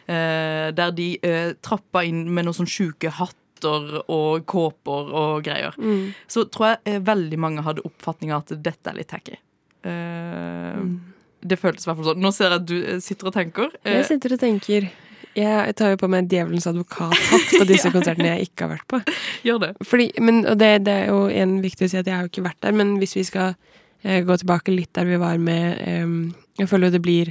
Eh, 0.08 0.70
der 0.72 0.92
de 0.96 1.08
eh, 1.22 1.50
trappa 1.60 2.00
inn 2.08 2.22
med 2.32 2.46
noen 2.48 2.56
sånn 2.56 2.70
sjuke 2.70 3.10
hatter 3.12 3.98
og 4.08 4.46
kåper 4.48 5.10
og 5.18 5.42
greier. 5.44 5.74
Mm. 5.76 6.14
Så 6.30 6.46
tror 6.48 6.70
jeg 6.70 6.78
eh, 6.94 7.00
veldig 7.04 7.38
mange 7.42 7.64
hadde 7.66 7.84
oppfatninger 7.84 8.36
at 8.38 8.54
dette 8.64 8.88
er 8.88 8.96
litt 8.96 9.10
tacky. 9.12 9.36
Eh, 9.84 10.80
Det 11.48 11.58
føltes 11.60 11.84
i 11.84 11.90
hvert 11.90 11.98
fall 12.00 12.08
sånn. 12.12 12.22
Nå 12.24 12.32
ser 12.34 12.48
jeg 12.50 12.58
at 12.62 12.66
du 12.66 12.78
sitter 13.04 13.28
og 13.30 13.34
tenker. 13.36 13.68
Eh, 13.84 13.98
Jeg 14.00 14.08
sitter 14.08 14.34
og 14.34 14.40
tenker 14.42 14.88
Jeg 15.38 15.74
tar 15.78 15.92
jo 15.92 15.98
på 16.00 16.08
meg 16.10 16.26
djevelens 16.32 16.66
advokathatt 16.66 17.52
på 17.60 17.66
disse 17.72 17.92
konsertene 17.94 18.32
jeg 18.32 18.48
ikke 18.48 18.64
har 18.66 18.72
vært 18.72 18.88
på. 18.90 19.02
gjør 19.46 19.60
det. 19.66 19.72
Fordi, 19.86 20.08
men, 20.24 20.40
og 20.50 20.56
det, 20.58 20.70
det 20.88 20.94
er 21.04 21.12
jo 21.12 21.20
en 21.30 21.58
viktig 21.62 21.86
å 21.86 21.90
si 21.92 22.00
at 22.00 22.08
jeg 22.08 22.16
har 22.16 22.24
jo 22.26 22.32
ikke 22.32 22.46
vært 22.48 22.62
der, 22.64 22.74
men 22.80 22.96
hvis 22.98 23.14
vi 23.20 23.26
skal 23.28 23.52
eh, 24.02 24.24
gå 24.26 24.38
tilbake 24.40 24.74
litt 24.74 24.90
der 24.98 25.06
vi 25.06 25.20
var 25.20 25.38
med 25.38 25.78
em, 25.86 26.16
Jeg 26.58 26.66
føler 26.72 26.88
jo 26.90 26.96
det 26.96 27.02
blir 27.04 27.30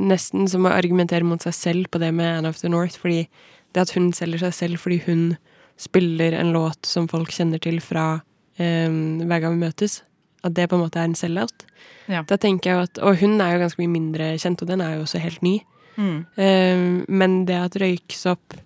nesten 0.00 0.48
som 0.50 0.66
å 0.66 0.72
argumentere 0.74 1.26
mot 1.26 1.42
seg 1.42 1.54
selv 1.56 1.90
på 1.92 2.00
det 2.02 2.10
med 2.14 2.38
Anne 2.38 2.50
of 2.50 2.60
the 2.60 2.70
North, 2.72 2.98
fordi 3.00 3.26
det 3.74 3.84
at 3.86 3.94
hun 3.96 4.12
selger 4.14 4.46
seg 4.46 4.54
selv 4.54 4.82
fordi 4.82 5.00
hun 5.06 5.36
spiller 5.80 6.34
en 6.38 6.52
låt 6.54 6.86
som 6.86 7.08
folk 7.10 7.32
kjenner 7.34 7.62
til 7.62 7.80
fra 7.82 8.22
em, 8.62 9.22
hver 9.26 9.42
gang 9.42 9.56
vi 9.56 9.66
møtes, 9.66 10.02
at 10.46 10.54
det 10.54 10.68
på 10.70 10.78
en 10.78 10.84
måte 10.84 11.00
er 11.00 11.08
en 11.08 11.18
sell-out. 11.18 11.66
Ja. 12.10 12.22
Da 12.28 12.36
tenker 12.38 12.70
jeg 12.70 12.88
at 12.88 12.98
Og 13.00 13.16
hun 13.22 13.40
er 13.40 13.54
jo 13.54 13.62
ganske 13.64 13.80
mye 13.80 13.94
mindre 13.94 14.34
kjent, 14.38 14.62
og 14.62 14.68
den 14.68 14.82
er 14.84 14.96
jo 14.96 15.06
også 15.06 15.22
helt 15.22 15.42
ny. 15.42 15.56
Mm. 15.96 16.18
Eh, 16.36 16.84
men 17.08 17.44
det 17.48 17.58
at 17.58 17.78
Røyksopp 17.80 18.58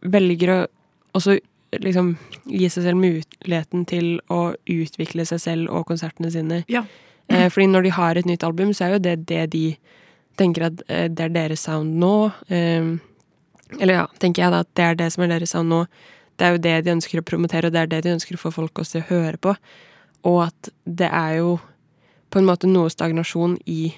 velger 0.00 0.54
å 0.54 0.60
også 1.16 1.38
liksom 1.78 2.14
gi 2.50 2.68
seg 2.70 2.86
selv 2.86 2.98
muligheten 3.00 3.84
til 3.88 4.18
å 4.30 4.52
utvikle 4.70 5.26
seg 5.28 5.42
selv 5.42 5.70
og 5.70 5.86
konsertene 5.90 6.30
sine. 6.30 6.62
Ja. 6.70 6.84
Eh, 7.30 7.48
fordi 7.50 7.68
når 7.70 7.86
de 7.86 7.92
har 7.94 8.18
et 8.18 8.26
nytt 8.26 8.44
album, 8.46 8.72
så 8.74 8.86
er 8.86 8.96
jo 8.96 9.02
det 9.04 9.16
det 9.30 9.44
de 9.54 9.64
tenker 10.38 10.68
at 10.70 10.82
eh, 10.88 11.08
det 11.10 11.28
er 11.28 11.34
deres 11.34 11.66
sound 11.66 11.98
nå. 12.00 12.30
Eh, 12.48 12.92
eller 13.78 13.94
ja, 14.02 14.06
tenker 14.22 14.44
jeg 14.44 14.54
da 14.54 14.64
at 14.64 14.72
det 14.76 14.86
er 14.86 14.98
det 14.98 15.10
som 15.14 15.24
er 15.24 15.32
deres 15.34 15.54
sound 15.54 15.72
nå. 15.72 15.84
Det 16.40 16.46
er 16.46 16.54
jo 16.54 16.62
det 16.64 16.76
de 16.86 16.94
ønsker 16.94 17.20
å 17.20 17.26
promotere, 17.26 17.68
og 17.68 17.74
det 17.74 17.82
er 17.82 17.90
det 17.90 18.04
de 18.06 18.14
ønsker 18.16 18.36
å 18.36 18.40
få 18.40 18.52
folk 18.54 18.80
også 18.80 18.98
til 18.98 19.02
å 19.02 19.10
høre 19.10 19.40
på. 19.40 19.56
Og 20.28 20.38
at 20.46 20.70
det 20.84 21.08
er 21.08 21.40
jo 21.40 21.58
på 22.30 22.40
en 22.40 22.48
måte 22.48 22.70
noe 22.70 22.90
stagnasjon 22.92 23.58
i 23.68 23.90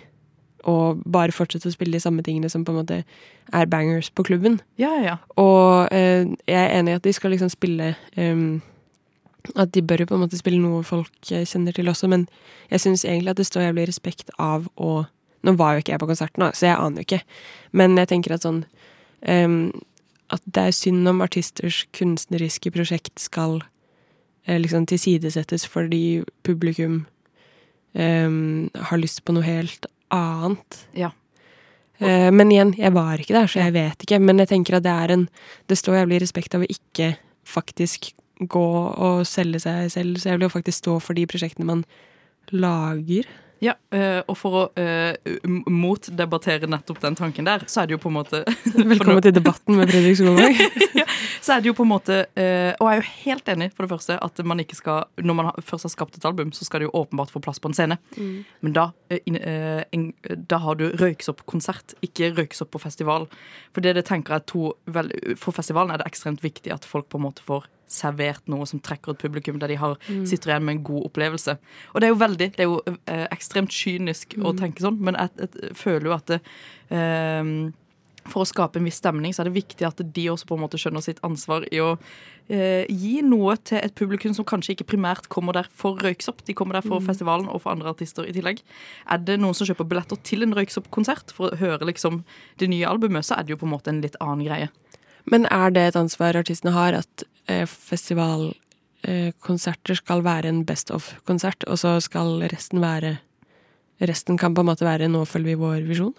å 0.68 0.94
bare 0.94 1.34
fortsette 1.34 1.68
å 1.68 1.74
spille 1.74 1.96
de 1.96 2.02
samme 2.02 2.22
tingene 2.22 2.50
som 2.50 2.64
på 2.64 2.72
en 2.72 2.80
måte 2.80 2.98
er 3.52 3.70
bangers 3.70 4.10
på 4.14 4.24
klubben. 4.26 4.60
Ja, 4.80 4.92
ja. 5.02 5.16
Og 5.40 5.88
eh, 5.94 6.28
jeg 6.46 6.58
er 6.58 6.76
enig 6.78 6.94
i 6.94 7.00
at 7.00 7.06
de 7.06 7.14
skal 7.16 7.34
liksom 7.34 7.50
spille 7.52 7.94
um, 8.16 8.62
At 9.58 9.72
de 9.74 9.82
bør 9.82 10.04
jo 10.04 10.06
på 10.06 10.14
en 10.14 10.22
måte 10.22 10.38
spille 10.38 10.60
noe 10.62 10.84
folk 10.86 11.10
kjenner 11.26 11.74
til 11.74 11.90
også, 11.90 12.06
men 12.06 12.28
jeg 12.70 12.84
syns 12.84 13.02
egentlig 13.04 13.32
at 13.32 13.40
det 13.40 13.46
står 13.48 13.64
jævlig 13.66 13.88
respekt 13.88 14.30
av 14.38 14.68
å 14.78 15.02
Nå 15.42 15.56
var 15.58 15.74
jo 15.74 15.82
ikke 15.82 15.94
jeg 15.94 16.02
på 16.02 16.10
konserten, 16.10 16.44
så 16.54 16.68
jeg 16.68 16.78
aner 16.78 17.02
jo 17.02 17.08
ikke, 17.08 17.22
men 17.72 17.96
jeg 17.98 18.10
tenker 18.12 18.36
at 18.36 18.46
sånn 18.46 18.64
um, 19.26 19.72
At 20.32 20.44
det 20.46 20.62
er 20.68 20.76
synd 20.76 21.08
om 21.10 21.20
artisters 21.20 21.82
kunstneriske 21.92 22.70
prosjekt 22.72 23.20
skal 23.20 23.58
eh, 24.46 24.56
liksom 24.56 24.86
tilsidesettes 24.88 25.66
fordi 25.68 26.22
publikum 26.42 27.02
um, 27.92 28.70
har 28.72 29.02
lyst 29.02 29.24
på 29.24 29.34
noe 29.36 29.44
helt 29.44 29.86
annet. 30.08 30.78
Ja. 30.96 31.12
Uh, 32.00 32.30
Men 32.32 32.50
igjen, 32.52 32.72
jeg 32.78 32.94
var 32.96 33.20
ikke 33.20 33.36
der, 33.36 33.50
så 33.50 33.60
jeg 33.60 33.74
vet 33.76 34.06
ikke. 34.06 34.22
Men 34.24 34.40
jeg 34.40 34.48
tenker 34.54 34.78
at 34.78 34.86
det 34.86 34.94
er 34.94 35.12
en 35.12 35.28
Det 35.68 35.78
står 35.78 36.00
jævlig 36.00 36.22
respekt 36.22 36.54
av 36.54 36.64
å 36.64 36.70
ikke 36.70 37.16
faktisk 37.44 38.14
gå 38.48 38.68
og 38.96 39.26
selge 39.26 39.60
seg 39.62 39.90
selv. 39.92 40.18
Så 40.18 40.30
jeg 40.30 40.38
vil 40.38 40.48
jo 40.48 40.56
faktisk 40.56 40.78
stå 40.78 40.98
for 41.02 41.14
de 41.18 41.26
prosjektene 41.28 41.68
man 41.68 41.84
lager. 42.50 43.28
Ja, 43.62 43.76
eh, 43.94 44.18
og 44.26 44.34
for 44.34 44.56
å 44.58 44.62
uh, 44.74 45.36
motdebattere 45.70 46.66
nettopp 46.66 46.98
den 47.04 47.14
tanken 47.14 47.46
der, 47.46 47.62
så 47.70 47.82
er 47.82 47.86
det 47.86 47.94
jo 47.94 48.00
på 48.02 48.10
en 48.10 48.16
måte 48.16 48.40
Velkommen 48.92 49.22
til 49.22 49.36
debatten 49.36 49.78
med 49.78 49.92
Fredrik 49.92 50.18
Solvang. 50.18 50.56
Så 51.42 51.56
er 51.56 51.62
det 51.62 51.70
jo 51.70 51.74
på 51.74 51.82
en 51.82 51.90
måte 51.90 52.16
uh, 52.38 52.72
Og 52.78 52.86
jeg 52.86 52.92
er 52.92 52.98
jo 52.98 53.06
helt 53.22 53.48
enig, 53.54 53.68
for 53.74 53.86
det 53.86 53.92
første, 53.92 54.16
at 54.22 54.42
man 54.46 54.62
ikke 54.62 54.78
skal 54.78 55.06
Når 55.22 55.36
man 55.38 55.48
har- 55.48 55.62
først 55.62 55.86
har 55.86 55.92
skapt 55.94 56.18
et 56.18 56.26
album, 56.26 56.50
så 56.54 56.66
skal 56.66 56.82
det 56.82 56.88
jo 56.88 56.94
åpenbart 57.02 57.30
få 57.34 57.42
plass 57.42 57.58
på 57.62 57.70
en 57.70 57.74
scene. 57.78 57.98
Men 58.62 58.74
da, 58.74 58.88
uh, 59.14 59.82
en, 59.94 60.08
da 60.50 60.58
har 60.62 60.78
du 60.78 60.88
røyksoppkonsert, 60.98 61.94
ikke 62.02 62.32
røyksopp 62.36 62.70
på 62.74 62.82
festival. 62.82 63.28
For 63.74 63.84
det 63.84 63.94
det 63.98 64.06
tenker 64.10 64.38
jeg 64.38 64.46
to 64.50 64.72
vel, 64.90 65.10
For 65.38 65.54
festivalen 65.54 65.94
er 65.94 66.02
det 66.02 66.10
ekstremt 66.10 66.42
viktig 66.42 66.74
at 66.74 66.86
folk 66.88 67.08
på 67.10 67.18
en 67.20 67.26
måte 67.28 67.46
får 67.46 67.66
servert 67.92 68.48
noe 68.50 68.66
som 68.68 68.80
trekker 68.82 69.14
et 69.14 69.22
publikum, 69.22 69.60
der 69.62 69.72
de 69.72 69.78
har, 69.80 69.98
sitter 70.28 70.54
igjen 70.54 70.66
med 70.66 70.78
en 70.78 70.86
god 70.88 71.10
opplevelse. 71.10 71.56
Og 71.92 72.00
det 72.00 72.08
er 72.08 72.14
jo 72.14 72.22
veldig, 72.22 72.50
det 72.56 72.64
er 72.64 72.70
jo 72.70 72.80
eh, 72.88 73.26
ekstremt 73.30 73.72
kynisk 73.74 74.38
å 74.42 74.54
tenke 74.58 74.84
sånn, 74.84 74.98
men 75.04 75.18
jeg, 75.20 75.36
jeg 75.44 75.76
føler 75.78 76.10
jo 76.10 76.16
at 76.16 76.34
det, 76.34 76.42
eh, 76.96 77.54
for 78.30 78.44
å 78.44 78.48
skape 78.48 78.78
en 78.78 78.86
viss 78.86 79.00
stemning, 79.00 79.34
så 79.34 79.42
er 79.42 79.50
det 79.50 79.56
viktig 79.56 79.86
at 79.86 80.00
de 80.14 80.26
også 80.30 80.46
på 80.48 80.56
en 80.56 80.62
måte 80.62 80.78
skjønner 80.80 81.02
sitt 81.04 81.20
ansvar 81.26 81.64
i 81.74 81.80
å 81.82 81.94
eh, 82.52 82.86
gi 82.86 83.16
noe 83.26 83.56
til 83.66 83.80
et 83.80 83.94
publikum 83.98 84.34
som 84.36 84.46
kanskje 84.48 84.76
ikke 84.76 84.90
primært 84.92 85.28
kommer 85.32 85.56
der 85.56 85.68
for 85.78 85.98
Røyksopp. 86.02 86.44
De 86.46 86.54
kommer 86.56 86.78
der 86.78 86.86
for 86.86 87.02
festivalen 87.04 87.50
og 87.50 87.64
for 87.64 87.74
andre 87.74 87.90
artister 87.92 88.28
i 88.28 88.34
tillegg. 88.36 88.62
Er 89.10 89.22
det 89.26 89.40
noen 89.42 89.56
som 89.58 89.68
kjøper 89.68 89.88
billetter 89.90 90.20
til 90.26 90.46
en 90.46 90.54
Røyksopp-konsert 90.56 91.34
for 91.34 91.50
å 91.50 91.60
høre 91.62 91.88
liksom 91.90 92.22
det 92.62 92.70
nye 92.70 92.88
albumet, 92.88 93.26
så 93.26 93.38
er 93.38 93.46
det 93.46 93.56
jo 93.56 93.62
på 93.64 93.68
en 93.68 93.74
måte 93.74 93.92
en 93.92 94.02
litt 94.04 94.18
annen 94.22 94.46
greie. 94.46 94.70
Men 95.30 95.46
er 95.54 95.74
det 95.74 95.88
et 95.88 95.98
ansvar 95.98 96.38
artistene 96.38 96.74
har, 96.74 96.96
at 96.98 97.26
festivalkonserter 97.48 99.94
skal 99.98 100.24
være 100.24 100.48
en 100.48 100.66
best 100.66 100.90
of-konsert, 100.90 101.64
og 101.66 101.78
så 101.78 102.00
skal 102.00 102.48
resten 102.52 102.80
være 102.80 103.16
Resten 104.02 104.34
kan 104.38 104.54
på 104.54 104.60
en 104.64 104.66
måte 104.66 104.84
være 104.84 105.08
'nå 105.08 105.24
følger 105.24 105.54
vi 105.54 105.56
vår 105.62 105.80
visjon'? 105.86 106.14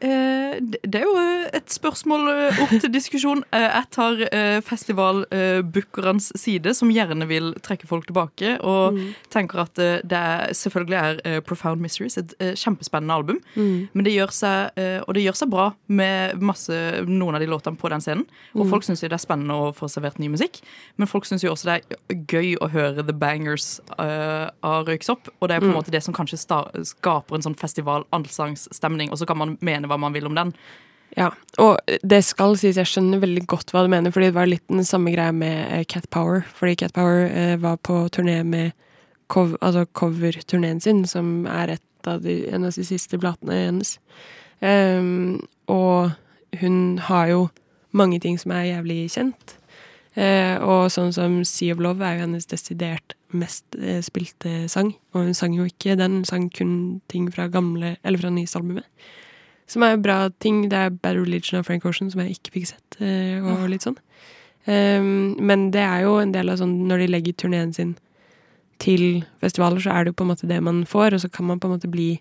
Eh, 0.00 0.56
det 0.60 0.98
er 1.00 1.06
jo 1.06 1.14
eh, 1.16 1.46
et 1.56 1.72
spørsmål 1.72 2.28
eh, 2.28 2.58
opp 2.64 2.72
til 2.74 2.92
diskusjon. 2.92 3.42
Jeg 3.66 3.88
tar 3.94 4.20
festivalbookernes 4.66 6.30
side, 6.38 6.72
som 6.76 6.90
gjerne 6.92 7.26
vil 7.28 7.52
trekke 7.64 7.88
folk 7.88 8.06
tilbake, 8.08 8.56
og 8.66 8.98
tenker 9.32 9.62
at 9.62 9.78
det 10.06 10.22
selvfølgelig 10.56 10.96
er 10.96 11.40
Profound 11.46 11.80
Mysteries 11.82 12.16
et 12.20 12.34
kjempespennende 12.58 13.14
album. 13.14 13.40
Men 13.56 14.06
det 14.06 14.14
gjør 14.14 14.32
seg, 14.34 14.80
og 15.06 15.14
det 15.16 15.24
gjør 15.24 15.38
seg 15.40 15.50
bra 15.52 15.66
med 15.86 16.42
masse, 16.44 16.76
noen 17.08 17.38
av 17.38 17.42
de 17.42 17.48
låtene 17.50 17.78
på 17.80 17.90
den 17.92 18.04
scenen. 18.04 18.26
Og 18.56 18.68
folk 18.70 18.86
syns 18.86 19.02
jo 19.02 19.10
det 19.10 19.18
er 19.18 19.24
spennende 19.24 19.56
å 19.56 19.72
få 19.76 19.88
servert 19.92 20.20
ny 20.22 20.28
musikk, 20.32 20.60
men 20.96 21.10
folk 21.10 21.28
syns 21.28 21.44
jo 21.44 21.52
også 21.54 21.70
det 21.70 21.78
er 21.78 22.22
gøy 22.32 22.54
å 22.62 22.70
høre 22.72 23.04
The 23.04 23.16
Bangers 23.16 23.68
av 23.96 24.86
Røyksopp. 24.88 25.32
Og 25.40 25.50
det 25.50 25.58
er 25.58 25.64
på 25.64 25.70
en 25.70 25.78
måte 25.78 25.94
det 25.94 26.02
som 26.04 26.16
kanskje 26.16 26.40
skaper 26.40 27.38
en 27.38 27.46
sånn 27.48 27.58
festival-allsangsstemning, 27.58 29.12
og 29.12 29.20
så 29.20 29.28
kan 29.28 29.40
man 29.40 29.56
mene 29.64 29.85
hva 29.90 29.98
man 30.00 30.14
vil 30.16 30.28
om 30.28 30.36
den. 30.36 30.52
Ja, 31.16 31.30
og 31.62 31.78
det 32.04 32.18
skal 32.26 32.58
sies, 32.60 32.76
jeg 32.76 32.88
skjønner 32.90 33.22
veldig 33.22 33.46
godt 33.48 33.70
hva 33.72 33.86
du 33.86 33.90
mener, 33.92 34.12
fordi 34.12 34.28
det 34.28 34.36
var 34.36 34.50
litt 34.50 34.64
den 34.68 34.84
samme 34.84 35.14
greia 35.14 35.32
med 35.32 35.70
eh, 35.72 35.84
Cat 35.88 36.10
Power. 36.12 36.42
Fordi 36.58 36.76
Cat 36.82 36.96
Power 36.96 37.24
eh, 37.30 37.54
var 37.62 37.78
på 37.86 38.02
turné 38.12 38.42
med 38.44 38.74
cov 39.32 39.56
altså 39.60 39.86
cover-turneen 39.96 40.80
sin, 40.82 41.04
som 41.08 41.46
er 41.50 41.76
et 41.76 42.10
av 42.10 42.22
de, 42.22 42.42
en 42.52 42.66
av 42.66 42.74
de 42.76 42.84
siste 42.86 43.18
platene 43.18 43.56
hennes. 43.64 43.96
Um, 44.60 45.40
og 45.68 46.14
hun 46.60 46.98
har 47.08 47.26
jo 47.32 47.40
mange 47.96 48.20
ting 48.22 48.38
som 48.40 48.54
er 48.54 48.70
jævlig 48.70 49.06
kjent. 49.16 49.56
Eh, 50.16 50.56
og 50.64 50.88
sånn 50.92 51.12
som 51.12 51.42
Sea 51.44 51.74
of 51.74 51.82
Love 51.84 52.04
er 52.04 52.16
jo 52.16 52.24
hennes 52.24 52.48
desidert 52.48 53.16
mest 53.36 53.76
eh, 53.76 54.00
spilte 54.04 54.64
sang. 54.72 54.94
Og 55.12 55.28
hun 55.28 55.36
sang 55.36 55.56
jo 55.56 55.66
ikke 55.68 55.96
den, 55.98 56.22
hun 56.22 56.28
sang 56.28 56.48
kun 56.52 56.76
ting 57.12 57.28
fra 57.32 57.50
gamle, 57.52 57.96
eller 58.02 58.22
fra 58.22 58.32
nyeste 58.32 58.60
albumet. 58.60 58.88
Som 59.66 59.82
er 59.82 59.98
bra 59.98 60.30
ting. 60.42 60.68
Det 60.70 60.78
er 60.78 60.90
Bad 60.94 61.18
Religion 61.18 61.58
av 61.60 61.66
Frank 61.66 61.84
Ocean, 61.88 62.10
som 62.10 62.22
jeg 62.22 62.36
ikke 62.36 62.54
fikk 62.54 62.66
sett. 62.72 62.98
eh, 63.00 63.42
og 63.42 63.68
litt 63.70 63.82
sånn. 63.86 63.98
Um, 64.66 65.36
men 65.38 65.70
det 65.70 65.82
er 65.82 66.02
jo 66.02 66.16
en 66.18 66.32
del 66.34 66.50
av 66.50 66.56
sånn 66.58 66.88
Når 66.88 67.04
de 67.04 67.06
legger 67.06 67.36
turneen 67.38 67.72
sin 67.72 67.92
til 68.82 69.22
festivaler, 69.40 69.78
så 69.78 69.92
er 69.94 70.04
det 70.04 70.10
jo 70.10 70.16
på 70.18 70.24
en 70.26 70.32
måte 70.32 70.48
det 70.50 70.58
man 70.60 70.82
får, 70.84 71.14
og 71.14 71.20
så 71.22 71.28
kan 71.32 71.46
man 71.46 71.60
på 71.62 71.68
en 71.68 71.76
måte 71.78 71.88
bli 71.88 72.20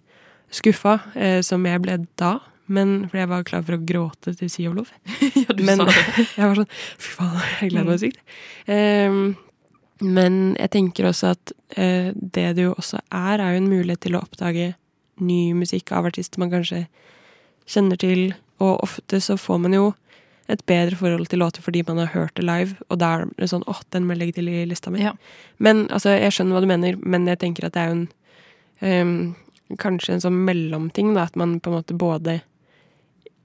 skuffa, 0.54 1.00
eh, 1.16 1.42
som 1.44 1.66
jeg 1.68 1.82
ble 1.84 1.98
da. 2.22 2.38
Men, 2.68 3.10
fordi 3.10 3.24
jeg 3.24 3.30
var 3.30 3.44
klar 3.44 3.66
for 3.66 3.76
å 3.76 3.82
gråte 3.86 4.34
til 4.40 4.50
Sea 4.50 4.70
of 4.70 4.78
Love. 4.78 4.94
Ja, 5.44 5.54
du 5.54 5.64
Men 5.66 5.82
sa 5.82 5.86
det. 5.90 6.06
jeg 6.38 6.46
var 6.48 6.62
sånn 6.62 6.72
Fy 6.78 7.12
faen, 7.18 7.42
jeg 7.60 7.74
gleder 7.74 7.90
meg 7.90 8.00
sykt. 8.06 8.22
Um, 8.70 9.20
men 10.06 10.40
jeg 10.60 10.72
tenker 10.78 11.10
også 11.10 11.34
at 11.36 11.54
uh, 11.78 12.10
det 12.16 12.48
det 12.58 12.66
jo 12.70 12.74
også 12.78 13.02
er, 13.10 13.42
er 13.42 13.56
jo 13.56 13.62
en 13.64 13.70
mulighet 13.74 14.06
til 14.08 14.16
å 14.18 14.24
oppdage 14.24 14.72
ny 15.24 15.42
musikk 15.56 15.92
av 15.96 16.08
artister 16.10 16.42
man 16.42 16.52
kanskje 16.52 16.86
kjenner 17.68 17.98
til. 17.98 18.34
Og 18.60 18.82
ofte 18.84 19.20
så 19.22 19.36
får 19.38 19.60
man 19.66 19.74
jo 19.74 19.94
et 20.48 20.62
bedre 20.70 20.96
forhold 20.96 21.28
til 21.28 21.40
låter 21.42 21.62
fordi 21.66 21.82
man 21.88 21.98
har 21.98 22.12
hørt 22.14 22.36
det 22.38 22.44
live, 22.46 22.76
og 22.90 23.00
da 23.02 23.08
er 23.18 23.26
det 23.40 23.48
sånn 23.50 23.64
åh, 23.68 23.80
den 23.92 24.06
må 24.06 24.14
jeg 24.14 24.20
legge 24.22 24.36
til 24.38 24.48
i 24.52 24.66
lista 24.70 24.92
mi. 24.94 25.02
Ja. 25.02 25.16
Men 25.58 25.88
altså, 25.90 26.14
jeg 26.14 26.32
skjønner 26.36 26.54
hva 26.54 26.62
du 26.62 26.68
mener, 26.70 26.98
men 27.02 27.26
jeg 27.28 27.40
tenker 27.42 27.66
at 27.66 27.74
det 27.74 27.82
er 27.82 27.90
jo 27.90 27.96
en 27.96 28.06
um, 29.10 29.36
Kanskje 29.82 30.14
en 30.14 30.22
sånn 30.22 30.44
mellomting, 30.46 31.16
da, 31.16 31.24
at 31.26 31.36
man 31.36 31.56
på 31.60 31.72
en 31.72 31.80
måte 31.80 31.96
både 31.98 32.36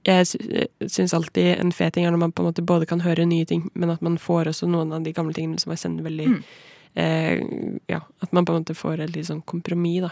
jeg 0.05 0.27
sy- 0.29 0.67
syns 0.85 1.13
alltid 1.17 1.55
en 1.59 1.71
fet 1.73 1.93
ting 1.95 2.05
er 2.05 2.11
når 2.13 2.21
man 2.27 2.31
på 2.33 2.43
en 2.43 2.51
måte 2.51 2.61
både 2.65 2.85
kan 2.89 3.01
høre 3.01 3.25
nye 3.25 3.45
ting, 3.49 3.63
men 3.73 3.89
at 3.89 4.01
man 4.05 4.19
får 4.21 4.51
også 4.51 4.69
noen 4.69 4.93
av 4.93 5.01
de 5.05 5.13
gamle 5.17 5.33
tingene 5.33 5.57
som 5.61 5.73
jeg 5.73 5.81
kjenner 5.81 6.05
veldig 6.05 6.27
Mm. 6.29 6.43
eh, 6.95 7.79
Ja, 7.89 8.01
at 8.21 8.31
man 8.33 8.45
på 8.45 8.53
en 8.53 8.61
måte 8.63 8.75
får 8.77 8.99
et 9.01 9.15
litt 9.15 9.25
sånn 9.25 9.41
kompromiss, 9.45 10.01
da. 10.01 10.09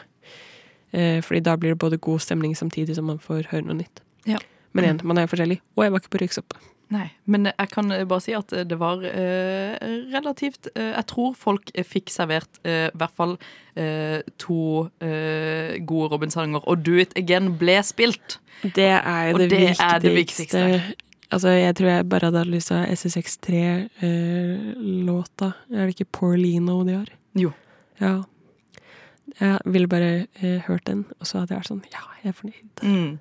Eh, 0.91 1.21
fordi 1.21 1.41
da 1.45 1.55
blir 1.57 1.69
det 1.75 1.79
både 1.81 1.97
god 2.01 2.19
stemning 2.25 2.55
samtidig 2.57 2.95
som 2.97 3.05
man 3.09 3.19
får 3.21 3.43
høre 3.51 3.65
noe 3.67 3.77
nytt. 3.83 3.97
Ja. 4.25 4.37
Men 4.73 4.83
igjen, 4.85 4.99
man 5.03 5.17
er 5.17 5.21
jo 5.25 5.31
forskjellig. 5.35 5.59
Og 5.77 5.83
jeg 5.85 5.91
var 5.93 5.99
ikke 6.03 6.15
på 6.17 6.21
røyksoppe. 6.23 6.55
Nei, 6.89 7.07
men 7.29 7.45
jeg 7.45 7.69
kan 7.69 7.91
eh, 7.93 8.01
bare 8.09 8.23
si 8.25 8.33
at 8.33 8.49
det 8.65 8.77
var 8.81 8.97
eh, 9.05 9.77
relativt 10.09 10.71
eh, 10.73 10.89
Jeg 10.95 11.05
tror 11.11 11.35
folk 11.37 11.69
eh, 11.77 11.85
fikk 11.85 12.09
servert 12.09 12.49
eh, 12.65 12.87
i 12.89 12.97
hvert 12.97 13.13
fall 13.13 13.35
eh, 13.77 14.25
to 14.41 14.89
eh, 15.05 15.77
gode 15.85 16.09
Robin-sanger, 16.15 16.65
og 16.65 16.81
Do 16.81 16.97
It 16.97 17.13
Again 17.19 17.51
ble 17.61 17.77
spilt. 17.85 18.39
Det 18.63 18.89
er 18.97 19.37
det, 19.37 19.51
det 19.53 19.77
er 19.77 20.01
det 20.01 20.15
viktigste. 20.17 20.81
Altså, 21.29 21.53
jeg 21.53 21.77
tror 21.77 21.89
jeg 21.93 22.09
bare 22.09 22.25
hadde 22.31 22.41
lyst 22.49 22.73
til 22.73 22.81
SSX3-låta. 22.97 25.53
er 25.69 25.85
det 25.85 25.93
ikke 25.93 26.09
Porlino 26.19 26.81
de 26.87 26.93
har? 26.97 27.09
Jo. 27.37 27.53
Ja. 28.01 28.23
Jeg 29.39 29.59
ville 29.65 29.87
bare 29.91 30.11
eh, 30.41 30.59
hørt 30.67 30.85
den, 30.89 31.05
og 31.19 31.27
så 31.29 31.39
hadde 31.41 31.53
jeg 31.53 31.61
vært 31.61 31.71
sånn 31.71 31.83
Ja, 31.93 32.03
jeg 32.23 32.31
er 32.33 32.37
fornøyd. 32.37 32.83
Mm. 32.83 33.19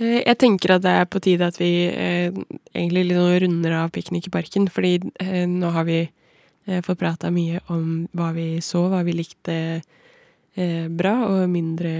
Eh, 0.00 0.18
Jeg 0.26 0.38
tenker 0.40 0.76
at 0.76 0.82
det 0.86 0.94
er 1.00 1.08
på 1.10 1.20
tide 1.24 1.48
at 1.50 1.58
vi 1.60 1.70
eh, 1.90 2.30
egentlig 2.74 3.08
liksom 3.10 3.32
runder 3.44 3.78
av 3.82 3.90
Piknik 3.94 4.28
i 4.30 4.34
parken, 4.34 4.68
fordi 4.72 4.94
eh, 5.20 5.44
nå 5.50 5.70
har 5.74 5.84
vi 5.88 5.98
eh, 6.04 6.80
fått 6.86 7.00
prata 7.02 7.30
mye 7.34 7.60
om 7.72 8.06
hva 8.16 8.30
vi 8.36 8.60
så, 8.64 8.86
hva 8.92 9.02
vi 9.04 9.16
likte 9.18 9.56
eh, 9.82 10.86
bra 10.88 11.16
og 11.28 11.44
mindre 11.52 11.92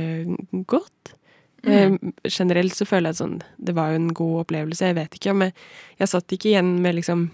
godt. 0.70 1.14
Eh, 1.62 1.94
generelt 2.26 2.74
så 2.74 2.82
føler 2.88 3.12
jeg 3.12 3.14
at 3.14 3.20
sånn 3.20 3.36
Det 3.54 3.70
var 3.76 3.92
jo 3.92 4.00
en 4.00 4.08
god 4.18 4.40
opplevelse. 4.40 4.88
Jeg 4.88 4.96
vet 4.98 5.14
ikke 5.14 5.30
jeg 5.30 5.52
Jeg 6.00 6.08
satt 6.10 6.32
ikke 6.34 6.48
igjen 6.50 6.72
med 6.82 6.96
liksom 6.98 7.28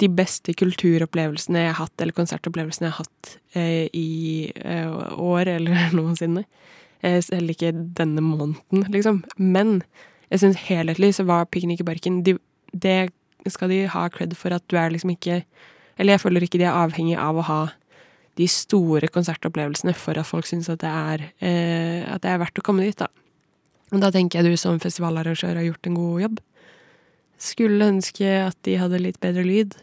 de 0.00 0.08
beste 0.08 0.54
kulturopplevelsene 0.56 1.66
jeg 1.66 1.72
har 1.74 1.80
hatt, 1.84 1.96
eller 2.00 2.16
konsertopplevelsene 2.16 2.88
jeg 2.88 2.96
har 2.96 3.04
hatt 3.04 3.32
eh, 3.58 3.86
i 3.96 4.50
eh, 4.56 4.92
år 5.20 5.50
eller 5.56 5.90
noensinne. 5.98 6.46
Eh, 7.02 7.20
ikke 7.20 7.72
denne 7.96 8.24
måneden, 8.24 8.86
liksom. 8.92 9.22
Men 9.36 9.80
jeg 10.30 10.44
syns 10.44 10.62
helhetlig 10.68 11.14
så 11.16 11.26
var 11.28 11.48
Piknik 11.50 11.82
i 11.82 11.88
parken 11.88 12.22
de, 12.22 12.36
Det 12.72 13.10
skal 13.48 13.72
de 13.72 13.86
ha 13.90 14.08
cred 14.12 14.36
for 14.36 14.54
at 14.54 14.62
du 14.68 14.76
er 14.76 14.92
liksom 14.92 15.10
ikke 15.10 15.40
Eller 15.98 16.14
jeg 16.14 16.20
føler 16.20 16.44
ikke 16.44 16.60
de 16.60 16.68
er 16.68 16.76
avhengig 16.76 17.16
av 17.18 17.40
å 17.40 17.46
ha 17.48 17.60
de 18.38 18.46
store 18.46 19.08
konsertopplevelsene 19.10 19.92
for 19.96 20.20
at 20.20 20.28
folk 20.28 20.46
syns 20.46 20.70
at 20.70 20.84
eh, 20.84 22.06
At 22.06 22.22
det 22.22 22.30
er 22.30 22.38
verdt 22.38 22.60
å 22.60 22.64
komme 22.64 22.86
dit, 22.86 22.96
da. 22.96 23.08
Og 23.90 24.00
da 24.00 24.12
tenker 24.14 24.38
jeg 24.38 24.52
du 24.52 24.60
som 24.60 24.78
festivalarrangør 24.78 25.58
har 25.58 25.66
gjort 25.66 25.88
en 25.88 25.98
god 25.98 26.20
jobb. 26.22 26.40
Skulle 27.42 27.88
ønske 27.90 28.28
at 28.46 28.56
de 28.68 28.76
hadde 28.78 29.02
litt 29.02 29.18
bedre 29.20 29.42
lyd. 29.42 29.74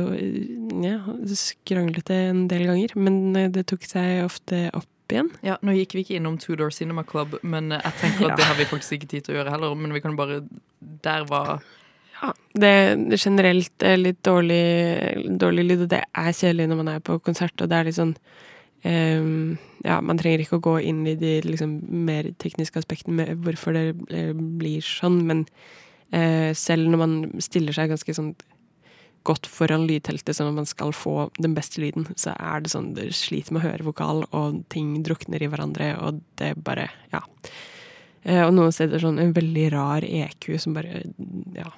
ja, 0.84 0.99
skranglete 1.36 2.15
en 2.30 2.47
del 2.47 2.63
ganger, 2.69 2.93
men 2.95 3.36
eh, 3.36 3.49
det 3.51 3.65
tok 3.67 3.84
seg 3.88 4.24
ofte 4.24 4.69
opp 4.74 4.88
igjen. 5.11 5.30
ja. 5.43 5.57
Nå 5.61 5.76
gikk 5.76 5.93
vi 5.97 6.03
ikke 6.05 6.15
innom 6.15 6.38
Two 6.39 6.55
Door 6.55 6.71
Cinema 6.71 7.03
Club, 7.03 7.36
men 7.43 7.71
eh, 7.76 7.82
jeg 7.84 7.93
tenker 8.01 8.26
at 8.26 8.30
Ja. 8.32 8.36
det 8.39 8.45
har 8.47 8.55
vi 8.55 8.65
faktisk 8.71 8.93
ikke 8.97 9.09
tid 9.11 9.24
til 9.26 9.36
å 9.36 9.38
gjøre 9.41 9.51
heller. 9.51 9.76
Men 9.76 9.93
vi 9.93 10.01
kan 10.01 10.15
bare 10.15 10.41
Der 11.03 11.26
var 11.26 11.61
Det, 12.55 12.63
er 12.63 13.17
generelt 13.17 13.84
er 13.84 13.97
litt 13.97 14.24
dårlig, 14.24 15.38
dårlig 15.38 15.65
lyd, 15.67 15.82
og 15.82 15.89
det 15.89 16.03
er 16.15 16.32
kjedelig 16.32 16.69
når 16.69 16.78
man 16.78 16.88
er 16.88 16.99
på 17.03 17.19
konsert, 17.21 17.59
og 17.61 17.67
det 17.69 17.78
er 17.78 17.84
litt 17.91 17.99
sånn 17.99 18.15
Um, 18.86 19.57
Ja, 19.86 20.01
man 20.01 20.17
trenger 20.17 20.39
ikke 20.43 20.57
å 20.59 20.63
gå 20.63 20.74
inn 20.84 21.05
i 21.07 21.15
de 21.15 21.41
liksom, 21.41 21.80
mer 22.03 22.24
tekniske 22.39 22.80
aspektene 22.80 23.15
med 23.15 23.38
hvorfor 23.43 23.71
det 23.71 23.95
eh, 24.11 24.34
blir 24.34 24.82
sånn, 24.84 25.21
men 25.28 25.45
eh, 25.45 25.82
selv 26.53 26.91
når 26.91 26.99
man 27.01 27.14
stiller 27.41 27.74
seg 27.74 27.89
ganske 27.89 28.14
sånn 28.14 28.34
godt 29.28 29.47
foran 29.47 29.86
lydteltet, 29.88 30.36
sånn 30.36 30.51
at 30.51 30.57
man 30.57 30.68
skal 30.68 30.91
få 30.95 31.30
den 31.39 31.55
beste 31.55 31.82
lyden, 31.82 32.05
så 32.20 32.34
er 32.36 32.64
det 32.64 32.74
sånn 32.74 32.91
det 32.97 33.09
sliter 33.16 33.55
med 33.55 33.64
å 33.64 33.68
høre 33.70 33.88
vokal, 33.88 34.24
og 34.36 34.64
ting 34.74 34.97
drukner 35.05 35.43
i 35.43 35.49
hverandre, 35.51 35.93
og 36.03 36.22
det 36.41 36.55
bare 36.64 36.89
Ja. 37.14 37.24
Eh, 38.24 38.39
og 38.45 38.53
noen 38.55 38.72
steder 38.72 38.99
sånn 39.03 39.20
en 39.20 39.34
veldig 39.36 39.72
rar 39.74 40.03
EQ 40.03 40.59
som 40.59 40.74
bare 40.74 41.03
Ja. 41.55 41.72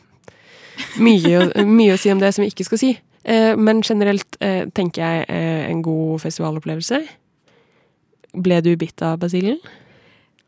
Mye, 0.99 1.65
mye 1.79 1.93
å 1.93 1.97
si 1.97 2.11
om 2.11 2.19
det 2.19 2.33
som 2.33 2.43
vi 2.43 2.51
ikke 2.51 2.65
skal 2.65 2.81
si. 2.81 2.91
Eh, 3.23 3.55
men 3.57 3.81
generelt 3.81 4.37
eh, 4.39 4.67
tenker 4.69 5.01
jeg 5.01 5.25
eh, 5.29 5.69
en 5.69 5.81
god 5.81 6.21
festivalopplevelse. 6.21 7.01
Ble 8.35 8.61
du 8.61 8.75
bitt 8.75 9.01
av 9.01 9.17
basillen? 9.19 9.57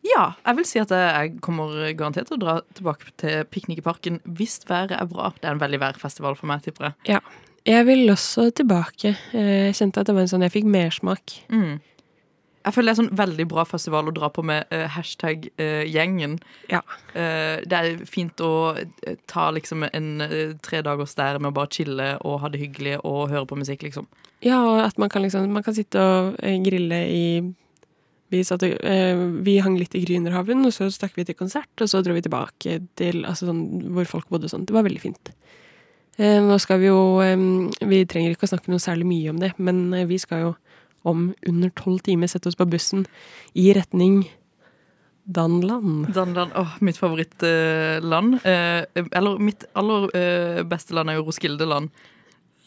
Ja, 0.07 0.29
jeg 0.45 0.59
vil 0.59 0.67
si 0.69 0.79
at 0.81 0.93
jeg 0.93 1.33
kommer 1.43 1.73
garantert 1.97 2.29
til 2.29 2.37
å 2.37 2.41
dra 2.41 2.55
tilbake 2.77 3.11
til 3.19 3.43
Piknik 3.51 3.81
i 3.81 3.85
parken 3.85 4.21
hvis 4.37 4.61
været 4.69 4.95
er 4.97 5.09
bra. 5.09 5.33
Det 5.35 5.49
er 5.49 5.57
en 5.57 5.63
veldig 5.63 5.81
værfestival 5.83 6.37
for 6.39 6.49
meg, 6.49 6.63
tipper 6.65 6.89
jeg. 6.91 7.17
Ja. 7.17 7.21
Jeg 7.67 7.83
vil 7.83 8.07
også 8.13 8.47
tilbake. 8.55 9.17
Eh, 9.35 9.67
Jeg 9.67 9.75
kjente 9.75 9.99
at 9.99 10.07
det 10.07 10.15
var 10.15 10.23
en 10.23 10.29
sånn 10.31 10.45
Jeg 10.45 10.53
fikk 10.53 10.69
mersmak. 10.71 11.33
Mm. 11.51 11.81
Jeg 12.67 12.75
føler 12.75 12.91
det 12.91 12.93
er 12.93 12.99
sånn 12.99 13.17
veldig 13.19 13.45
bra 13.47 13.63
festival 13.67 14.09
å 14.09 14.13
dra 14.15 14.27
på 14.33 14.43
med 14.43 14.67
uh, 14.75 14.89
hashtag 14.91 15.45
uh, 15.55 15.83
gjengen. 15.87 16.35
Ja. 16.71 16.81
Uh, 17.13 17.63
det 17.63 17.77
er 17.77 18.01
fint 18.07 18.39
å 18.43 18.75
ta 19.31 19.45
liksom 19.55 19.85
en 19.87 20.09
uh, 20.19 20.51
tre 20.63 20.81
dagers 20.83 21.15
der 21.15 21.39
med 21.39 21.53
å 21.53 21.55
bare 21.55 21.71
chille 21.71 22.09
og 22.27 22.41
ha 22.43 22.51
det 22.51 22.59
hyggelig 22.59 22.97
og 23.07 23.29
høre 23.31 23.47
på 23.47 23.59
musikk, 23.59 23.87
liksom. 23.87 24.09
Ja, 24.43 24.59
og 24.67 24.81
at 24.83 24.99
man 24.99 25.09
kan 25.09 25.23
liksom 25.23 25.47
Man 25.49 25.63
kan 25.63 25.73
sitte 25.73 25.97
og 25.97 26.35
grille 26.67 26.99
i 27.07 27.23
vi, 28.33 28.43
satt, 28.43 28.63
eh, 28.63 29.19
vi 29.45 29.57
hang 29.63 29.77
litt 29.79 29.95
i 29.95 30.03
Grünerhaven, 30.03 30.65
og 30.67 30.73
så 30.75 30.89
stakk 30.93 31.15
vi 31.17 31.25
til 31.27 31.37
konsert, 31.39 31.71
og 31.79 31.89
så 31.91 32.01
dro 32.03 32.15
vi 32.17 32.23
tilbake 32.25 32.79
til 32.99 33.23
altså 33.27 33.49
sånn, 33.49 33.63
hvor 33.95 34.09
folk 34.09 34.31
bodde 34.33 34.51
sånn. 34.51 34.65
Det 34.67 34.75
var 34.75 34.87
veldig 34.87 35.03
fint. 35.03 35.31
Eh, 36.17 36.39
nå 36.41 36.57
skal 36.59 36.81
vi 36.81 36.87
jo 36.89 37.19
eh, 37.21 37.37
Vi 37.85 37.99
trenger 38.09 38.33
ikke 38.33 38.47
å 38.47 38.53
snakke 38.55 38.71
noe 38.73 38.81
særlig 38.81 39.05
mye 39.05 39.29
om 39.35 39.41
det, 39.43 39.51
men 39.61 39.85
eh, 39.93 40.07
vi 40.09 40.17
skal 40.21 40.47
jo 40.47 40.55
om 41.07 41.29
under 41.47 41.71
tolv 41.77 42.01
timer 42.03 42.27
sette 42.27 42.49
oss 42.49 42.57
på 42.59 42.67
bussen 42.67 43.05
i 43.55 43.69
retning 43.77 44.25
Danland. 45.27 46.07
Danland, 46.15 46.51
åh, 46.55 46.77
mitt 46.79 46.97
favorittland. 46.97 48.37
Eh, 48.47 48.83
eller 49.11 49.39
mitt 49.43 49.65
aller 49.75 50.07
eh, 50.15 50.61
beste 50.63 50.95
land 50.95 51.11
er 51.11 51.19
jo 51.19 51.25
Roskilde-land. 51.27 51.91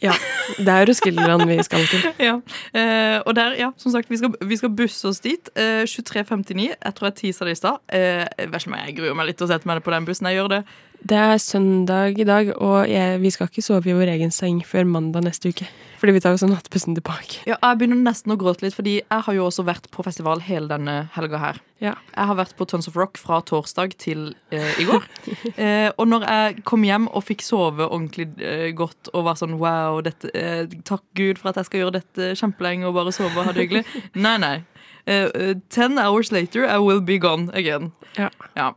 Ja, 0.00 0.14
det 0.56 0.68
er 0.68 0.86
Roskildeland 0.88 1.44
vi 1.48 1.58
skal 1.62 1.86
til. 1.90 2.06
ja. 2.28 2.36
Eh, 2.72 3.18
og 3.26 3.34
der, 3.36 3.56
ja, 3.58 3.70
som 3.76 3.92
sagt, 3.92 4.10
vi 4.10 4.16
skal, 4.16 4.32
vi 4.40 4.56
skal 4.56 4.72
busse 4.76 5.08
oss 5.08 5.20
dit. 5.20 5.50
Eh, 5.56 5.84
23.59. 5.84 6.70
Jeg 6.72 6.94
tror 6.96 7.10
jeg 7.10 7.18
teasa 7.20 7.48
det 7.48 7.56
i 7.56 7.60
stad. 7.60 7.82
Eh, 7.92 8.24
jeg 8.40 8.96
gruer 8.96 9.18
meg 9.18 9.30
litt 9.30 9.40
til 9.40 9.48
å 9.48 9.52
sette 9.52 9.68
meg 9.68 9.82
på 9.84 9.92
den 9.94 10.08
bussen. 10.08 10.30
Jeg 10.30 10.40
gjør 10.40 10.54
det. 10.56 10.62
Det 11.00 11.16
er 11.16 11.38
søndag 11.40 12.18
i 12.20 12.26
dag, 12.28 12.50
og 12.60 12.88
jeg, 12.88 13.20
vi 13.22 13.30
skal 13.32 13.48
ikke 13.48 13.64
sove 13.64 13.88
i 13.88 13.94
vår 13.96 14.12
egen 14.12 14.32
seng 14.34 14.60
før 14.66 14.84
mandag 14.88 15.24
neste 15.24 15.52
uke. 15.52 15.68
Fordi 16.00 16.14
vi 16.16 16.20
tar 16.24 16.32
jo 16.32 16.40
sånn 16.40 16.52
nattbussen 16.54 16.96
tilbake. 16.96 17.42
Ja, 17.48 17.58
jeg 17.60 17.78
begynner 17.80 17.98
nesten 18.00 18.32
å 18.32 18.36
gråte 18.40 18.64
litt, 18.64 18.76
fordi 18.76 18.94
jeg 19.00 19.24
har 19.26 19.36
jo 19.36 19.46
også 19.46 19.64
vært 19.68 19.88
på 19.92 20.04
festival 20.04 20.40
hele 20.46 20.70
denne 20.70 20.94
helga 21.16 21.40
her. 21.40 21.60
Ja. 21.80 21.92
Jeg 22.14 22.30
har 22.30 22.38
vært 22.38 22.54
på 22.56 22.66
Tons 22.68 22.88
of 22.88 22.96
Rock 22.96 23.20
fra 23.20 23.40
torsdag 23.44 23.96
til 24.00 24.30
eh, 24.52 24.80
i 24.80 24.86
går. 24.88 25.04
eh, 25.64 25.88
og 25.90 26.08
når 26.08 26.24
jeg 26.28 26.64
kom 26.68 26.84
hjem 26.88 27.08
og 27.08 27.24
fikk 27.28 27.44
sove 27.44 27.84
ordentlig 27.88 28.30
eh, 28.40 28.70
godt 28.76 29.12
og 29.12 29.28
var 29.28 29.40
sånn 29.40 29.58
wow, 29.60 30.00
dette, 30.04 30.32
eh, 30.36 30.64
takk 30.88 31.04
Gud 31.16 31.40
for 31.40 31.52
at 31.52 31.60
jeg 31.60 31.68
skal 31.68 31.84
gjøre 31.84 31.98
dette 32.00 32.32
kjempelenge 32.40 32.88
og 32.88 32.96
bare 32.96 33.12
sove 33.16 33.34
og 33.34 33.50
ha 33.50 33.56
det 33.56 33.66
hyggelig. 33.66 33.84
Nei, 34.28 34.36
nei. 34.40 34.56
Eh, 35.04 35.28
eh, 35.34 35.56
ten 35.72 35.98
hours 35.98 36.32
later, 36.32 36.64
I 36.64 36.78
will 36.78 37.00
be 37.00 37.18
gone 37.18 37.50
again. 37.52 37.92
Ja. 38.16 38.30
Ja. 38.56 38.72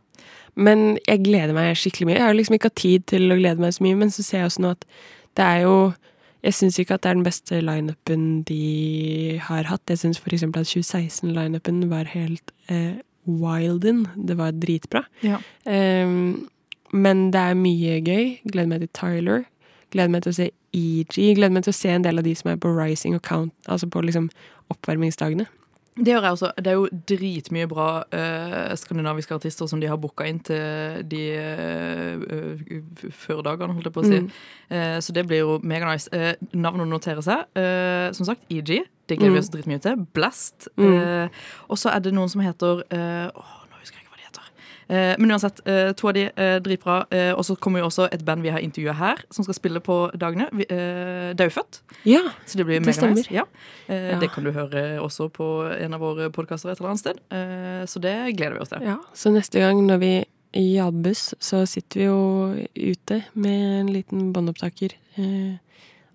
Men 0.54 0.98
jeg 1.08 1.24
gleder 1.26 1.54
meg 1.56 1.74
skikkelig 1.78 2.08
mye. 2.08 2.16
Jeg 2.18 2.26
har 2.28 2.36
liksom 2.38 2.56
ikke 2.58 2.70
hatt 2.70 2.80
tid 2.80 3.06
til 3.10 3.32
å 3.32 3.38
glede 3.38 3.62
meg 3.62 3.74
så 3.74 3.84
mye, 3.86 3.98
men 3.98 4.12
så 4.14 4.22
ser 4.22 4.42
jeg 4.42 4.50
også 4.50 4.64
nå 4.64 4.74
at 4.76 4.88
det 5.34 5.44
er 5.44 5.62
jo 5.66 5.76
Jeg 6.44 6.54
syns 6.58 6.76
ikke 6.78 6.98
at 6.98 7.02
det 7.02 7.08
er 7.08 7.14
den 7.16 7.24
beste 7.24 7.58
lineupen 7.64 8.42
de 8.44 9.38
har 9.46 9.64
hatt. 9.64 9.80
Jeg 9.88 10.02
syns 10.02 10.18
f.eks. 10.20 10.42
at 10.44 10.68
2016-lineupen 10.68 11.78
var 11.88 12.10
helt 12.12 12.52
eh, 12.68 13.00
wild 13.24 13.86
in. 13.88 14.02
Det 14.28 14.36
var 14.36 14.52
dritbra. 14.52 15.06
Ja. 15.24 15.38
Um, 15.64 16.50
men 16.92 17.30
det 17.32 17.40
er 17.40 17.56
mye 17.56 17.96
gøy. 18.04 18.36
Gleder 18.44 18.68
meg 18.68 18.84
til 18.84 18.92
Tyler. 18.92 19.46
Gleder 19.94 20.12
meg 20.12 20.26
til 20.26 20.34
å 20.34 20.36
se 20.36 20.50
EG. 20.76 21.16
Gleder 21.16 21.56
meg 21.56 21.64
til 21.64 21.72
å 21.72 21.80
se 21.80 21.94
en 21.94 22.04
del 22.04 22.20
av 22.20 22.28
de 22.28 22.34
som 22.36 22.52
er 22.52 22.60
på 22.60 22.76
Rising 22.76 23.16
og 23.16 23.24
Count, 23.24 23.54
altså 23.64 23.88
på 23.88 24.04
liksom 24.04 24.28
oppvarmingsdagene. 24.72 25.48
Det 25.94 26.10
gjør 26.10 26.24
jeg 26.26 26.34
også. 26.34 26.48
Det 26.58 26.66
er 26.72 26.74
jo 26.74 26.88
dritmye 27.06 27.66
bra 27.70 27.84
eh, 28.10 28.72
skandinaviske 28.80 29.34
artister 29.36 29.68
som 29.70 29.78
de 29.80 29.86
har 29.86 29.96
booka 30.02 30.26
inn 30.26 30.40
til 30.42 31.04
de 31.06 31.20
uh, 31.38 33.10
førdagene, 33.14 33.76
holdt 33.76 33.86
jeg 33.88 33.94
på 33.94 34.02
å 34.02 34.08
si. 34.08 34.18
Mm. 34.24 34.28
Eh, 34.74 34.96
så 35.06 35.14
det 35.14 35.24
blir 35.30 35.44
jo 35.44 35.58
mega 35.62 35.86
nice. 35.92 36.10
Uh, 36.10 36.32
navnet 36.58 36.90
noterer 36.90 37.22
seg. 37.24 37.46
Eh, 37.58 38.08
som 38.16 38.26
sagt, 38.26 38.42
EG. 38.50 38.82
Det 39.06 39.18
gleder 39.20 39.34
vi 39.34 39.38
Mm. 39.38 39.42
oss 39.44 39.50
dritmye 39.52 39.80
til. 39.84 40.06
Blast. 40.16 40.68
Mm. 40.80 40.94
Eh, 40.98 41.28
og 41.68 41.76
så 41.78 41.90
er 41.94 42.00
det 42.00 42.14
noen 42.16 42.30
som 42.32 42.40
heter 42.40 42.82
eh, 42.90 43.28
Åh, 43.30 43.54
nå 43.68 43.80
husker 43.82 43.98
jeg 44.00 44.06
ikke 44.06 44.14
hva 44.14 44.18
de 44.18 44.26
heter. 44.30 44.46
Eh, 44.48 44.73
men 44.88 45.30
uansett, 45.30 45.60
eh, 45.66 45.92
to 45.92 46.08
av 46.08 46.14
de 46.14 46.24
driver 46.34 46.60
dritbra. 46.60 46.96
Eh, 47.10 47.32
og 47.34 47.44
så 47.44 47.56
kommer 47.56 47.80
jo 47.80 47.86
også 47.86 48.08
et 48.12 48.24
band 48.24 48.42
vi 48.42 48.50
har 48.50 48.60
intervjua 48.60 48.92
her, 48.94 49.16
som 49.30 49.44
skal 49.44 49.54
spille 49.54 49.80
på 49.80 50.10
dagene. 50.18 50.48
Eh, 50.68 51.34
Daufødt. 51.34 51.80
Ja, 52.04 52.20
Så 52.46 52.56
det 52.58 52.66
blir 52.66 52.80
Det 52.84 52.94
stemmer. 52.94 53.14
nice. 53.16 53.30
Ja. 53.32 53.44
Eh. 53.88 54.18
Det 54.20 54.30
kan 54.30 54.44
du 54.44 54.50
høre 54.52 55.00
også 55.00 55.30
på 55.30 55.48
en 55.80 55.94
av 55.94 56.00
våre 56.00 56.30
podkaster 56.30 56.70
et 56.70 56.78
eller 56.80 56.90
annet 56.90 57.00
sted. 57.00 57.18
Eh, 57.30 57.84
så 57.86 58.00
det 58.00 58.36
gleder 58.36 58.54
vi 58.54 58.60
oss 58.60 58.68
til. 58.68 58.82
ja. 58.82 58.98
Så 59.14 59.32
neste 59.32 59.58
gang 59.60 59.86
når 59.86 59.98
vi 59.98 60.24
jabbes, 60.76 61.34
så 61.40 61.66
sitter 61.66 61.98
vi 61.98 62.04
jo 62.06 62.66
ute 62.76 63.24
med 63.34 63.80
en 63.80 63.86
liten 63.92 64.32
båndopptaker. 64.32 64.92
Eh, 65.18 65.56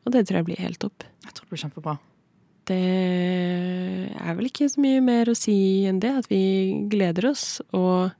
og 0.05 0.13
det 0.13 0.27
tror 0.27 0.37
jeg 0.37 0.45
blir 0.45 0.57
helt 0.59 0.79
topp. 0.79 1.03
Jeg 1.25 1.33
tror 1.33 1.43
det 1.45 1.49
blir 1.49 1.63
kjempebra. 1.69 1.97
Det 2.69 4.11
er 4.15 4.35
vel 4.37 4.45
ikke 4.49 4.69
så 4.69 4.79
mye 4.83 5.01
mer 5.01 5.25
å 5.31 5.35
si 5.37 5.85
enn 5.89 5.99
det. 5.99 6.11
At 6.23 6.29
vi 6.31 6.85
gleder 6.91 7.29
oss 7.31 7.61
og 7.73 8.11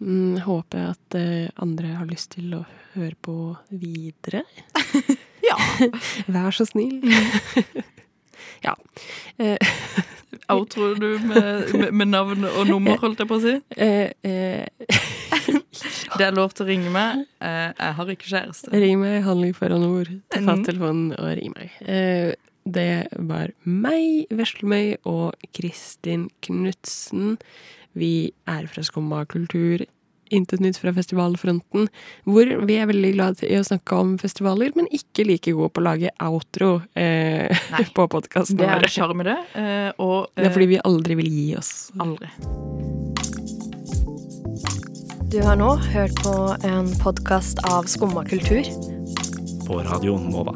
mm, 0.00 0.40
håper 0.46 0.90
at 0.92 1.16
uh, 1.18 1.48
andre 1.62 1.94
har 2.00 2.06
lyst 2.10 2.32
til 2.36 2.54
å 2.58 2.64
høre 2.96 3.16
på 3.22 3.36
videre. 3.70 4.44
Ja. 5.40 5.56
Vær 6.34 6.52
så 6.52 6.66
snill. 6.68 7.00
ja. 8.66 8.74
Uh, 9.40 9.56
Outroer 10.52 10.98
du 11.00 11.06
med, 11.24 11.70
med, 11.74 11.94
med 11.96 12.10
navn 12.12 12.44
og 12.44 12.68
nummer, 12.68 12.98
holdt 13.00 13.22
jeg 13.24 13.30
på 13.30 13.38
å 13.38 13.42
si? 13.42 13.54
eh, 13.80 14.12
eh, 14.20 14.68
Det 16.18 16.26
er 16.26 16.36
lov 16.36 16.52
til 16.54 16.66
å 16.66 16.68
ringe 16.68 16.92
meg. 16.92 17.24
Eh, 17.42 17.70
jeg 17.72 17.96
har 17.98 18.12
ikke 18.14 18.28
kjæreste. 18.30 18.70
ring 18.74 19.00
meg, 19.00 19.22
handling 19.26 19.56
foran 19.56 19.86
ord. 19.88 20.12
Ta 20.30 20.40
Mm. 20.42 20.46
fatt 20.52 20.64
telefonen 20.68 21.12
og 21.16 21.32
ring 21.40 21.54
meg. 21.56 21.72
Eh, 21.88 22.34
det 22.68 23.08
var 23.16 23.50
meg, 23.64 24.26
Veslemøy 24.30 24.98
og 25.08 25.34
Kristin 25.56 26.28
Knutsen. 26.44 27.38
Vi 27.98 28.30
er 28.46 28.66
fra 28.70 28.84
Skumma 28.86 29.24
kultur. 29.30 29.86
Intet 30.30 30.60
nytt 30.62 30.76
fra 30.78 30.92
festivalfronten, 30.94 31.88
hvor 32.22 32.50
vi 32.68 32.74
er 32.78 32.86
veldig 32.86 33.08
glad 33.16 33.40
i 33.42 33.56
å 33.58 33.64
snakke 33.66 33.96
om 33.98 34.12
festivaler, 34.20 34.70
men 34.78 34.86
ikke 34.94 35.24
like 35.26 35.50
gode 35.56 35.72
på 35.74 35.82
å 35.82 35.86
lage 35.88 36.12
outro 36.22 36.68
eh, 36.94 37.50
Nei. 37.72 37.82
på 37.96 38.06
podkasten 38.12 38.60
Det 38.60 38.68
er 38.68 38.86
en 38.86 38.94
sjarm 38.94 39.24
i 39.24 39.26
det. 39.26 39.34
eh, 39.58 39.90
og 39.98 40.30
Det 40.38 40.46
er 40.46 40.54
fordi 40.54 40.68
vi 40.76 40.78
aldri 40.86 41.18
vil 41.18 41.32
gi 41.34 41.48
oss. 41.58 41.72
Aldri. 41.98 42.30
Du 45.30 45.40
har 45.46 45.58
nå 45.58 45.72
hørt 45.90 46.14
på 46.22 46.36
en 46.66 46.94
podkast 47.02 47.58
av 47.70 47.90
Skumma 47.90 48.22
kultur. 48.30 48.62
På 49.66 49.82
radioen 49.86 50.30
Nova. 50.30 50.54